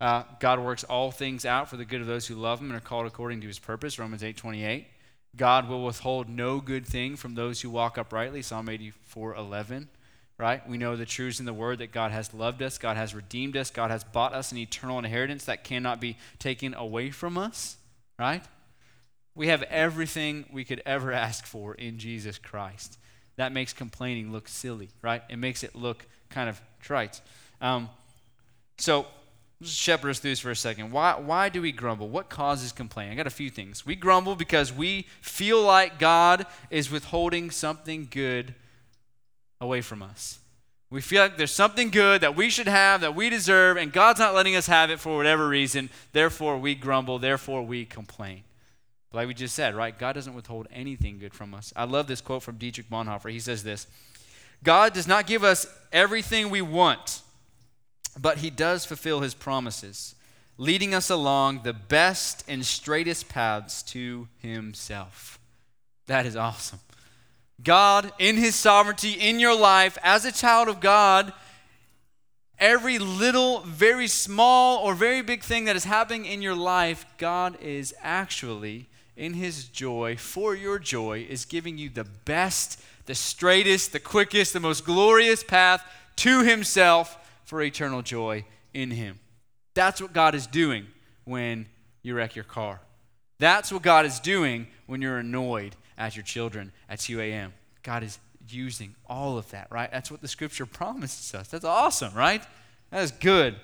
Uh, 0.00 0.22
God 0.38 0.60
works 0.60 0.82
all 0.84 1.10
things 1.10 1.44
out 1.44 1.68
for 1.68 1.76
the 1.76 1.84
good 1.84 2.00
of 2.00 2.06
those 2.06 2.26
who 2.26 2.34
love 2.34 2.60
him 2.60 2.70
and 2.70 2.76
are 2.76 2.80
called 2.80 3.06
according 3.06 3.42
to 3.42 3.46
his 3.46 3.58
purpose, 3.58 3.98
Romans 3.98 4.24
8 4.24 4.36
28. 4.36 4.86
God 5.36 5.68
will 5.68 5.84
withhold 5.84 6.28
no 6.28 6.60
good 6.60 6.86
thing 6.86 7.16
from 7.16 7.34
those 7.34 7.60
who 7.60 7.70
walk 7.70 7.98
uprightly, 7.98 8.42
Psalm 8.42 8.68
84 8.68 9.34
11. 9.34 9.88
Right? 10.38 10.66
We 10.66 10.78
know 10.78 10.96
the 10.96 11.04
truths 11.04 11.38
in 11.38 11.44
the 11.44 11.52
word 11.52 11.80
that 11.80 11.92
God 11.92 12.12
has 12.12 12.32
loved 12.32 12.62
us, 12.62 12.78
God 12.78 12.96
has 12.96 13.14
redeemed 13.14 13.58
us, 13.58 13.70
God 13.70 13.90
has 13.90 14.04
bought 14.04 14.32
us 14.32 14.52
an 14.52 14.58
eternal 14.58 14.98
inheritance 14.98 15.44
that 15.44 15.64
cannot 15.64 16.00
be 16.00 16.16
taken 16.38 16.72
away 16.72 17.10
from 17.10 17.36
us. 17.36 17.76
Right? 18.18 18.42
We 19.34 19.48
have 19.48 19.62
everything 19.64 20.46
we 20.50 20.64
could 20.64 20.82
ever 20.86 21.12
ask 21.12 21.44
for 21.44 21.74
in 21.74 21.98
Jesus 21.98 22.38
Christ. 22.38 22.98
That 23.36 23.52
makes 23.52 23.72
complaining 23.72 24.32
look 24.32 24.48
silly, 24.48 24.88
right? 25.02 25.22
It 25.28 25.36
makes 25.36 25.62
it 25.62 25.74
look 25.74 26.06
kind 26.30 26.48
of 26.48 26.60
trite. 26.80 27.20
Um, 27.60 27.88
so, 28.78 29.06
Let's 29.60 29.72
shepherd 29.72 30.10
us 30.10 30.18
through 30.18 30.30
this 30.30 30.40
for 30.40 30.50
a 30.50 30.56
second. 30.56 30.90
Why, 30.90 31.16
why 31.18 31.50
do 31.50 31.60
we 31.60 31.70
grumble? 31.70 32.08
What 32.08 32.30
causes 32.30 32.72
complaint? 32.72 33.12
I 33.12 33.14
got 33.14 33.26
a 33.26 33.30
few 33.30 33.50
things. 33.50 33.84
We 33.84 33.94
grumble 33.94 34.34
because 34.34 34.72
we 34.72 35.06
feel 35.20 35.62
like 35.62 35.98
God 35.98 36.46
is 36.70 36.90
withholding 36.90 37.50
something 37.50 38.08
good 38.10 38.54
away 39.60 39.82
from 39.82 40.02
us. 40.02 40.38
We 40.88 41.02
feel 41.02 41.22
like 41.22 41.36
there's 41.36 41.52
something 41.52 41.90
good 41.90 42.22
that 42.22 42.34
we 42.34 42.48
should 42.48 42.66
have, 42.66 43.02
that 43.02 43.14
we 43.14 43.28
deserve, 43.28 43.76
and 43.76 43.92
God's 43.92 44.18
not 44.18 44.34
letting 44.34 44.56
us 44.56 44.66
have 44.66 44.90
it 44.90 44.98
for 44.98 45.16
whatever 45.16 45.46
reason. 45.46 45.90
Therefore, 46.12 46.58
we 46.58 46.74
grumble. 46.74 47.18
Therefore, 47.18 47.62
we 47.62 47.84
complain. 47.84 48.42
Like 49.12 49.28
we 49.28 49.34
just 49.34 49.54
said, 49.54 49.74
right? 49.74 49.96
God 49.96 50.14
doesn't 50.14 50.34
withhold 50.34 50.68
anything 50.72 51.18
good 51.18 51.34
from 51.34 51.52
us. 51.52 51.72
I 51.76 51.84
love 51.84 52.06
this 52.06 52.20
quote 52.20 52.42
from 52.42 52.56
Dietrich 52.56 52.88
Bonhoeffer. 52.88 53.30
He 53.30 53.40
says 53.40 53.62
this 53.62 53.86
God 54.62 54.92
does 54.94 55.06
not 55.06 55.26
give 55.26 55.44
us 55.44 55.66
everything 55.92 56.48
we 56.48 56.62
want 56.62 57.22
but 58.18 58.38
he 58.38 58.50
does 58.50 58.84
fulfill 58.84 59.20
his 59.20 59.34
promises, 59.34 60.14
leading 60.58 60.94
us 60.94 61.10
along 61.10 61.62
the 61.62 61.72
best 61.72 62.44
and 62.48 62.64
straightest 62.64 63.28
paths 63.28 63.82
to 63.82 64.28
himself. 64.38 65.38
That 66.06 66.26
is 66.26 66.36
awesome. 66.36 66.80
God, 67.62 68.12
in 68.18 68.36
his 68.36 68.54
sovereignty 68.54 69.12
in 69.12 69.38
your 69.38 69.56
life, 69.56 69.98
as 70.02 70.24
a 70.24 70.32
child 70.32 70.68
of 70.68 70.80
God, 70.80 71.32
every 72.58 72.98
little, 72.98 73.60
very 73.60 74.06
small, 74.06 74.78
or 74.78 74.94
very 74.94 75.22
big 75.22 75.42
thing 75.42 75.66
that 75.66 75.76
is 75.76 75.84
happening 75.84 76.24
in 76.24 76.42
your 76.42 76.54
life, 76.54 77.04
God 77.18 77.60
is 77.60 77.94
actually, 78.02 78.88
in 79.16 79.34
his 79.34 79.64
joy, 79.64 80.16
for 80.16 80.54
your 80.54 80.78
joy, 80.78 81.26
is 81.28 81.44
giving 81.44 81.78
you 81.78 81.90
the 81.90 82.04
best, 82.04 82.80
the 83.06 83.14
straightest, 83.14 83.92
the 83.92 84.00
quickest, 84.00 84.52
the 84.52 84.60
most 84.60 84.84
glorious 84.84 85.42
path 85.42 85.84
to 86.16 86.42
himself 86.42 87.16
for 87.50 87.60
eternal 87.60 88.00
joy 88.00 88.44
in 88.72 88.92
Him. 88.92 89.18
That's 89.74 90.00
what 90.00 90.12
God 90.12 90.36
is 90.36 90.46
doing 90.46 90.86
when 91.24 91.66
you 92.00 92.14
wreck 92.14 92.36
your 92.36 92.44
car. 92.44 92.80
That's 93.40 93.72
what 93.72 93.82
God 93.82 94.06
is 94.06 94.20
doing 94.20 94.68
when 94.86 95.02
you're 95.02 95.18
annoyed 95.18 95.74
at 95.98 96.14
your 96.14 96.22
children 96.22 96.70
at 96.88 97.00
2 97.00 97.20
a.m. 97.20 97.52
God 97.82 98.04
is 98.04 98.20
using 98.48 98.94
all 99.08 99.36
of 99.36 99.50
that, 99.50 99.66
right? 99.68 99.90
That's 99.90 100.12
what 100.12 100.20
the 100.20 100.28
scripture 100.28 100.64
promises 100.80 101.34
us. 101.34 101.48
That's 101.48 101.64
awesome, 101.64 102.14
right? 102.14 102.40
That 102.90 103.02
is 103.02 103.10
good. 103.10 103.56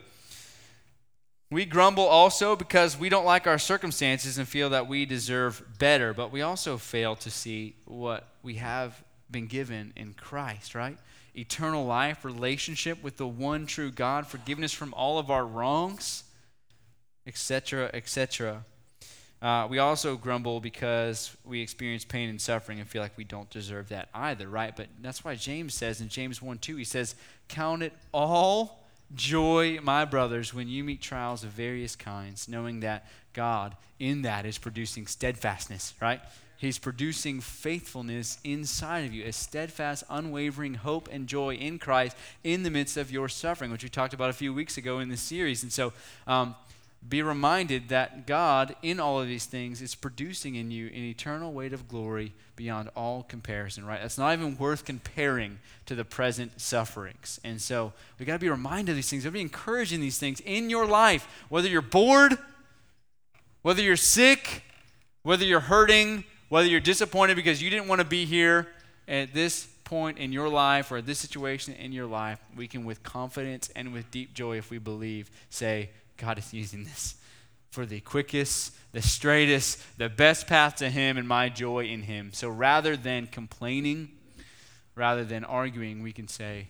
We 1.53 1.65
grumble 1.65 2.07
also 2.07 2.57
because 2.57 2.99
we 2.99 3.09
don't 3.09 3.25
like 3.25 3.47
our 3.47 3.59
circumstances 3.59 4.37
and 4.37 4.49
feel 4.49 4.71
that 4.71 4.89
we 4.89 5.07
deserve 5.07 5.63
better, 5.79 6.13
but 6.13 6.33
we 6.33 6.43
also 6.43 6.77
fail 6.77 7.15
to 7.15 7.31
see 7.31 7.77
what 7.85 8.27
we 8.43 8.55
have 8.55 9.01
been 9.31 9.47
given 9.47 9.93
in 9.95 10.15
Christ, 10.15 10.75
right? 10.75 10.99
Eternal 11.37 11.85
life, 11.85 12.25
relationship 12.25 13.03
with 13.03 13.17
the 13.17 13.27
one 13.27 13.67
true 13.67 13.91
God, 13.91 14.27
forgiveness 14.27 14.73
from 14.73 14.95
all 14.95 15.19
of 15.19 15.31
our 15.31 15.45
wrongs, 15.45 16.25
etc., 17.27 17.91
etc. 17.93 18.65
Uh, 19.43 19.67
we 19.69 19.79
also 19.79 20.17
grumble 20.17 20.61
because 20.61 21.37
we 21.45 21.61
experience 21.61 22.05
pain 22.05 22.31
and 22.31 22.41
suffering 22.41 22.81
and 22.81 22.89
feel 22.89 23.03
like 23.03 23.17
we 23.17 23.25
don't 23.25 23.51
deserve 23.51 23.91
that 23.91 24.09
either, 24.15 24.49
right? 24.49 24.75
But 24.75 24.89
that's 25.03 25.25
why 25.25 25.35
James 25.35 25.75
says 25.75 26.01
in 26.01 26.09
James 26.09 26.41
1 26.41 26.59
2, 26.59 26.77
he 26.77 26.85
says, 26.85 27.15
Count 27.49 27.83
it 27.83 27.93
all 28.13 28.83
joy, 29.15 29.79
my 29.83 30.05
brothers, 30.05 30.55
when 30.55 30.69
you 30.69 30.83
meet 30.83 31.03
trials 31.03 31.45
of 31.45 31.51
various 31.51 31.95
kinds, 31.95 32.49
knowing 32.49 32.81
that 32.81 33.07
God 33.35 33.77
in 33.99 34.23
that 34.23 34.47
is 34.47 34.59
producing 34.59 35.07
steadfastness, 35.07 35.95
right? 36.01 36.21
He's 36.59 36.79
producing 36.79 37.41
faithfulness 37.41 38.39
inside 38.43 39.05
of 39.05 39.13
you, 39.13 39.25
a 39.25 39.33
steadfast, 39.33 40.05
unwavering 40.09 40.75
hope 40.75 41.09
and 41.13 41.27
joy 41.27 41.55
in 41.55 41.79
Christ 41.79 42.17
in 42.43 42.63
the 42.63 42.71
midst 42.71 42.97
of 42.97 43.11
your 43.11 43.29
suffering, 43.29 43.71
which 43.71 43.83
we 43.83 43.89
talked 43.89 44.15
about 44.15 44.31
a 44.31 44.35
few 44.35 44.55
weeks 44.55 44.79
ago 44.79 44.99
in 44.99 45.09
this 45.09 45.21
series. 45.21 45.63
And 45.63 45.73
so, 45.73 45.93
um, 46.27 46.55
be 47.09 47.23
reminded 47.23 47.89
that 47.91 48.27
God, 48.27 48.75
in 48.83 48.99
all 48.99 49.21
of 49.21 49.29
these 49.29 49.45
things, 49.45 49.81
is 49.81 49.95
producing 49.95 50.57
in 50.57 50.71
you 50.71 50.87
an 50.89 51.05
eternal 51.05 51.53
weight 51.53 51.73
of 51.73 51.89
glory 51.89 52.33
beyond 52.57 52.91
all 52.97 53.23
comparison, 53.23 53.85
right? 53.85 54.01
That's 54.01 54.19
not 54.19 54.33
even 54.33 54.57
worth 54.57 54.85
comparing 54.85 55.59
to 55.85 55.95
the 55.95 56.05
present 56.05 56.61
sufferings. 56.61 57.39
And 57.45 57.61
so 57.61 57.93
we 58.19 58.27
got 58.27 58.33
to 58.33 58.39
be 58.39 58.49
reminded 58.49 58.93
of 58.93 58.97
these 58.97 59.09
things. 59.09 59.23
We 59.23 59.29
got 59.29 59.33
to 59.33 59.35
be 59.35 59.41
encouraging 59.43 60.01
these 60.01 60.19
things 60.19 60.41
in 60.41 60.69
your 60.69 60.87
life, 60.87 61.29
whether 61.49 61.69
you're 61.69 61.83
bored, 61.83 62.39
whether 63.63 63.83
you're 63.83 63.97
sick, 63.97 64.65
whether 65.23 65.45
you're 65.45 65.61
hurting, 65.61 66.25
whether 66.49 66.69
you're 66.69 66.81
disappointed 66.81 67.37
because 67.37 67.63
you 67.63 67.71
didn't 67.71 67.89
want 67.89 68.01
to 68.01 68.07
be 68.07 68.25
here 68.25 68.69
at 69.09 69.35
this 69.35 69.67
point 69.85 70.19
in 70.19 70.33
your 70.33 70.49
life 70.49 70.91
or 70.91 71.01
this 71.01 71.19
situation 71.19 71.75
in 71.75 71.93
your 71.93 72.07
life, 72.07 72.41
we 72.57 72.67
can, 72.67 72.85
with 72.85 73.03
confidence 73.03 73.71
and 73.77 73.93
with 73.93 74.11
deep 74.11 74.35
joy, 74.35 74.59
if 74.59 74.71
we 74.71 74.79
believe, 74.79 75.31
say, 75.49 75.91
God 76.17 76.39
is 76.39 76.53
using 76.53 76.85
this 76.85 77.17
for 77.71 77.87
the 77.87 78.01
quickest, 78.01 78.75
the 78.93 79.03
straightest, 79.03 79.81
the 79.99 80.09
best 80.09 80.47
path 80.47 80.77
to 80.77 80.89
Him 80.89 81.19
and 81.19 81.29
my 81.29 81.49
joy 81.49 81.85
in 81.85 82.03
Him. 82.03 82.31
So 82.33 82.49
rather 82.49 82.97
than 82.97 83.27
complaining, 83.27 84.09
rather 84.95 85.25
than 85.25 85.45
arguing, 85.45 86.03
we 86.03 86.13
can 86.13 86.27
say, 86.27 86.69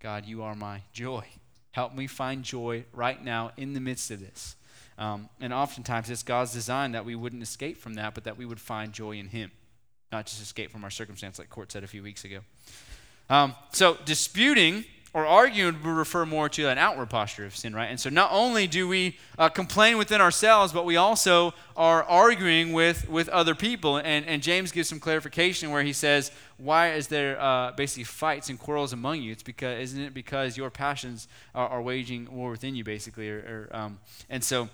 God, 0.00 0.26
you 0.26 0.42
are 0.42 0.54
my 0.54 0.82
joy. 0.92 1.24
Help 1.70 1.94
me 1.94 2.06
find 2.06 2.42
joy 2.42 2.84
right 2.92 3.22
now 3.22 3.52
in 3.56 3.72
the 3.72 3.80
midst 3.80 4.10
of 4.10 4.20
this. 4.20 4.56
Um, 4.98 5.28
and 5.40 5.52
oftentimes 5.52 6.10
it's 6.10 6.24
God's 6.24 6.52
design 6.52 6.92
that 6.92 7.04
we 7.04 7.14
wouldn't 7.14 7.42
escape 7.42 7.76
from 7.76 7.94
that, 7.94 8.14
but 8.14 8.24
that 8.24 8.36
we 8.36 8.44
would 8.44 8.60
find 8.60 8.92
joy 8.92 9.12
in 9.12 9.28
Him, 9.28 9.52
not 10.10 10.26
just 10.26 10.42
escape 10.42 10.72
from 10.72 10.82
our 10.82 10.90
circumstance, 10.90 11.38
like 11.38 11.48
Court 11.48 11.70
said 11.70 11.84
a 11.84 11.86
few 11.86 12.02
weeks 12.02 12.24
ago. 12.24 12.40
Um, 13.30 13.54
so 13.72 13.96
disputing 14.04 14.84
or 15.14 15.24
arguing 15.24 15.74
would 15.74 15.84
refer 15.84 16.26
more 16.26 16.48
to 16.50 16.68
an 16.68 16.76
outward 16.76 17.08
posture 17.08 17.46
of 17.46 17.56
sin, 17.56 17.74
right? 17.74 17.86
And 17.86 17.98
so 17.98 18.10
not 18.10 18.30
only 18.30 18.66
do 18.66 18.86
we 18.86 19.16
uh, 19.38 19.48
complain 19.48 19.96
within 19.96 20.20
ourselves, 20.20 20.72
but 20.72 20.84
we 20.84 20.96
also 20.96 21.54
are 21.76 22.02
arguing 22.04 22.72
with, 22.72 23.08
with 23.08 23.28
other 23.30 23.54
people. 23.54 23.96
And, 23.96 24.26
and 24.26 24.42
James 24.42 24.70
gives 24.70 24.88
some 24.88 25.00
clarification 25.00 25.70
where 25.70 25.82
he 25.82 25.94
says, 25.94 26.30
why 26.58 26.92
is 26.92 27.08
there 27.08 27.40
uh, 27.40 27.72
basically 27.72 28.04
fights 28.04 28.50
and 28.50 28.58
quarrels 28.58 28.92
among 28.92 29.22
you? 29.22 29.32
It's 29.32 29.42
because, 29.42 29.78
isn't 29.90 30.02
it 30.02 30.14
because 30.14 30.56
your 30.56 30.70
passions 30.70 31.26
are, 31.54 31.68
are 31.68 31.82
waging 31.82 32.28
war 32.30 32.50
within 32.50 32.74
you, 32.74 32.84
basically? 32.84 33.30
Or, 33.30 33.68
or 33.72 33.76
um, 33.76 34.00
and 34.28 34.44
so 34.44 34.68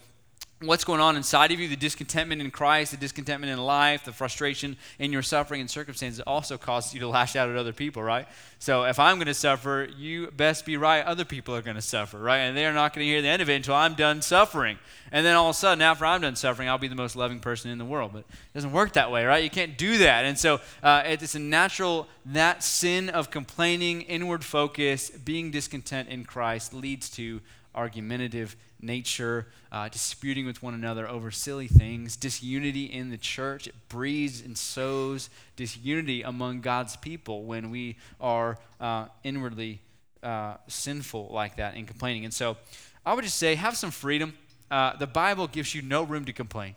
what's 0.66 0.84
going 0.84 1.00
on 1.00 1.16
inside 1.16 1.52
of 1.52 1.60
you, 1.60 1.68
the 1.68 1.76
discontentment 1.76 2.40
in 2.40 2.50
Christ, 2.50 2.90
the 2.90 2.96
discontentment 2.96 3.52
in 3.52 3.58
life, 3.58 4.04
the 4.04 4.12
frustration 4.12 4.76
in 4.98 5.12
your 5.12 5.22
suffering 5.22 5.60
and 5.60 5.70
circumstances 5.70 6.20
also 6.20 6.58
causes 6.58 6.94
you 6.94 7.00
to 7.00 7.08
lash 7.08 7.36
out 7.36 7.48
at 7.48 7.56
other 7.56 7.72
people, 7.72 8.02
right? 8.02 8.26
So 8.58 8.84
if 8.84 8.98
I'm 8.98 9.16
going 9.16 9.26
to 9.26 9.34
suffer, 9.34 9.88
you 9.96 10.30
best 10.30 10.64
be 10.64 10.76
right. 10.76 11.04
Other 11.04 11.24
people 11.24 11.54
are 11.54 11.62
going 11.62 11.76
to 11.76 11.82
suffer, 11.82 12.18
right? 12.18 12.38
And 12.38 12.56
they're 12.56 12.72
not 12.72 12.94
going 12.94 13.04
to 13.04 13.10
hear 13.10 13.22
the 13.22 13.28
end 13.28 13.42
of 13.42 13.50
it 13.50 13.54
until 13.54 13.74
I'm 13.74 13.94
done 13.94 14.22
suffering. 14.22 14.78
And 15.12 15.24
then 15.24 15.36
all 15.36 15.50
of 15.50 15.54
a 15.54 15.58
sudden, 15.58 15.82
after 15.82 16.06
I'm 16.06 16.20
done 16.20 16.36
suffering, 16.36 16.68
I'll 16.68 16.78
be 16.78 16.88
the 16.88 16.94
most 16.94 17.14
loving 17.14 17.40
person 17.40 17.70
in 17.70 17.78
the 17.78 17.84
world. 17.84 18.12
But 18.12 18.20
it 18.20 18.54
doesn't 18.54 18.72
work 18.72 18.94
that 18.94 19.10
way, 19.10 19.24
right? 19.24 19.44
You 19.44 19.50
can't 19.50 19.76
do 19.76 19.98
that. 19.98 20.24
And 20.24 20.38
so 20.38 20.60
uh, 20.82 21.02
it's 21.04 21.34
a 21.34 21.38
natural, 21.38 22.08
that 22.26 22.62
sin 22.62 23.08
of 23.10 23.30
complaining, 23.30 24.02
inward 24.02 24.44
focus, 24.44 25.10
being 25.10 25.50
discontent 25.50 26.08
in 26.08 26.24
Christ 26.24 26.72
leads 26.72 27.10
to 27.10 27.40
argumentative 27.74 28.56
nature, 28.84 29.46
uh, 29.72 29.88
disputing 29.88 30.46
with 30.46 30.62
one 30.62 30.74
another 30.74 31.08
over 31.08 31.30
silly 31.30 31.68
things, 31.68 32.16
disunity 32.16 32.84
in 32.84 33.10
the 33.10 33.16
church. 33.16 33.66
It 33.66 33.74
breeds 33.88 34.40
and 34.40 34.56
sows 34.56 35.30
disunity 35.56 36.22
among 36.22 36.60
God's 36.60 36.96
people 36.96 37.44
when 37.44 37.70
we 37.70 37.96
are 38.20 38.58
uh, 38.80 39.06
inwardly 39.22 39.80
uh, 40.22 40.56
sinful 40.68 41.30
like 41.32 41.56
that 41.56 41.74
and 41.74 41.86
complaining. 41.86 42.24
And 42.24 42.32
so 42.32 42.56
I 43.04 43.14
would 43.14 43.24
just 43.24 43.38
say 43.38 43.54
have 43.54 43.76
some 43.76 43.90
freedom. 43.90 44.34
Uh, 44.70 44.96
the 44.96 45.06
Bible 45.06 45.46
gives 45.46 45.74
you 45.74 45.82
no 45.82 46.02
room 46.02 46.24
to 46.24 46.32
complain, 46.32 46.74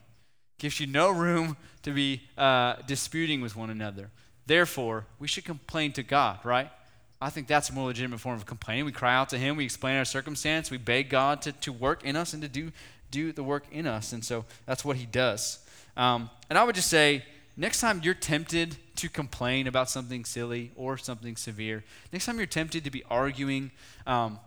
gives 0.58 0.80
you 0.80 0.88
no 0.88 1.12
room 1.12 1.58
to 1.84 1.92
be 1.92 2.24
uh, 2.38 2.76
disputing 2.86 3.42
with 3.42 3.56
one 3.56 3.70
another. 3.70 4.12
Therefore, 4.46 5.06
we 5.20 5.28
should 5.28 5.46
complain 5.46 5.92
to 5.94 6.04
God, 6.04 6.40
right? 6.44 6.72
I 7.20 7.30
think 7.30 7.48
that's 7.48 7.70
a 7.70 7.74
more 7.74 7.88
legitimate 7.88 8.20
form 8.20 8.36
of 8.36 8.46
complaining. 8.46 8.86
We 8.86 8.92
cry 8.92 9.16
out 9.16 9.30
to 9.30 9.38
Him, 9.38 9.56
we 9.56 9.66
explain 9.66 9.98
our 9.98 10.06
circumstance, 10.06 10.70
we 10.70 10.78
beg 10.78 11.10
God 11.10 11.42
to, 11.44 11.52
to 11.52 11.74
work 11.74 12.04
in 12.04 12.16
us 12.16 12.34
and 12.34 12.44
to 12.44 12.48
do, 12.48 12.72
do 13.10 13.32
the 13.32 13.44
work 13.44 13.64
in 13.72 13.88
us. 13.88 14.14
And 14.14 14.24
so 14.24 14.46
that's 14.66 14.86
what 14.86 14.98
He 14.98 15.06
does. 15.06 15.60
Um, 15.96 16.30
and 16.50 16.60
I 16.60 16.64
would 16.64 16.76
just 16.76 16.90
say, 16.90 17.26
next 17.56 17.82
time 17.82 18.02
you're 18.04 18.14
tempted 18.14 18.78
to 18.98 19.10
complain 19.10 19.66
about 19.66 19.90
something 19.90 20.26
silly 20.26 20.72
or 20.76 20.98
something 20.98 21.36
severe, 21.36 21.84
next 22.14 22.28
time 22.28 22.38
you're 22.38 22.46
tempted 22.46 22.84
to 22.84 22.92
be 22.92 23.04
arguing, 23.10 23.72
um, 24.06 24.40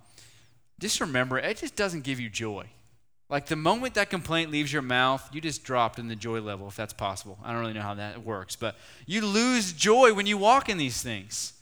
just 0.79 1.01
remember 1.01 1.39
it 1.39 1.57
just 1.57 1.75
doesn't 1.75 2.05
give 2.05 2.21
you 2.21 2.31
joy. 2.31 2.67
Like 3.29 3.47
the 3.47 3.57
moment 3.57 3.95
that 3.95 4.11
complaint 4.11 4.51
leaves 4.51 4.73
your 4.73 4.83
mouth, 4.83 5.29
you 5.33 5.41
just 5.41 5.63
dropped 5.63 5.99
in 5.99 6.09
the 6.09 6.17
joy 6.17 6.41
level, 6.41 6.67
if 6.67 6.77
that's 6.77 6.93
possible. 6.93 7.39
I 7.45 7.53
don't 7.53 7.61
really 7.61 7.75
know 7.75 7.83
how 7.83 7.95
that 7.95 8.25
works, 8.25 8.57
but 8.57 8.77
you 9.07 9.25
lose 9.25 9.73
joy 9.73 10.15
when 10.15 10.27
you 10.27 10.37
walk 10.37 10.69
in 10.69 10.79
these 10.79 11.01
things. 11.03 11.53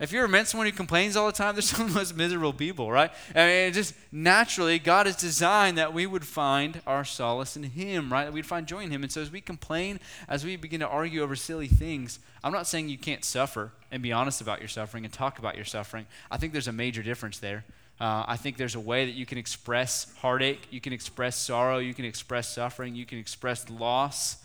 If 0.00 0.10
you're 0.10 0.26
met 0.26 0.48
someone 0.48 0.66
who 0.66 0.72
complains 0.72 1.16
all 1.16 1.26
the 1.26 1.32
time, 1.32 1.54
they're 1.54 1.62
some 1.62 1.86
of 1.86 1.92
the 1.92 1.98
most 1.98 2.16
miserable 2.16 2.52
people, 2.52 2.90
right? 2.90 3.10
I 3.34 3.46
mean, 3.46 3.72
just 3.72 3.94
naturally, 4.10 4.78
God 4.78 5.06
has 5.06 5.16
designed 5.16 5.78
that 5.78 5.94
we 5.94 6.06
would 6.06 6.26
find 6.26 6.80
our 6.86 7.04
solace 7.04 7.56
in 7.56 7.62
Him, 7.62 8.12
right? 8.12 8.24
That 8.24 8.32
we'd 8.32 8.46
find 8.46 8.66
joy 8.66 8.80
in 8.80 8.90
Him. 8.90 9.02
And 9.02 9.12
so 9.12 9.20
as 9.20 9.30
we 9.30 9.40
complain, 9.40 10.00
as 10.28 10.44
we 10.44 10.56
begin 10.56 10.80
to 10.80 10.88
argue 10.88 11.22
over 11.22 11.36
silly 11.36 11.68
things, 11.68 12.18
I'm 12.42 12.52
not 12.52 12.66
saying 12.66 12.88
you 12.88 12.98
can't 12.98 13.24
suffer 13.24 13.70
and 13.90 14.02
be 14.02 14.12
honest 14.12 14.40
about 14.40 14.58
your 14.58 14.68
suffering 14.68 15.04
and 15.04 15.12
talk 15.12 15.38
about 15.38 15.54
your 15.54 15.64
suffering. 15.64 16.06
I 16.30 16.36
think 16.36 16.52
there's 16.52 16.68
a 16.68 16.72
major 16.72 17.02
difference 17.02 17.38
there. 17.38 17.64
Uh, 18.00 18.24
I 18.26 18.36
think 18.36 18.56
there's 18.56 18.74
a 18.74 18.80
way 18.80 19.06
that 19.06 19.12
you 19.12 19.26
can 19.26 19.38
express 19.38 20.12
heartache, 20.18 20.66
you 20.70 20.80
can 20.80 20.92
express 20.92 21.36
sorrow, 21.36 21.78
you 21.78 21.94
can 21.94 22.04
express 22.04 22.48
suffering, 22.48 22.96
you 22.96 23.06
can 23.06 23.18
express 23.18 23.70
loss 23.70 24.38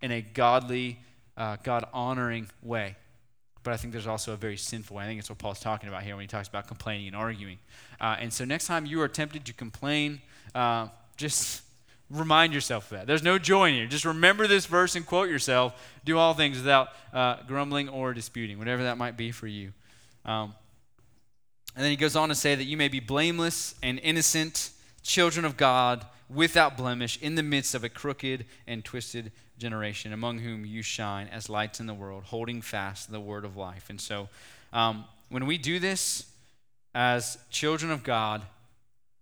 in 0.00 0.10
a 0.10 0.22
godly, 0.22 0.98
uh, 1.36 1.56
God 1.62 1.86
honoring 1.92 2.48
way. 2.62 2.96
But 3.64 3.72
I 3.72 3.76
think 3.78 3.92
there's 3.92 4.06
also 4.06 4.34
a 4.34 4.36
very 4.36 4.58
sinful 4.58 4.96
way. 4.96 5.04
I 5.04 5.06
think 5.06 5.18
it's 5.18 5.30
what 5.30 5.38
Paul's 5.38 5.58
talking 5.58 5.88
about 5.88 6.02
here 6.02 6.14
when 6.14 6.22
he 6.22 6.28
talks 6.28 6.46
about 6.46 6.68
complaining 6.68 7.06
and 7.08 7.16
arguing. 7.16 7.58
Uh, 8.00 8.16
and 8.20 8.32
so 8.32 8.44
next 8.44 8.66
time 8.66 8.84
you 8.84 9.00
are 9.00 9.08
tempted 9.08 9.46
to 9.46 9.54
complain, 9.54 10.20
uh, 10.54 10.88
just 11.16 11.62
remind 12.10 12.52
yourself 12.52 12.92
of 12.92 12.98
that. 12.98 13.06
There's 13.06 13.22
no 13.22 13.38
joy 13.38 13.70
in 13.70 13.74
here. 13.74 13.86
Just 13.86 14.04
remember 14.04 14.46
this 14.46 14.66
verse 14.66 14.94
and 14.94 15.06
quote 15.06 15.30
yourself. 15.30 15.74
Do 16.04 16.18
all 16.18 16.34
things 16.34 16.58
without 16.58 16.88
uh, 17.14 17.36
grumbling 17.48 17.88
or 17.88 18.12
disputing, 18.12 18.58
whatever 18.58 18.82
that 18.84 18.98
might 18.98 19.16
be 19.16 19.32
for 19.32 19.46
you. 19.46 19.72
Um, 20.26 20.54
and 21.74 21.82
then 21.82 21.90
he 21.90 21.96
goes 21.96 22.14
on 22.14 22.28
to 22.28 22.34
say 22.34 22.54
that 22.54 22.64
you 22.64 22.76
may 22.76 22.88
be 22.88 23.00
blameless 23.00 23.74
and 23.82 23.98
innocent, 24.00 24.70
children 25.02 25.44
of 25.44 25.56
God, 25.56 26.04
without 26.28 26.76
blemish, 26.76 27.18
in 27.20 27.34
the 27.34 27.42
midst 27.42 27.74
of 27.74 27.82
a 27.82 27.88
crooked 27.88 28.44
and 28.66 28.84
twisted 28.84 29.32
generation, 29.58 30.12
among 30.12 30.40
whom 30.40 30.64
you 30.64 30.82
shine 30.82 31.28
as 31.28 31.48
lights 31.48 31.80
in 31.80 31.86
the 31.86 31.94
world, 31.94 32.24
holding 32.24 32.60
fast 32.60 33.10
the 33.10 33.20
word 33.20 33.44
of 33.44 33.56
life. 33.56 33.88
And 33.88 34.00
so, 34.00 34.28
um, 34.72 35.04
when 35.28 35.46
we 35.46 35.58
do 35.58 35.78
this 35.78 36.26
as 36.94 37.38
children 37.50 37.90
of 37.90 38.02
God, 38.02 38.42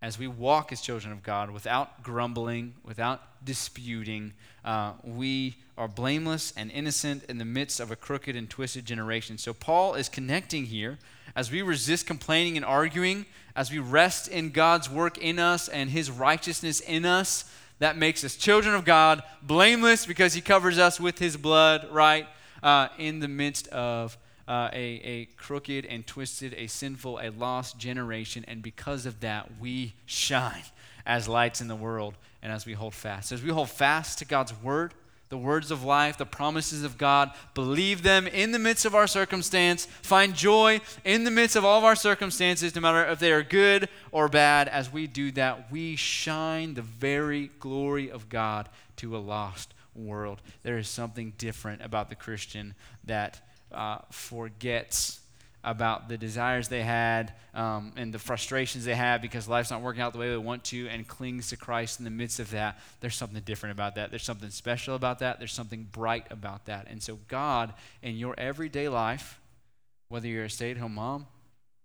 as 0.00 0.18
we 0.18 0.26
walk 0.26 0.72
as 0.72 0.80
children 0.80 1.12
of 1.12 1.22
God 1.22 1.50
without 1.50 2.02
grumbling, 2.02 2.74
without 2.84 3.44
disputing, 3.44 4.32
uh, 4.64 4.92
we 5.04 5.56
are 5.78 5.88
blameless 5.88 6.52
and 6.56 6.70
innocent 6.70 7.24
in 7.24 7.38
the 7.38 7.44
midst 7.44 7.80
of 7.80 7.90
a 7.90 7.96
crooked 7.96 8.34
and 8.34 8.50
twisted 8.50 8.84
generation. 8.84 9.38
So, 9.38 9.52
Paul 9.52 9.94
is 9.94 10.08
connecting 10.08 10.66
here 10.66 10.98
as 11.34 11.50
we 11.50 11.62
resist 11.62 12.06
complaining 12.06 12.56
and 12.56 12.64
arguing, 12.64 13.26
as 13.54 13.70
we 13.70 13.78
rest 13.78 14.28
in 14.28 14.50
God's 14.50 14.90
work 14.90 15.18
in 15.18 15.38
us 15.38 15.68
and 15.68 15.90
his 15.90 16.10
righteousness 16.10 16.80
in 16.80 17.04
us. 17.04 17.44
That 17.82 17.98
makes 17.98 18.22
us 18.22 18.36
children 18.36 18.76
of 18.76 18.84
God, 18.84 19.24
blameless 19.42 20.06
because 20.06 20.34
he 20.34 20.40
covers 20.40 20.78
us 20.78 21.00
with 21.00 21.18
his 21.18 21.36
blood, 21.36 21.88
right? 21.90 22.28
Uh, 22.62 22.86
in 22.96 23.18
the 23.18 23.26
midst 23.26 23.66
of 23.66 24.16
uh, 24.46 24.70
a, 24.72 25.00
a 25.02 25.24
crooked 25.36 25.86
and 25.86 26.06
twisted, 26.06 26.54
a 26.56 26.68
sinful, 26.68 27.18
a 27.20 27.30
lost 27.30 27.78
generation. 27.78 28.44
And 28.46 28.62
because 28.62 29.04
of 29.04 29.18
that, 29.18 29.50
we 29.58 29.94
shine 30.06 30.62
as 31.04 31.26
lights 31.26 31.60
in 31.60 31.66
the 31.66 31.74
world 31.74 32.14
and 32.40 32.52
as 32.52 32.66
we 32.66 32.74
hold 32.74 32.94
fast. 32.94 33.32
As 33.32 33.42
we 33.42 33.50
hold 33.50 33.68
fast 33.68 34.20
to 34.20 34.24
God's 34.26 34.54
word, 34.62 34.94
the 35.32 35.38
words 35.38 35.70
of 35.70 35.82
life, 35.82 36.18
the 36.18 36.26
promises 36.26 36.84
of 36.84 36.98
God, 36.98 37.30
believe 37.54 38.02
them 38.02 38.26
in 38.26 38.52
the 38.52 38.58
midst 38.58 38.84
of 38.84 38.94
our 38.94 39.06
circumstance, 39.06 39.86
find 40.02 40.34
joy 40.34 40.78
in 41.06 41.24
the 41.24 41.30
midst 41.30 41.56
of 41.56 41.64
all 41.64 41.78
of 41.78 41.84
our 41.84 41.96
circumstances, 41.96 42.74
no 42.74 42.82
matter 42.82 43.10
if 43.10 43.18
they 43.18 43.32
are 43.32 43.42
good 43.42 43.88
or 44.10 44.28
bad. 44.28 44.68
As 44.68 44.92
we 44.92 45.06
do 45.06 45.30
that, 45.32 45.72
we 45.72 45.96
shine 45.96 46.74
the 46.74 46.82
very 46.82 47.50
glory 47.60 48.10
of 48.10 48.28
God 48.28 48.68
to 48.96 49.16
a 49.16 49.18
lost 49.18 49.72
world. 49.94 50.42
There 50.64 50.76
is 50.76 50.86
something 50.86 51.32
different 51.38 51.80
about 51.82 52.10
the 52.10 52.14
Christian 52.14 52.74
that 53.04 53.40
uh, 53.72 54.00
forgets 54.10 55.21
about 55.64 56.08
the 56.08 56.18
desires 56.18 56.68
they 56.68 56.82
had 56.82 57.32
um, 57.54 57.92
and 57.96 58.12
the 58.12 58.18
frustrations 58.18 58.84
they 58.84 58.94
have 58.94 59.22
because 59.22 59.48
life's 59.48 59.70
not 59.70 59.80
working 59.80 60.02
out 60.02 60.12
the 60.12 60.18
way 60.18 60.28
they 60.28 60.36
want 60.36 60.64
to 60.64 60.88
and 60.88 61.06
clings 61.06 61.50
to 61.50 61.56
Christ 61.56 62.00
in 62.00 62.04
the 62.04 62.10
midst 62.10 62.40
of 62.40 62.50
that. 62.50 62.78
There's 63.00 63.14
something 63.14 63.40
different 63.44 63.74
about 63.74 63.94
that. 63.94 64.10
There's 64.10 64.24
something 64.24 64.50
special 64.50 64.94
about 64.94 65.20
that. 65.20 65.38
There's 65.38 65.52
something 65.52 65.88
bright 65.92 66.26
about 66.30 66.66
that. 66.66 66.86
And 66.90 67.02
so, 67.02 67.18
God, 67.28 67.74
in 68.02 68.16
your 68.16 68.34
everyday 68.38 68.88
life, 68.88 69.38
whether 70.08 70.26
you're 70.26 70.44
a 70.44 70.50
stay 70.50 70.72
at 70.72 70.78
home 70.78 70.94
mom, 70.94 71.26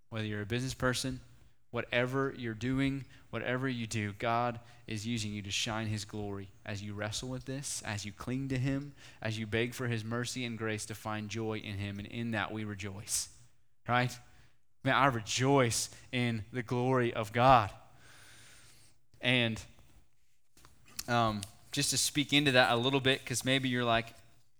whether 0.09 0.25
you're 0.25 0.41
a 0.41 0.45
business 0.45 0.73
person, 0.73 1.19
whatever 1.69 2.33
you're 2.37 2.53
doing, 2.53 3.05
whatever 3.29 3.69
you 3.69 3.85
do, 3.85 4.13
God 4.17 4.59
is 4.87 5.05
using 5.05 5.31
you 5.31 5.41
to 5.43 5.51
shine 5.51 5.87
His 5.87 6.05
glory 6.05 6.49
as 6.65 6.81
you 6.81 6.93
wrestle 6.93 7.29
with 7.29 7.45
this, 7.45 7.83
as 7.85 8.05
you 8.05 8.11
cling 8.11 8.47
to 8.47 8.57
Him, 8.57 8.93
as 9.21 9.37
you 9.37 9.45
beg 9.45 9.73
for 9.73 9.87
His 9.87 10.03
mercy 10.03 10.45
and 10.45 10.57
grace 10.57 10.85
to 10.87 10.95
find 10.95 11.29
joy 11.29 11.59
in 11.59 11.77
Him. 11.77 11.99
And 11.99 12.07
in 12.07 12.31
that 12.31 12.51
we 12.51 12.63
rejoice 12.63 13.29
right? 13.87 14.17
Man, 14.83 14.95
I 14.95 15.07
rejoice 15.07 15.89
in 16.11 16.43
the 16.53 16.63
glory 16.63 17.13
of 17.13 17.33
God. 17.33 17.71
And 19.21 19.61
um, 21.07 21.41
just 21.71 21.91
to 21.91 21.97
speak 21.97 22.33
into 22.33 22.51
that 22.53 22.71
a 22.71 22.75
little 22.75 22.99
bit, 22.99 23.19
because 23.19 23.43
maybe 23.43 23.69
you're 23.69 23.83
like, 23.83 24.13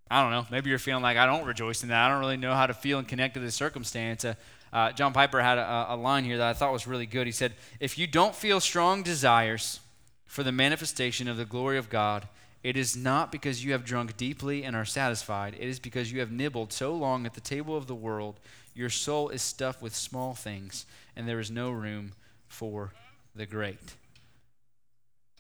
I 0.10 0.22
don't 0.22 0.32
know, 0.32 0.46
maybe 0.50 0.70
you're 0.70 0.80
feeling 0.80 1.04
like 1.04 1.18
I 1.18 1.26
don't 1.26 1.46
rejoice 1.46 1.84
in 1.84 1.90
that. 1.90 2.06
I 2.06 2.10
don't 2.10 2.20
really 2.20 2.38
know 2.38 2.54
how 2.54 2.68
to 2.68 2.74
feel 2.74 3.00
and 3.00 3.08
connect 3.08 3.34
to 3.34 3.40
this 3.40 3.56
circumstance. 3.56 4.24
Uh, 4.24 4.36
uh, 4.72 4.92
John 4.92 5.14
Piper 5.14 5.42
had 5.42 5.58
a, 5.58 5.88
a 5.90 5.96
line 5.96 6.24
here 6.24 6.38
that 6.38 6.48
I 6.48 6.54
thought 6.54 6.74
was 6.74 6.88
really 6.88 7.06
good. 7.06 7.28
He 7.28 7.32
said, 7.32 7.54
If 7.80 7.98
you 7.98 8.08
don't 8.08 8.36
feel 8.36 8.60
strong 8.60 9.04
desires 9.04 9.80
for 10.26 10.44
the 10.44 10.52
manifestation 10.52 11.28
of 11.28 11.38
the 11.38 11.46
glory 11.46 11.78
of 11.78 11.90
God, 11.90 12.28
it 12.64 12.76
is 12.76 12.98
not 12.98 13.32
because 13.32 13.64
you 13.64 13.72
have 13.72 13.86
drunk 13.86 14.18
deeply 14.18 14.64
and 14.64 14.76
are 14.76 14.86
satisfied. 14.86 15.56
It 15.56 15.68
is 15.68 15.80
because 15.80 16.12
you 16.12 16.20
have 16.20 16.32
nibbled 16.32 16.74
so 16.74 16.94
long 16.94 17.26
at 17.26 17.34
the 17.34 17.42
table 17.42 17.78
of 17.78 17.88
the 17.88 17.96
world 17.96 18.40
your 18.78 18.90
soul 18.90 19.30
is 19.30 19.42
stuffed 19.42 19.82
with 19.82 19.96
small 19.96 20.34
things, 20.34 20.86
and 21.16 21.28
there 21.28 21.40
is 21.40 21.50
no 21.50 21.72
room 21.72 22.14
for 22.48 22.94
the 23.36 23.46
great. 23.46 23.80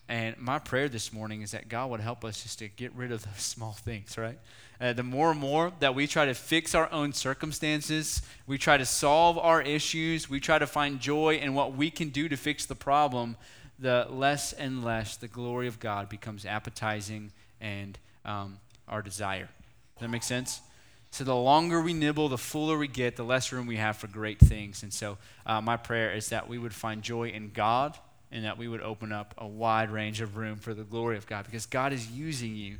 And 0.10 0.38
my 0.38 0.58
prayer 0.58 0.88
this 0.88 1.12
morning 1.12 1.42
is 1.42 1.52
that 1.52 1.68
God 1.68 1.90
would 1.90 2.00
help 2.00 2.24
us 2.24 2.42
just 2.42 2.60
to 2.60 2.68
get 2.70 2.94
rid 2.96 3.12
of 3.12 3.24
those 3.24 3.34
small 3.38 3.74
things, 3.74 4.18
right? 4.18 4.40
Uh, 4.80 4.94
the 4.94 5.04
more 5.04 5.32
and 5.32 5.40
more 5.40 5.72
that 5.80 5.96
we 5.96 6.08
try 6.08 6.26
to 6.26 6.34
fix 6.34 6.74
our 6.74 6.92
own 6.92 7.14
circumstances, 7.14 8.22
we 8.46 8.58
try 8.58 8.78
to 8.78 8.86
solve 8.86 9.38
our 9.38 9.62
issues, 9.62 10.30
we 10.30 10.40
try 10.40 10.58
to 10.58 10.68
find 10.68 11.00
joy 11.00 11.36
in 11.36 11.54
what 11.54 11.76
we 11.76 11.90
can 11.90 12.10
do 12.10 12.30
to 12.30 12.38
fix 12.38 12.66
the 12.66 12.76
problem, 12.76 13.36
the 13.80 14.08
less 14.10 14.54
and 14.54 14.84
less 14.84 15.18
the 15.18 15.28
glory 15.28 15.68
of 15.68 15.80
God 15.80 16.10
becomes 16.10 16.46
appetizing 16.46 17.32
and 17.60 18.00
um, 18.24 18.60
our 18.88 19.02
desire. 19.02 19.50
Does 19.96 20.02
that 20.02 20.10
make 20.10 20.24
sense? 20.24 20.62
So 21.12 21.24
the 21.24 21.36
longer 21.36 21.82
we 21.82 21.94
nibble, 21.94 22.30
the 22.30 22.38
fuller 22.38 22.78
we 22.78 22.88
get, 22.88 23.16
the 23.16 23.24
less 23.24 23.52
room 23.52 23.66
we 23.66 23.78
have 23.78 23.98
for 23.98 24.08
great 24.08 24.40
things. 24.40 24.84
And 24.84 24.94
so 24.94 25.18
uh, 25.46 25.62
my 25.62 25.78
prayer 25.78 26.12
is 26.12 26.30
that 26.30 26.48
we 26.48 26.58
would 26.58 26.74
find 26.74 27.02
joy 27.02 27.30
in 27.30 27.52
God 27.52 27.98
and 28.32 28.44
that 28.46 28.58
we 28.58 28.68
would 28.68 28.82
open 28.82 29.12
up 29.12 29.34
a 29.38 29.48
wide 29.48 29.90
range 29.90 30.22
of 30.22 30.38
room 30.38 30.58
for 30.58 30.74
the 30.74 30.84
glory 30.84 31.18
of 31.18 31.26
God 31.26 31.46
because 31.46 31.66
God 31.66 31.94
is 31.94 32.12
using 32.12 32.56
you. 32.56 32.78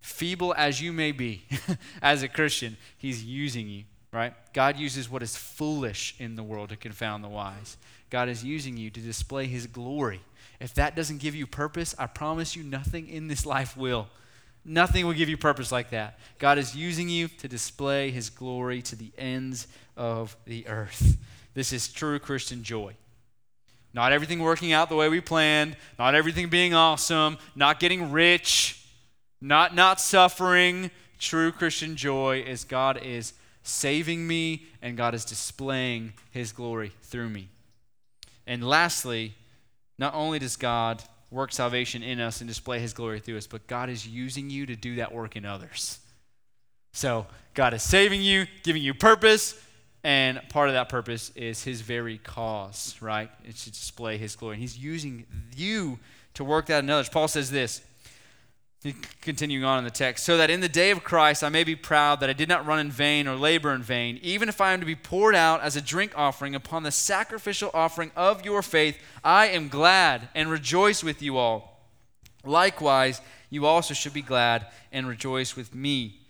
Feeble 0.00 0.54
as 0.56 0.82
you 0.82 0.92
may 0.92 1.12
be 1.12 1.44
as 2.02 2.22
a 2.22 2.28
Christian, 2.28 2.76
He's 2.98 3.24
using 3.24 3.68
you, 3.68 3.84
right? 4.12 4.34
God 4.52 4.76
uses 4.76 5.08
what 5.08 5.22
is 5.22 5.36
foolish 5.36 6.14
in 6.18 6.36
the 6.36 6.42
world 6.42 6.68
to 6.70 6.76
confound 6.76 7.24
the 7.24 7.28
wise. 7.28 7.78
God 8.10 8.28
is 8.28 8.44
using 8.44 8.76
you 8.76 8.90
to 8.90 9.00
display 9.00 9.46
His 9.46 9.66
glory. 9.66 10.20
If 10.60 10.74
that 10.74 10.94
doesn't 10.94 11.18
give 11.18 11.34
you 11.34 11.46
purpose, 11.46 11.94
I 11.98 12.06
promise 12.06 12.54
you 12.54 12.62
nothing 12.62 13.08
in 13.08 13.28
this 13.28 13.46
life 13.46 13.76
will. 13.76 14.08
Nothing 14.64 15.06
will 15.06 15.12
give 15.12 15.28
you 15.28 15.36
purpose 15.36 15.70
like 15.70 15.90
that. 15.90 16.18
God 16.38 16.58
is 16.58 16.74
using 16.74 17.08
you 17.08 17.28
to 17.28 17.48
display 17.48 18.10
his 18.10 18.30
glory 18.30 18.80
to 18.82 18.96
the 18.96 19.12
ends 19.18 19.66
of 19.96 20.36
the 20.46 20.66
earth. 20.66 21.18
This 21.52 21.72
is 21.72 21.88
true 21.88 22.18
Christian 22.18 22.62
joy. 22.62 22.94
Not 23.92 24.12
everything 24.12 24.40
working 24.40 24.72
out 24.72 24.88
the 24.88 24.96
way 24.96 25.08
we 25.08 25.20
planned, 25.20 25.76
not 25.98 26.14
everything 26.14 26.48
being 26.48 26.74
awesome, 26.74 27.38
not 27.54 27.78
getting 27.78 28.10
rich, 28.10 28.84
not 29.40 29.74
not 29.74 30.00
suffering. 30.00 30.90
True 31.18 31.52
Christian 31.52 31.94
joy 31.94 32.42
is 32.44 32.64
God 32.64 33.00
is 33.02 33.34
saving 33.62 34.26
me 34.26 34.66
and 34.82 34.96
God 34.96 35.14
is 35.14 35.24
displaying 35.24 36.14
his 36.32 36.52
glory 36.52 36.92
through 37.02 37.28
me. 37.28 37.48
And 38.46 38.66
lastly, 38.66 39.34
not 39.96 40.14
only 40.14 40.38
does 40.38 40.56
God 40.56 41.02
work 41.34 41.52
salvation 41.52 42.02
in 42.02 42.20
us 42.20 42.40
and 42.40 42.48
display 42.48 42.78
his 42.78 42.92
glory 42.92 43.18
through 43.18 43.36
us, 43.36 43.46
but 43.46 43.66
God 43.66 43.90
is 43.90 44.06
using 44.06 44.48
you 44.48 44.66
to 44.66 44.76
do 44.76 44.96
that 44.96 45.12
work 45.12 45.34
in 45.36 45.44
others. 45.44 45.98
So 46.92 47.26
God 47.54 47.74
is 47.74 47.82
saving 47.82 48.22
you, 48.22 48.46
giving 48.62 48.82
you 48.82 48.94
purpose, 48.94 49.60
and 50.04 50.40
part 50.48 50.68
of 50.68 50.74
that 50.74 50.88
purpose 50.88 51.32
is 51.34 51.64
his 51.64 51.80
very 51.80 52.18
cause, 52.18 52.94
right? 53.00 53.30
It's 53.44 53.64
to 53.64 53.70
display 53.70 54.16
his 54.16 54.36
glory. 54.36 54.54
And 54.54 54.60
he's 54.60 54.78
using 54.78 55.26
you 55.56 55.98
to 56.34 56.44
work 56.44 56.66
that 56.66 56.84
in 56.84 56.90
others. 56.90 57.08
Paul 57.08 57.26
says 57.26 57.50
this 57.50 57.82
Continuing 59.22 59.64
on 59.64 59.78
in 59.78 59.84
the 59.84 59.90
text, 59.90 60.26
so 60.26 60.36
that 60.36 60.50
in 60.50 60.60
the 60.60 60.68
day 60.68 60.90
of 60.90 61.02
Christ 61.02 61.42
I 61.42 61.48
may 61.48 61.64
be 61.64 61.74
proud 61.74 62.20
that 62.20 62.28
I 62.28 62.34
did 62.34 62.50
not 62.50 62.66
run 62.66 62.78
in 62.78 62.90
vain 62.90 63.26
or 63.26 63.34
labor 63.34 63.72
in 63.72 63.82
vain, 63.82 64.18
even 64.20 64.50
if 64.50 64.60
I 64.60 64.74
am 64.74 64.80
to 64.80 64.86
be 64.86 64.94
poured 64.94 65.34
out 65.34 65.62
as 65.62 65.74
a 65.74 65.80
drink 65.80 66.12
offering 66.14 66.54
upon 66.54 66.82
the 66.82 66.90
sacrificial 66.90 67.70
offering 67.72 68.10
of 68.14 68.44
your 68.44 68.60
faith, 68.60 68.98
I 69.24 69.46
am 69.46 69.68
glad 69.68 70.28
and 70.34 70.50
rejoice 70.50 71.02
with 71.02 71.22
you 71.22 71.38
all. 71.38 71.80
Likewise, 72.44 73.22
you 73.48 73.64
also 73.64 73.94
should 73.94 74.12
be 74.12 74.20
glad 74.20 74.66
and 74.92 75.08
rejoice 75.08 75.56
with 75.56 75.74
me. 75.74 76.20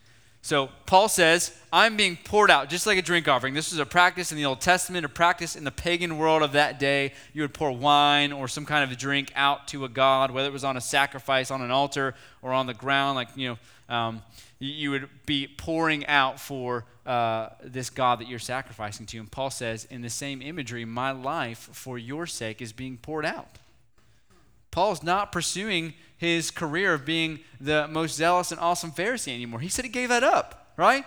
So 0.44 0.68
Paul 0.84 1.08
says, 1.08 1.56
I'm 1.72 1.96
being 1.96 2.18
poured 2.22 2.50
out 2.50 2.68
just 2.68 2.86
like 2.86 2.98
a 2.98 3.02
drink 3.02 3.28
offering. 3.28 3.54
This 3.54 3.70
was 3.70 3.78
a 3.78 3.86
practice 3.86 4.30
in 4.30 4.36
the 4.36 4.44
Old 4.44 4.60
Testament, 4.60 5.06
a 5.06 5.08
practice 5.08 5.56
in 5.56 5.64
the 5.64 5.70
pagan 5.70 6.18
world 6.18 6.42
of 6.42 6.52
that 6.52 6.78
day. 6.78 7.14
You 7.32 7.40
would 7.40 7.54
pour 7.54 7.72
wine 7.72 8.30
or 8.30 8.46
some 8.46 8.66
kind 8.66 8.92
of 8.92 8.98
drink 8.98 9.32
out 9.34 9.66
to 9.68 9.86
a 9.86 9.88
god, 9.88 10.30
whether 10.30 10.46
it 10.46 10.52
was 10.52 10.62
on 10.62 10.76
a 10.76 10.82
sacrifice 10.82 11.50
on 11.50 11.62
an 11.62 11.70
altar 11.70 12.14
or 12.42 12.52
on 12.52 12.66
the 12.66 12.74
ground, 12.74 13.16
like, 13.16 13.28
you 13.34 13.56
know, 13.88 13.94
um, 13.94 14.22
you 14.58 14.90
would 14.90 15.08
be 15.24 15.46
pouring 15.46 16.06
out 16.08 16.38
for 16.38 16.84
uh, 17.06 17.48
this 17.62 17.88
God 17.88 18.20
that 18.20 18.28
you're 18.28 18.38
sacrificing 18.38 19.06
to. 19.06 19.18
And 19.20 19.32
Paul 19.32 19.48
says, 19.48 19.86
in 19.86 20.02
the 20.02 20.10
same 20.10 20.42
imagery, 20.42 20.84
my 20.84 21.10
life 21.10 21.70
for 21.72 21.96
your 21.96 22.26
sake 22.26 22.60
is 22.60 22.74
being 22.74 22.98
poured 22.98 23.24
out. 23.24 23.48
Paul's 24.70 25.02
not 25.02 25.32
pursuing 25.32 25.94
his 26.24 26.50
career 26.50 26.94
of 26.94 27.04
being 27.04 27.40
the 27.60 27.88
most 27.88 28.16
zealous 28.16 28.50
and 28.50 28.60
awesome 28.60 28.90
Pharisee 28.90 29.34
anymore. 29.34 29.60
He 29.60 29.68
said 29.68 29.84
he 29.84 29.90
gave 29.90 30.08
that 30.08 30.24
up, 30.24 30.72
right? 30.76 31.04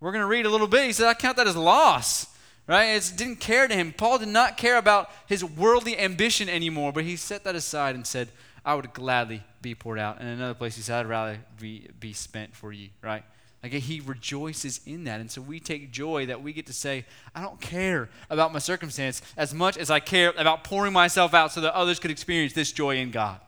We're 0.00 0.12
going 0.12 0.22
to 0.22 0.26
read 0.26 0.46
a 0.46 0.50
little 0.50 0.66
bit. 0.66 0.84
He 0.84 0.92
said, 0.92 1.06
I 1.06 1.14
count 1.14 1.36
that 1.36 1.46
as 1.46 1.56
loss, 1.56 2.26
right? 2.66 2.84
It 2.84 3.12
didn't 3.16 3.36
care 3.36 3.66
to 3.66 3.74
him. 3.74 3.92
Paul 3.92 4.18
did 4.18 4.28
not 4.28 4.56
care 4.56 4.76
about 4.76 5.10
his 5.26 5.44
worldly 5.44 5.98
ambition 5.98 6.48
anymore, 6.48 6.92
but 6.92 7.04
he 7.04 7.16
set 7.16 7.44
that 7.44 7.54
aside 7.54 7.94
and 7.94 8.06
said, 8.06 8.28
I 8.64 8.74
would 8.74 8.92
gladly 8.92 9.42
be 9.62 9.74
poured 9.74 9.98
out. 9.98 10.20
And 10.20 10.28
another 10.28 10.54
place 10.54 10.76
he 10.76 10.82
said, 10.82 11.00
I'd 11.00 11.08
rather 11.08 11.38
be, 11.60 11.88
be 12.00 12.12
spent 12.12 12.54
for 12.54 12.72
you, 12.72 12.88
right? 13.02 13.24
Like 13.62 13.72
he 13.72 14.00
rejoices 14.00 14.80
in 14.84 15.04
that. 15.04 15.20
And 15.20 15.30
so 15.30 15.40
we 15.40 15.58
take 15.58 15.90
joy 15.90 16.26
that 16.26 16.42
we 16.42 16.52
get 16.52 16.66
to 16.66 16.74
say, 16.74 17.06
I 17.34 17.40
don't 17.40 17.60
care 17.60 18.10
about 18.28 18.52
my 18.52 18.58
circumstance 18.58 19.22
as 19.38 19.54
much 19.54 19.78
as 19.78 19.90
I 19.90 20.00
care 20.00 20.34
about 20.36 20.64
pouring 20.64 20.92
myself 20.92 21.32
out 21.32 21.52
so 21.52 21.62
that 21.62 21.74
others 21.74 21.98
could 21.98 22.10
experience 22.10 22.52
this 22.52 22.72
joy 22.72 22.96
in 22.96 23.10
God 23.10 23.40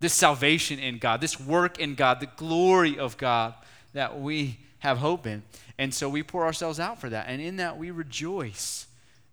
this 0.00 0.14
salvation 0.14 0.78
in 0.78 0.98
God, 0.98 1.20
this 1.20 1.40
work 1.40 1.78
in 1.78 1.94
God, 1.94 2.20
the 2.20 2.26
glory 2.36 2.98
of 2.98 3.16
God 3.16 3.54
that 3.92 4.20
we 4.20 4.58
have 4.80 4.98
hope 4.98 5.26
in. 5.26 5.42
And 5.76 5.92
so 5.92 6.08
we 6.08 6.22
pour 6.22 6.44
ourselves 6.44 6.78
out 6.78 7.00
for 7.00 7.08
that. 7.10 7.26
And 7.28 7.40
in 7.40 7.56
that 7.56 7.78
we 7.78 7.90
rejoice. 7.90 8.86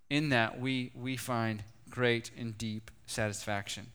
In 0.10 0.30
that 0.30 0.60
we, 0.60 0.92
we 0.96 1.18
find 1.18 1.64
great 1.90 2.32
and 2.38 2.58
deep 2.58 2.92
satisfaction. 3.06 3.88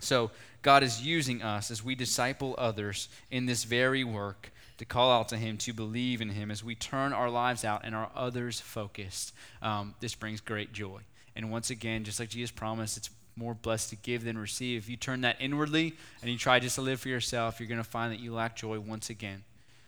So 0.00 0.30
God 0.62 0.82
is 0.82 1.02
using 1.02 1.42
us 1.42 1.70
as 1.70 1.84
we 1.84 1.94
disciple 1.94 2.54
others 2.58 3.08
in 3.30 3.46
this 3.46 3.64
very 3.64 4.04
work 4.04 4.52
to 4.78 4.84
call 4.84 5.12
out 5.12 5.28
to 5.28 5.36
Him, 5.36 5.58
to 5.58 5.72
believe 5.72 6.20
in 6.20 6.30
Him 6.30 6.50
as 6.50 6.64
we 6.64 6.74
turn 6.74 7.12
our 7.12 7.28
lives 7.28 7.64
out 7.64 7.82
and 7.84 7.94
are 7.94 8.10
others 8.14 8.60
focused. 8.60 9.34
Um, 9.60 9.94
this 10.00 10.14
brings 10.14 10.40
great 10.40 10.72
joy. 10.72 11.00
And 11.36 11.50
once 11.50 11.70
again, 11.70 12.04
just 12.04 12.18
like 12.18 12.30
Jesus 12.30 12.50
promised, 12.50 12.96
it's 12.96 13.10
more 13.40 13.54
blessed 13.54 13.88
to 13.90 13.96
give 13.96 14.22
than 14.22 14.36
receive. 14.36 14.82
If 14.82 14.88
you 14.90 14.96
turn 14.96 15.22
that 15.22 15.36
inwardly 15.40 15.94
and 16.20 16.30
you 16.30 16.36
try 16.36 16.60
just 16.60 16.74
to 16.74 16.82
live 16.82 17.00
for 17.00 17.08
yourself, 17.08 17.58
you're 17.58 17.68
going 17.68 17.82
to 17.82 17.88
find 17.88 18.12
that 18.12 18.20
you 18.20 18.34
lack 18.34 18.54
joy 18.54 18.78
once 18.78 19.08
again. 19.08 19.42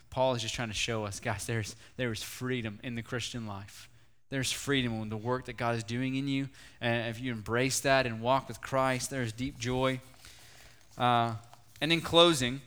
Paul 0.09 0.34
is 0.34 0.42
just 0.42 0.55
trying 0.55 0.68
to 0.68 0.74
show 0.74 1.05
us, 1.05 1.20
guys, 1.20 1.46
there's, 1.46 1.76
there 1.98 2.11
is 2.11 2.22
freedom 2.22 2.80
in 2.82 2.94
the 2.94 3.03
Christian 3.03 3.46
life. 3.46 3.90
There's 4.30 4.50
freedom 4.50 5.00
in 5.03 5.11
the 5.11 5.16
work 5.16 5.44
that 5.44 5.59
God 5.59 5.76
is 5.76 5.84
doing 5.84 6.14
in 6.14 6.26
you. 6.26 6.48
And 6.80 7.09
if 7.09 7.20
you 7.20 7.30
embrace 7.30 7.80
that 7.80 8.07
and 8.07 8.22
walk 8.22 8.48
with 8.48 8.62
Christ, 8.62 9.11
there's 9.11 9.32
deep 9.32 9.59
joy. 9.59 10.00
Uh, 10.96 11.34
and 11.82 11.92
in 11.92 12.00
closing, 12.00 12.62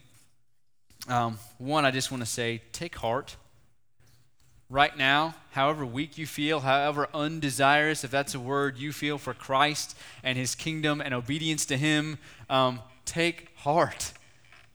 um, 1.07 1.39
one, 1.57 1.83
I 1.83 1.89
just 1.89 2.11
want 2.11 2.21
to 2.21 2.29
say 2.29 2.61
take 2.71 2.95
heart 2.95 3.35
right 4.69 4.97
now, 4.97 5.35
however 5.51 5.85
weak 5.85 6.17
you 6.17 6.25
feel, 6.25 6.61
however 6.61 7.07
undesirous, 7.13 8.03
if 8.03 8.11
that's 8.11 8.33
a 8.33 8.39
word, 8.39 8.77
you 8.77 8.91
feel 8.91 9.17
for 9.17 9.33
Christ 9.33 9.95
and 10.23 10.37
his 10.37 10.55
kingdom 10.55 11.01
and 11.01 11.13
obedience 11.13 11.65
to 11.67 11.77
him, 11.77 12.17
um, 12.49 12.81
take 13.05 13.55
heart. 13.57 14.13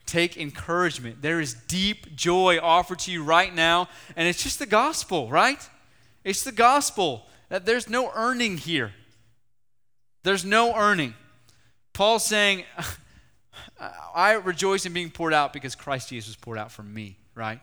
Take 0.05 0.37
encouragement. 0.37 1.21
There 1.21 1.39
is 1.39 1.53
deep 1.53 2.15
joy 2.15 2.59
offered 2.61 2.99
to 2.99 3.11
you 3.11 3.23
right 3.23 3.53
now, 3.53 3.87
and 4.15 4.27
it's 4.27 4.43
just 4.43 4.59
the 4.59 4.65
gospel, 4.65 5.29
right? 5.29 5.69
It's 6.23 6.43
the 6.43 6.51
gospel 6.51 7.27
that 7.49 7.65
there's 7.65 7.89
no 7.89 8.11
earning 8.13 8.57
here. 8.57 8.93
There's 10.23 10.45
no 10.45 10.75
earning. 10.75 11.13
Paul's 11.93 12.25
saying, 12.25 12.63
I 14.15 14.33
rejoice 14.33 14.85
in 14.85 14.93
being 14.93 15.11
poured 15.11 15.33
out 15.33 15.53
because 15.53 15.75
Christ 15.75 16.09
Jesus 16.09 16.29
was 16.29 16.35
poured 16.35 16.57
out 16.57 16.71
for 16.71 16.83
me, 16.83 17.17
right? 17.35 17.59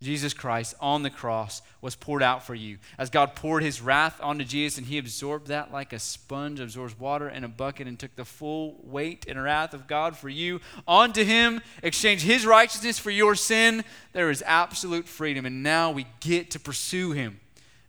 Jesus 0.00 0.32
Christ 0.32 0.76
on 0.80 1.02
the 1.02 1.10
cross 1.10 1.60
was 1.80 1.96
poured 1.96 2.22
out 2.22 2.46
for 2.46 2.54
you. 2.54 2.78
As 2.98 3.10
God 3.10 3.34
poured 3.34 3.64
his 3.64 3.82
wrath 3.82 4.20
onto 4.22 4.44
Jesus 4.44 4.78
and 4.78 4.86
he 4.86 4.96
absorbed 4.96 5.48
that 5.48 5.72
like 5.72 5.92
a 5.92 5.98
sponge 5.98 6.60
absorbs 6.60 6.98
water 6.98 7.28
in 7.28 7.42
a 7.42 7.48
bucket 7.48 7.88
and 7.88 7.98
took 7.98 8.14
the 8.14 8.24
full 8.24 8.76
weight 8.84 9.26
and 9.28 9.42
wrath 9.42 9.74
of 9.74 9.88
God 9.88 10.16
for 10.16 10.28
you 10.28 10.60
onto 10.86 11.24
him, 11.24 11.60
exchanged 11.82 12.24
his 12.24 12.46
righteousness 12.46 12.98
for 12.98 13.10
your 13.10 13.34
sin, 13.34 13.82
there 14.12 14.30
is 14.30 14.42
absolute 14.46 15.08
freedom. 15.08 15.44
And 15.44 15.64
now 15.64 15.90
we 15.90 16.06
get 16.20 16.52
to 16.52 16.60
pursue 16.60 17.10
him. 17.10 17.40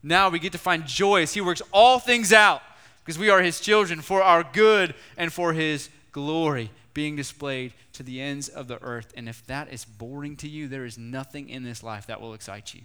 Now 0.01 0.29
we 0.29 0.39
get 0.39 0.53
to 0.53 0.57
find 0.57 0.87
joy 0.87 1.21
as 1.21 1.33
he 1.35 1.41
works 1.41 1.61
all 1.71 1.99
things 1.99 2.33
out 2.33 2.63
because 3.05 3.19
we 3.19 3.29
are 3.29 3.41
his 3.41 3.59
children 3.59 4.01
for 4.01 4.23
our 4.23 4.43
good 4.43 4.95
and 5.15 5.31
for 5.31 5.53
his 5.53 5.89
glory 6.11 6.71
being 6.99 7.15
displayed 7.15 7.71
to 7.93 8.03
the 8.03 8.19
ends 8.19 8.49
of 8.49 8.67
the 8.67 8.77
earth. 8.83 9.13
And 9.15 9.29
if 9.29 9.45
that 9.45 9.71
is 9.71 9.85
boring 9.85 10.35
to 10.35 10.49
you, 10.49 10.67
there 10.67 10.83
is 10.83 10.97
nothing 10.97 11.47
in 11.47 11.63
this 11.63 11.81
life 11.81 12.07
that 12.07 12.19
will 12.19 12.33
excite 12.33 12.73
you. 12.73 12.81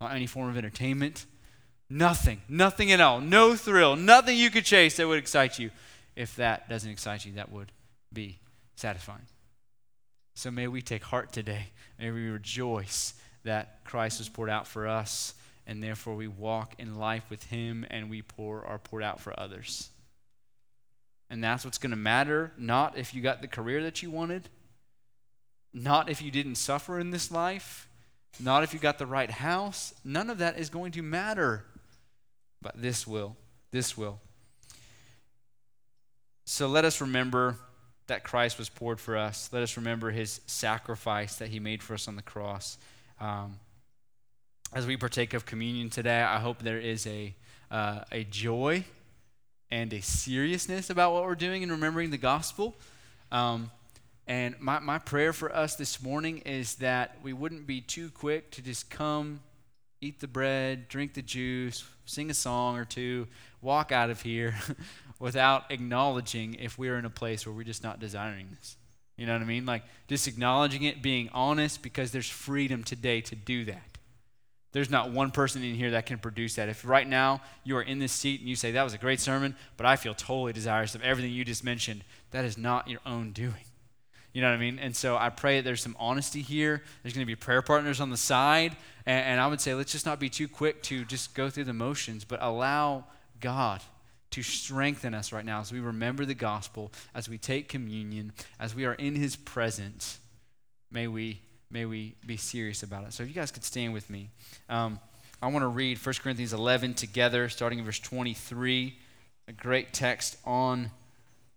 Not 0.00 0.14
any 0.14 0.28
form 0.28 0.48
of 0.48 0.56
entertainment, 0.56 1.26
nothing, 1.90 2.42
nothing 2.48 2.92
at 2.92 3.00
all, 3.00 3.20
no 3.20 3.56
thrill, 3.56 3.96
nothing 3.96 4.38
you 4.38 4.48
could 4.48 4.64
chase 4.64 4.96
that 4.98 5.08
would 5.08 5.18
excite 5.18 5.58
you. 5.58 5.72
If 6.14 6.36
that 6.36 6.68
doesn't 6.68 6.88
excite 6.88 7.26
you, 7.26 7.32
that 7.32 7.50
would 7.50 7.72
be 8.12 8.38
satisfying. 8.76 9.26
So 10.36 10.52
may 10.52 10.68
we 10.68 10.80
take 10.80 11.02
heart 11.02 11.32
today. 11.32 11.70
May 11.98 12.12
we 12.12 12.28
rejoice 12.28 13.14
that 13.42 13.80
Christ 13.82 14.20
was 14.20 14.28
poured 14.28 14.50
out 14.50 14.68
for 14.68 14.86
us, 14.86 15.34
and 15.66 15.82
therefore 15.82 16.14
we 16.14 16.28
walk 16.28 16.76
in 16.78 16.94
life 16.94 17.28
with 17.28 17.42
Him 17.42 17.84
and 17.90 18.08
we 18.08 18.22
pour 18.22 18.64
are 18.64 18.78
poured 18.78 19.02
out 19.02 19.20
for 19.20 19.34
others. 19.36 19.90
And 21.28 21.42
that's 21.42 21.64
what's 21.64 21.78
going 21.78 21.90
to 21.90 21.96
matter, 21.96 22.52
not 22.56 22.96
if 22.96 23.12
you 23.12 23.20
got 23.20 23.42
the 23.42 23.48
career 23.48 23.82
that 23.82 24.02
you 24.02 24.10
wanted, 24.10 24.48
not 25.74 26.08
if 26.08 26.22
you 26.22 26.30
didn't 26.30 26.54
suffer 26.54 27.00
in 27.00 27.10
this 27.10 27.30
life, 27.30 27.88
not 28.38 28.62
if 28.62 28.72
you 28.72 28.78
got 28.78 28.98
the 28.98 29.06
right 29.06 29.30
house. 29.30 29.94
None 30.04 30.30
of 30.30 30.38
that 30.38 30.58
is 30.58 30.70
going 30.70 30.92
to 30.92 31.02
matter. 31.02 31.64
But 32.62 32.80
this 32.80 33.06
will. 33.06 33.36
This 33.72 33.96
will. 33.96 34.20
So 36.44 36.68
let 36.68 36.84
us 36.84 37.00
remember 37.00 37.56
that 38.06 38.22
Christ 38.22 38.58
was 38.58 38.68
poured 38.68 39.00
for 39.00 39.16
us. 39.16 39.50
Let 39.52 39.62
us 39.62 39.76
remember 39.76 40.10
his 40.10 40.40
sacrifice 40.46 41.36
that 41.36 41.48
he 41.48 41.58
made 41.58 41.82
for 41.82 41.94
us 41.94 42.06
on 42.06 42.14
the 42.14 42.22
cross. 42.22 42.78
Um, 43.20 43.58
as 44.72 44.86
we 44.86 44.96
partake 44.96 45.34
of 45.34 45.44
communion 45.44 45.90
today, 45.90 46.22
I 46.22 46.38
hope 46.38 46.62
there 46.62 46.78
is 46.78 47.06
a, 47.06 47.34
uh, 47.70 48.00
a 48.12 48.24
joy 48.24 48.84
and 49.70 49.92
a 49.92 50.00
seriousness 50.00 50.90
about 50.90 51.12
what 51.12 51.24
we're 51.24 51.34
doing 51.34 51.62
and 51.62 51.72
remembering 51.72 52.10
the 52.10 52.18
gospel. 52.18 52.76
Um, 53.32 53.70
and 54.26 54.58
my, 54.60 54.78
my 54.80 54.98
prayer 54.98 55.32
for 55.32 55.54
us 55.54 55.76
this 55.76 56.02
morning 56.02 56.38
is 56.38 56.76
that 56.76 57.16
we 57.22 57.32
wouldn't 57.32 57.66
be 57.66 57.80
too 57.80 58.10
quick 58.10 58.50
to 58.52 58.62
just 58.62 58.90
come, 58.90 59.40
eat 60.00 60.20
the 60.20 60.28
bread, 60.28 60.88
drink 60.88 61.14
the 61.14 61.22
juice, 61.22 61.84
sing 62.06 62.30
a 62.30 62.34
song 62.34 62.76
or 62.76 62.84
two, 62.84 63.26
walk 63.62 63.92
out 63.92 64.10
of 64.10 64.22
here 64.22 64.56
without 65.18 65.70
acknowledging 65.70 66.54
if 66.54 66.78
we're 66.78 66.98
in 66.98 67.04
a 67.04 67.10
place 67.10 67.46
where 67.46 67.54
we're 67.54 67.64
just 67.64 67.82
not 67.82 68.00
desiring 68.00 68.48
this. 68.56 68.76
You 69.16 69.26
know 69.26 69.32
what 69.32 69.42
I 69.42 69.46
mean? 69.46 69.64
Like 69.64 69.82
just 70.08 70.28
acknowledging 70.28 70.82
it, 70.82 71.02
being 71.02 71.30
honest, 71.32 71.82
because 71.82 72.10
there's 72.10 72.28
freedom 72.28 72.84
today 72.84 73.20
to 73.22 73.34
do 73.34 73.64
that. 73.66 73.95
There's 74.76 74.90
not 74.90 75.10
one 75.10 75.30
person 75.30 75.62
in 75.64 75.74
here 75.74 75.92
that 75.92 76.04
can 76.04 76.18
produce 76.18 76.56
that. 76.56 76.68
If 76.68 76.86
right 76.86 77.08
now 77.08 77.40
you 77.64 77.78
are 77.78 77.82
in 77.82 77.98
this 77.98 78.12
seat 78.12 78.40
and 78.40 78.48
you 78.48 78.54
say, 78.54 78.72
That 78.72 78.82
was 78.82 78.92
a 78.92 78.98
great 78.98 79.20
sermon, 79.20 79.56
but 79.78 79.86
I 79.86 79.96
feel 79.96 80.12
totally 80.12 80.52
desirous 80.52 80.94
of 80.94 81.00
everything 81.00 81.32
you 81.32 81.46
just 81.46 81.64
mentioned, 81.64 82.04
that 82.32 82.44
is 82.44 82.58
not 82.58 82.86
your 82.86 83.00
own 83.06 83.32
doing. 83.32 83.64
You 84.34 84.42
know 84.42 84.48
what 84.48 84.56
I 84.56 84.58
mean? 84.58 84.78
And 84.78 84.94
so 84.94 85.16
I 85.16 85.30
pray 85.30 85.56
that 85.56 85.64
there's 85.64 85.80
some 85.80 85.96
honesty 85.98 86.42
here. 86.42 86.82
There's 87.02 87.14
going 87.14 87.24
to 87.24 87.26
be 87.26 87.34
prayer 87.34 87.62
partners 87.62 88.02
on 88.02 88.10
the 88.10 88.18
side. 88.18 88.76
And, 89.06 89.24
and 89.24 89.40
I 89.40 89.46
would 89.46 89.62
say, 89.62 89.72
let's 89.72 89.92
just 89.92 90.04
not 90.04 90.20
be 90.20 90.28
too 90.28 90.46
quick 90.46 90.82
to 90.82 91.06
just 91.06 91.32
go 91.32 91.48
through 91.48 91.64
the 91.64 91.72
motions, 91.72 92.26
but 92.26 92.42
allow 92.42 93.06
God 93.40 93.80
to 94.32 94.42
strengthen 94.42 95.14
us 95.14 95.32
right 95.32 95.46
now 95.46 95.60
as 95.60 95.72
we 95.72 95.80
remember 95.80 96.26
the 96.26 96.34
gospel, 96.34 96.92
as 97.14 97.30
we 97.30 97.38
take 97.38 97.70
communion, 97.70 98.30
as 98.60 98.74
we 98.74 98.84
are 98.84 98.92
in 98.92 99.14
his 99.14 99.36
presence. 99.36 100.20
May 100.90 101.06
we 101.06 101.40
may 101.70 101.84
we 101.84 102.14
be 102.24 102.36
serious 102.36 102.82
about 102.82 103.06
it. 103.06 103.12
So 103.12 103.22
if 103.22 103.28
you 103.28 103.34
guys 103.34 103.50
could 103.50 103.64
stand 103.64 103.92
with 103.92 104.08
me. 104.08 104.30
Um, 104.68 105.00
I 105.42 105.48
want 105.48 105.64
to 105.64 105.68
read 105.68 105.98
1 105.98 106.14
Corinthians 106.22 106.52
11 106.52 106.94
together, 106.94 107.48
starting 107.48 107.78
in 107.78 107.84
verse 107.84 107.98
23, 107.98 108.96
a 109.48 109.52
great 109.52 109.92
text 109.92 110.38
on 110.44 110.90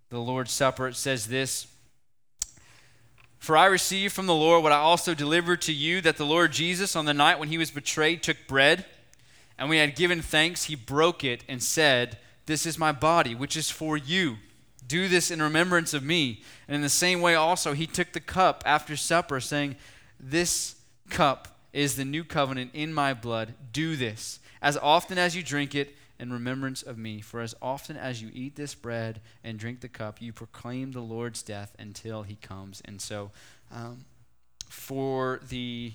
the 0.10 0.20
Lord's 0.20 0.51
Supper. 0.51 0.88
It 0.88 0.95
says 0.95 1.28
this 1.28 1.68
For 3.39 3.55
I 3.55 3.68
received 3.68 4.14
from 4.14 4.26
the 4.26 4.36
Lord 4.36 4.64
what 4.64 4.72
I 4.72 4.78
also 4.78 5.14
delivered 5.14 5.62
to 5.64 5.74
you 5.74 6.01
that 6.01 6.18
the 6.18 6.26
Lord 6.26 6.51
Jesus, 6.51 6.95
on 6.95 7.05
the 7.05 7.14
night 7.14 7.39
when 7.39 7.49
he 7.49 7.57
was 7.57 7.72
betrayed, 7.72 8.22
took 8.22 8.38
bread, 8.47 8.86
and 9.57 9.70
we 9.70 9.78
had 9.78 9.95
given 9.95 10.22
thanks, 10.22 10.66
he 10.66 10.76
broke 10.76 11.24
it 11.24 11.43
and 11.47 11.64
said, 11.64 12.18
This 12.47 12.66
is 12.66 12.78
my 12.78 12.91
body, 12.91 13.34
which 13.34 13.55
is 13.55 13.70
for 13.70 13.95
you. 13.95 14.38
Do 14.86 15.07
this 15.07 15.32
in 15.32 15.41
remembrance 15.41 15.93
of 15.93 16.03
me. 16.03 16.41
And 16.68 16.76
in 16.76 16.82
the 16.82 16.89
same 16.89 17.22
way, 17.22 17.36
also, 17.36 17.74
he 17.74 17.86
took 17.86 18.12
the 18.12 18.20
cup 18.20 18.64
after 18.66 18.97
supper, 18.97 19.39
saying, 19.39 19.76
this 20.20 20.76
cup 21.09 21.59
is 21.74 21.95
the 21.95 22.05
new 22.05 22.24
covenant 22.24 22.72
in 22.74 22.93
my 22.93 23.13
blood. 23.13 23.53
Do 23.72 23.95
this 23.95 24.39
as 24.61 24.78
often 24.78 25.17
as 25.17 25.36
you 25.36 25.43
drink 25.43 25.76
it 25.76 25.95
in 26.20 26.34
remembrance 26.34 26.82
of 26.82 26.97
me. 26.97 27.22
For 27.22 27.41
as 27.41 27.55
often 27.61 27.95
as 27.95 28.22
you 28.22 28.30
eat 28.34 28.55
this 28.55 28.76
bread 28.76 29.22
and 29.43 29.57
drink 29.57 29.80
the 29.80 29.88
cup, 29.88 30.22
you 30.22 30.34
proclaim 30.34 30.91
the 30.91 30.99
Lord's 31.01 31.41
death 31.41 31.76
until 31.80 32.24
he 32.24 32.36
comes. 32.36 32.82
And 32.86 33.01
so, 33.01 33.32
um, 33.72 34.05
for 34.67 35.39
the 35.47 35.93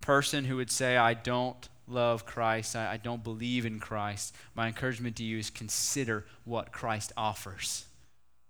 person 0.00 0.44
who 0.44 0.56
would 0.56 0.70
say, 0.70 0.96
I 0.96 1.14
don't 1.14 1.68
love 1.88 2.26
Christ, 2.26 2.76
I, 2.76 2.92
I 2.92 2.96
don't 2.98 3.24
believe 3.24 3.64
in 3.64 3.80
Christ, 3.80 4.34
my 4.54 4.66
encouragement 4.66 5.16
to 5.16 5.24
you 5.24 5.38
is 5.38 5.50
consider 5.50 6.26
what 6.44 6.72
Christ 6.72 7.12
offers. 7.16 7.86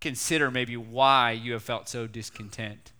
Consider 0.01 0.51
maybe 0.51 0.77
why 0.77 1.31
you 1.31 1.53
have 1.53 1.62
felt 1.62 1.89
so 1.89 2.07
discontent. 2.07 2.93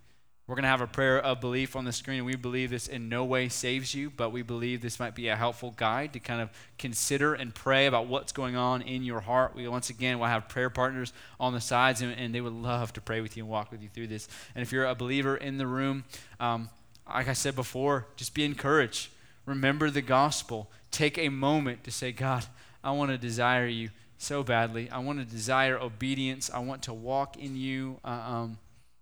We're 0.47 0.53
going 0.53 0.63
to 0.63 0.69
have 0.69 0.81
a 0.81 0.87
prayer 0.87 1.19
of 1.19 1.41
belief 1.41 1.75
on 1.75 1.85
the 1.85 1.91
screen, 1.91 2.23
we 2.23 2.35
believe 2.35 2.69
this 2.69 2.87
in 2.87 3.09
no 3.09 3.25
way 3.25 3.49
saves 3.49 3.95
you, 3.95 4.11
but 4.11 4.29
we 4.29 4.43
believe 4.43 4.79
this 4.79 4.99
might 4.99 5.15
be 5.15 5.27
a 5.27 5.35
helpful 5.35 5.71
guide 5.75 6.13
to 6.13 6.19
kind 6.19 6.39
of 6.39 6.51
consider 6.77 7.33
and 7.33 7.53
pray 7.53 7.87
about 7.87 8.05
what's 8.05 8.31
going 8.31 8.55
on 8.55 8.83
in 8.83 9.03
your 9.03 9.21
heart. 9.21 9.55
We 9.55 9.67
once 9.67 9.89
again 9.89 10.19
will 10.19 10.27
have 10.27 10.47
prayer 10.47 10.69
partners 10.69 11.13
on 11.39 11.53
the 11.53 11.61
sides, 11.61 12.03
and, 12.03 12.13
and 12.13 12.33
they 12.33 12.41
would 12.41 12.53
love 12.53 12.93
to 12.93 13.01
pray 13.01 13.21
with 13.21 13.35
you 13.35 13.41
and 13.43 13.49
walk 13.49 13.71
with 13.71 13.81
you 13.81 13.89
through 13.89 14.05
this. 14.07 14.27
And 14.53 14.61
if 14.61 14.71
you're 14.71 14.85
a 14.85 14.93
believer 14.93 15.35
in 15.35 15.57
the 15.57 15.65
room, 15.65 16.03
um, 16.39 16.69
like 17.11 17.27
I 17.27 17.33
said 17.33 17.55
before, 17.55 18.05
just 18.15 18.35
be 18.35 18.45
encouraged. 18.45 19.09
Remember 19.47 19.89
the 19.89 20.03
gospel. 20.03 20.69
Take 20.91 21.17
a 21.17 21.29
moment 21.29 21.83
to 21.85 21.91
say, 21.91 22.11
God, 22.11 22.45
I 22.83 22.91
want 22.91 23.09
to 23.09 23.17
desire 23.17 23.65
you 23.65 23.89
so 24.19 24.43
badly. 24.43 24.91
I 24.91 24.99
want 24.99 25.17
to 25.17 25.25
desire 25.25 25.79
obedience. 25.79 26.51
I 26.53 26.59
want 26.59 26.83
to 26.83 26.93
walk 26.93 27.35
in 27.35 27.55
you, 27.55 27.99
uh, 28.05 28.09
um, 28.09 28.59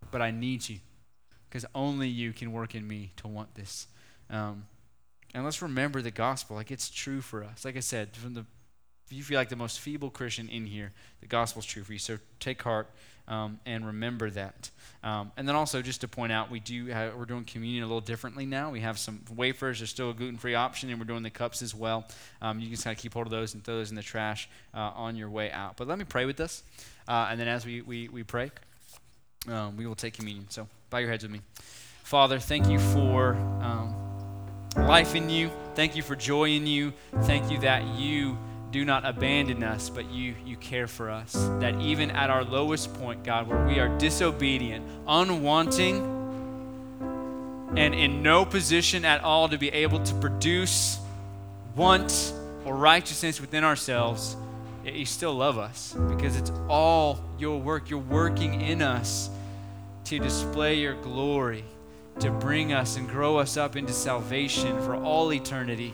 but 0.09 0.21
I 0.21 0.31
need 0.31 0.69
you 0.69 0.79
because 1.53 1.69
only 1.75 2.07
you 2.07 2.33
can 2.33 2.51
work 2.51 2.73
in 2.73 2.87
me 2.87 3.11
to 3.15 3.27
want 3.27 3.53
this. 3.53 3.85
Um, 4.31 4.65
and 5.35 5.43
let's 5.43 5.61
remember 5.61 6.01
the 6.01 6.09
gospel 6.09 6.55
like 6.55 6.71
it's 6.71 6.89
true 6.89 7.21
for 7.21 7.43
us. 7.43 7.63
Like 7.63 7.77
I 7.77 7.79
said, 7.79 8.15
from 8.15 8.33
the 8.33 8.45
if 9.05 9.13
you 9.13 9.21
feel 9.21 9.37
like 9.37 9.49
the 9.49 9.55
most 9.55 9.79
feeble 9.79 10.09
Christian 10.09 10.49
in 10.49 10.65
here, 10.65 10.93
the 11.19 11.27
gospel's 11.27 11.65
true 11.65 11.83
for 11.83 11.93
you. 11.93 11.99
So 11.99 12.17
take 12.39 12.63
heart 12.63 12.89
um, 13.27 13.59
and 13.67 13.85
remember 13.85 14.31
that. 14.31 14.71
Um, 15.03 15.31
and 15.37 15.47
then 15.47 15.55
also 15.55 15.83
just 15.83 16.01
to 16.01 16.07
point 16.07 16.31
out, 16.31 16.49
we 16.49 16.59
do 16.59 16.87
have, 16.87 17.15
we're 17.15 17.25
doing 17.25 17.43
communion 17.43 17.83
a 17.83 17.85
little 17.85 18.01
differently 18.01 18.47
now. 18.47 18.71
We 18.71 18.79
have 18.79 18.97
some 18.97 19.21
wafers. 19.35 19.79
There's 19.79 19.91
still 19.91 20.09
a 20.09 20.13
gluten-free 20.13 20.55
option, 20.55 20.89
and 20.89 20.99
we're 20.99 21.05
doing 21.05 21.21
the 21.21 21.29
cups 21.29 21.61
as 21.61 21.75
well. 21.75 22.07
Um, 22.41 22.59
you 22.59 22.69
can 22.69 22.77
kind 22.77 22.97
of 22.97 23.01
keep 23.01 23.13
hold 23.13 23.27
of 23.27 23.31
those 23.31 23.53
and 23.53 23.63
throw 23.63 23.75
those 23.75 23.91
in 23.91 23.95
the 23.95 24.01
trash 24.01 24.49
uh, 24.73 24.91
on 24.95 25.15
your 25.15 25.29
way 25.29 25.51
out. 25.51 25.77
But 25.77 25.87
let 25.87 25.99
me 25.99 26.05
pray 26.05 26.25
with 26.25 26.39
us, 26.39 26.63
uh, 27.07 27.27
and 27.29 27.39
then 27.39 27.49
as 27.49 27.65
we 27.65 27.81
we, 27.81 28.07
we 28.07 28.23
pray, 28.23 28.49
um, 29.49 29.77
we 29.77 29.85
will 29.85 29.95
take 29.95 30.13
communion. 30.15 30.49
So. 30.49 30.67
Bow 30.93 30.99
your 30.99 31.09
heads 31.09 31.23
with 31.23 31.31
me. 31.31 31.41
Father, 32.03 32.37
thank 32.37 32.67
you 32.67 32.77
for 32.77 33.33
um, 33.33 33.95
life 34.77 35.15
in 35.15 35.27
you. 35.27 35.49
Thank 35.73 35.95
you 35.95 36.03
for 36.03 36.15
joy 36.15 36.49
in 36.49 36.67
you. 36.67 36.93
Thank 37.23 37.49
you 37.49 37.57
that 37.61 37.83
you 37.97 38.37
do 38.69 38.85
not 38.85 39.03
abandon 39.03 39.63
us, 39.63 39.89
but 39.89 40.11
you, 40.11 40.35
you 40.45 40.55
care 40.55 40.85
for 40.85 41.09
us. 41.09 41.33
That 41.59 41.81
even 41.81 42.11
at 42.11 42.29
our 42.29 42.43
lowest 42.43 42.93
point, 42.93 43.23
God, 43.23 43.47
where 43.47 43.65
we 43.65 43.79
are 43.79 43.97
disobedient, 43.97 44.85
unwanting, 45.07 45.97
and 47.75 47.95
in 47.95 48.21
no 48.21 48.45
position 48.45 49.03
at 49.03 49.23
all 49.23 49.49
to 49.49 49.57
be 49.57 49.69
able 49.69 49.99
to 50.03 50.13
produce 50.13 50.99
want 51.75 52.35
or 52.65 52.75
righteousness 52.75 53.41
within 53.41 53.63
ourselves, 53.63 54.37
you 54.85 55.07
still 55.07 55.33
love 55.33 55.57
us 55.57 55.95
because 56.07 56.37
it's 56.37 56.51
all 56.69 57.19
your 57.39 57.59
work. 57.59 57.89
You're 57.89 57.97
working 57.97 58.61
in 58.61 58.83
us 58.83 59.31
to 60.05 60.19
display 60.19 60.75
your 60.75 60.95
glory, 60.95 61.63
to 62.19 62.29
bring 62.29 62.73
us 62.73 62.97
and 62.97 63.09
grow 63.09 63.37
us 63.37 63.57
up 63.57 63.75
into 63.75 63.93
salvation 63.93 64.79
for 64.81 64.95
all 64.95 65.31
eternity, 65.33 65.93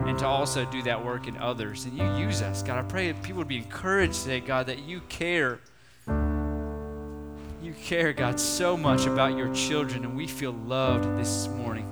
and 0.00 0.18
to 0.18 0.26
also 0.26 0.64
do 0.66 0.82
that 0.82 1.04
work 1.04 1.26
in 1.28 1.36
others. 1.38 1.84
And 1.84 1.96
you 1.96 2.04
use 2.26 2.42
us. 2.42 2.62
God, 2.62 2.78
I 2.78 2.82
pray 2.82 3.12
that 3.12 3.22
people 3.22 3.38
would 3.38 3.48
be 3.48 3.58
encouraged 3.58 4.22
today, 4.22 4.40
God, 4.40 4.66
that 4.66 4.80
you 4.80 5.00
care. 5.08 5.60
You 7.62 7.72
care, 7.84 8.12
God, 8.12 8.40
so 8.40 8.76
much 8.76 9.06
about 9.06 9.36
your 9.36 9.54
children, 9.54 10.04
and 10.04 10.16
we 10.16 10.26
feel 10.26 10.52
loved 10.52 11.18
this 11.18 11.48
morning. 11.48 11.88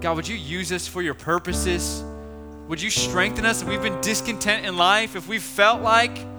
God, 0.00 0.16
would 0.16 0.28
you 0.28 0.36
use 0.36 0.72
us 0.72 0.86
for 0.86 1.00
your 1.00 1.14
purposes? 1.14 2.04
Would 2.68 2.82
you 2.82 2.90
strengthen 2.90 3.44
us 3.46 3.62
if 3.62 3.68
we've 3.68 3.82
been 3.82 4.00
discontent 4.00 4.66
in 4.66 4.76
life, 4.76 5.16
if 5.16 5.28
we've 5.28 5.42
felt 5.42 5.82
like 5.82 6.31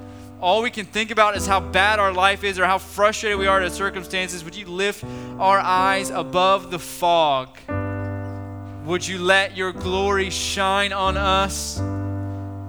all 0.44 0.62
we 0.62 0.70
can 0.70 0.86
think 0.86 1.10
about 1.10 1.38
is 1.38 1.48
how 1.48 1.62
bad 1.62 2.00
our 2.00 2.12
life 2.12 2.44
is 2.44 2.60
or 2.60 2.66
how 2.66 2.78
frustrated 2.78 3.40
we 3.40 3.48
are 3.48 3.62
at 3.62 3.72
circumstances, 3.72 4.44
would 4.44 4.58
you 4.58 4.66
lift 4.66 5.06
our 5.40 5.58
eyes 5.58 6.10
above 6.10 6.70
the 6.70 6.78
fog? 6.78 7.58
Would 8.86 9.08
you 9.08 9.20
let 9.20 9.56
your 9.56 9.72
glory 9.72 10.30
shine 10.30 10.92
on 10.92 11.16
us? 11.16 11.80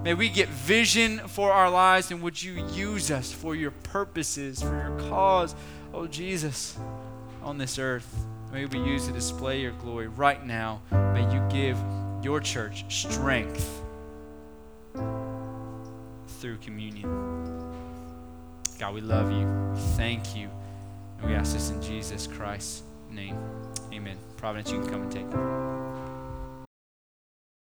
May 0.04 0.14
we 0.14 0.28
get 0.28 0.48
vision 0.50 1.18
for 1.26 1.50
our 1.50 1.68
lives 1.68 2.12
and 2.12 2.22
would 2.22 2.40
you 2.40 2.64
use 2.68 3.10
us 3.10 3.32
for 3.32 3.56
your 3.56 3.72
purposes, 3.72 4.62
for 4.62 4.76
your 4.76 5.10
cause, 5.10 5.56
oh 5.92 6.06
Jesus, 6.06 6.78
on 7.42 7.58
this 7.58 7.80
earth. 7.80 8.24
May 8.52 8.66
we 8.66 8.78
use 8.78 9.08
to 9.08 9.12
display 9.12 9.60
your 9.60 9.72
glory 9.72 10.06
right 10.06 10.46
now. 10.46 10.80
May 10.92 11.28
you 11.34 11.44
give 11.50 11.76
your 12.22 12.38
church 12.38 12.84
strength 12.88 13.82
through 16.44 16.58
communion. 16.58 17.63
God, 18.78 18.94
we 18.94 19.00
love 19.00 19.30
you. 19.30 19.48
Thank 19.96 20.36
you. 20.36 20.50
And 21.18 21.30
we 21.30 21.34
ask 21.34 21.52
this 21.52 21.70
in 21.70 21.80
Jesus 21.80 22.26
Christ's 22.26 22.82
name. 23.10 23.38
Amen. 23.92 24.18
Providence, 24.36 24.72
you 24.72 24.80
can 24.80 24.90
come 24.90 25.02
and 25.02 25.12
take. 25.12 25.93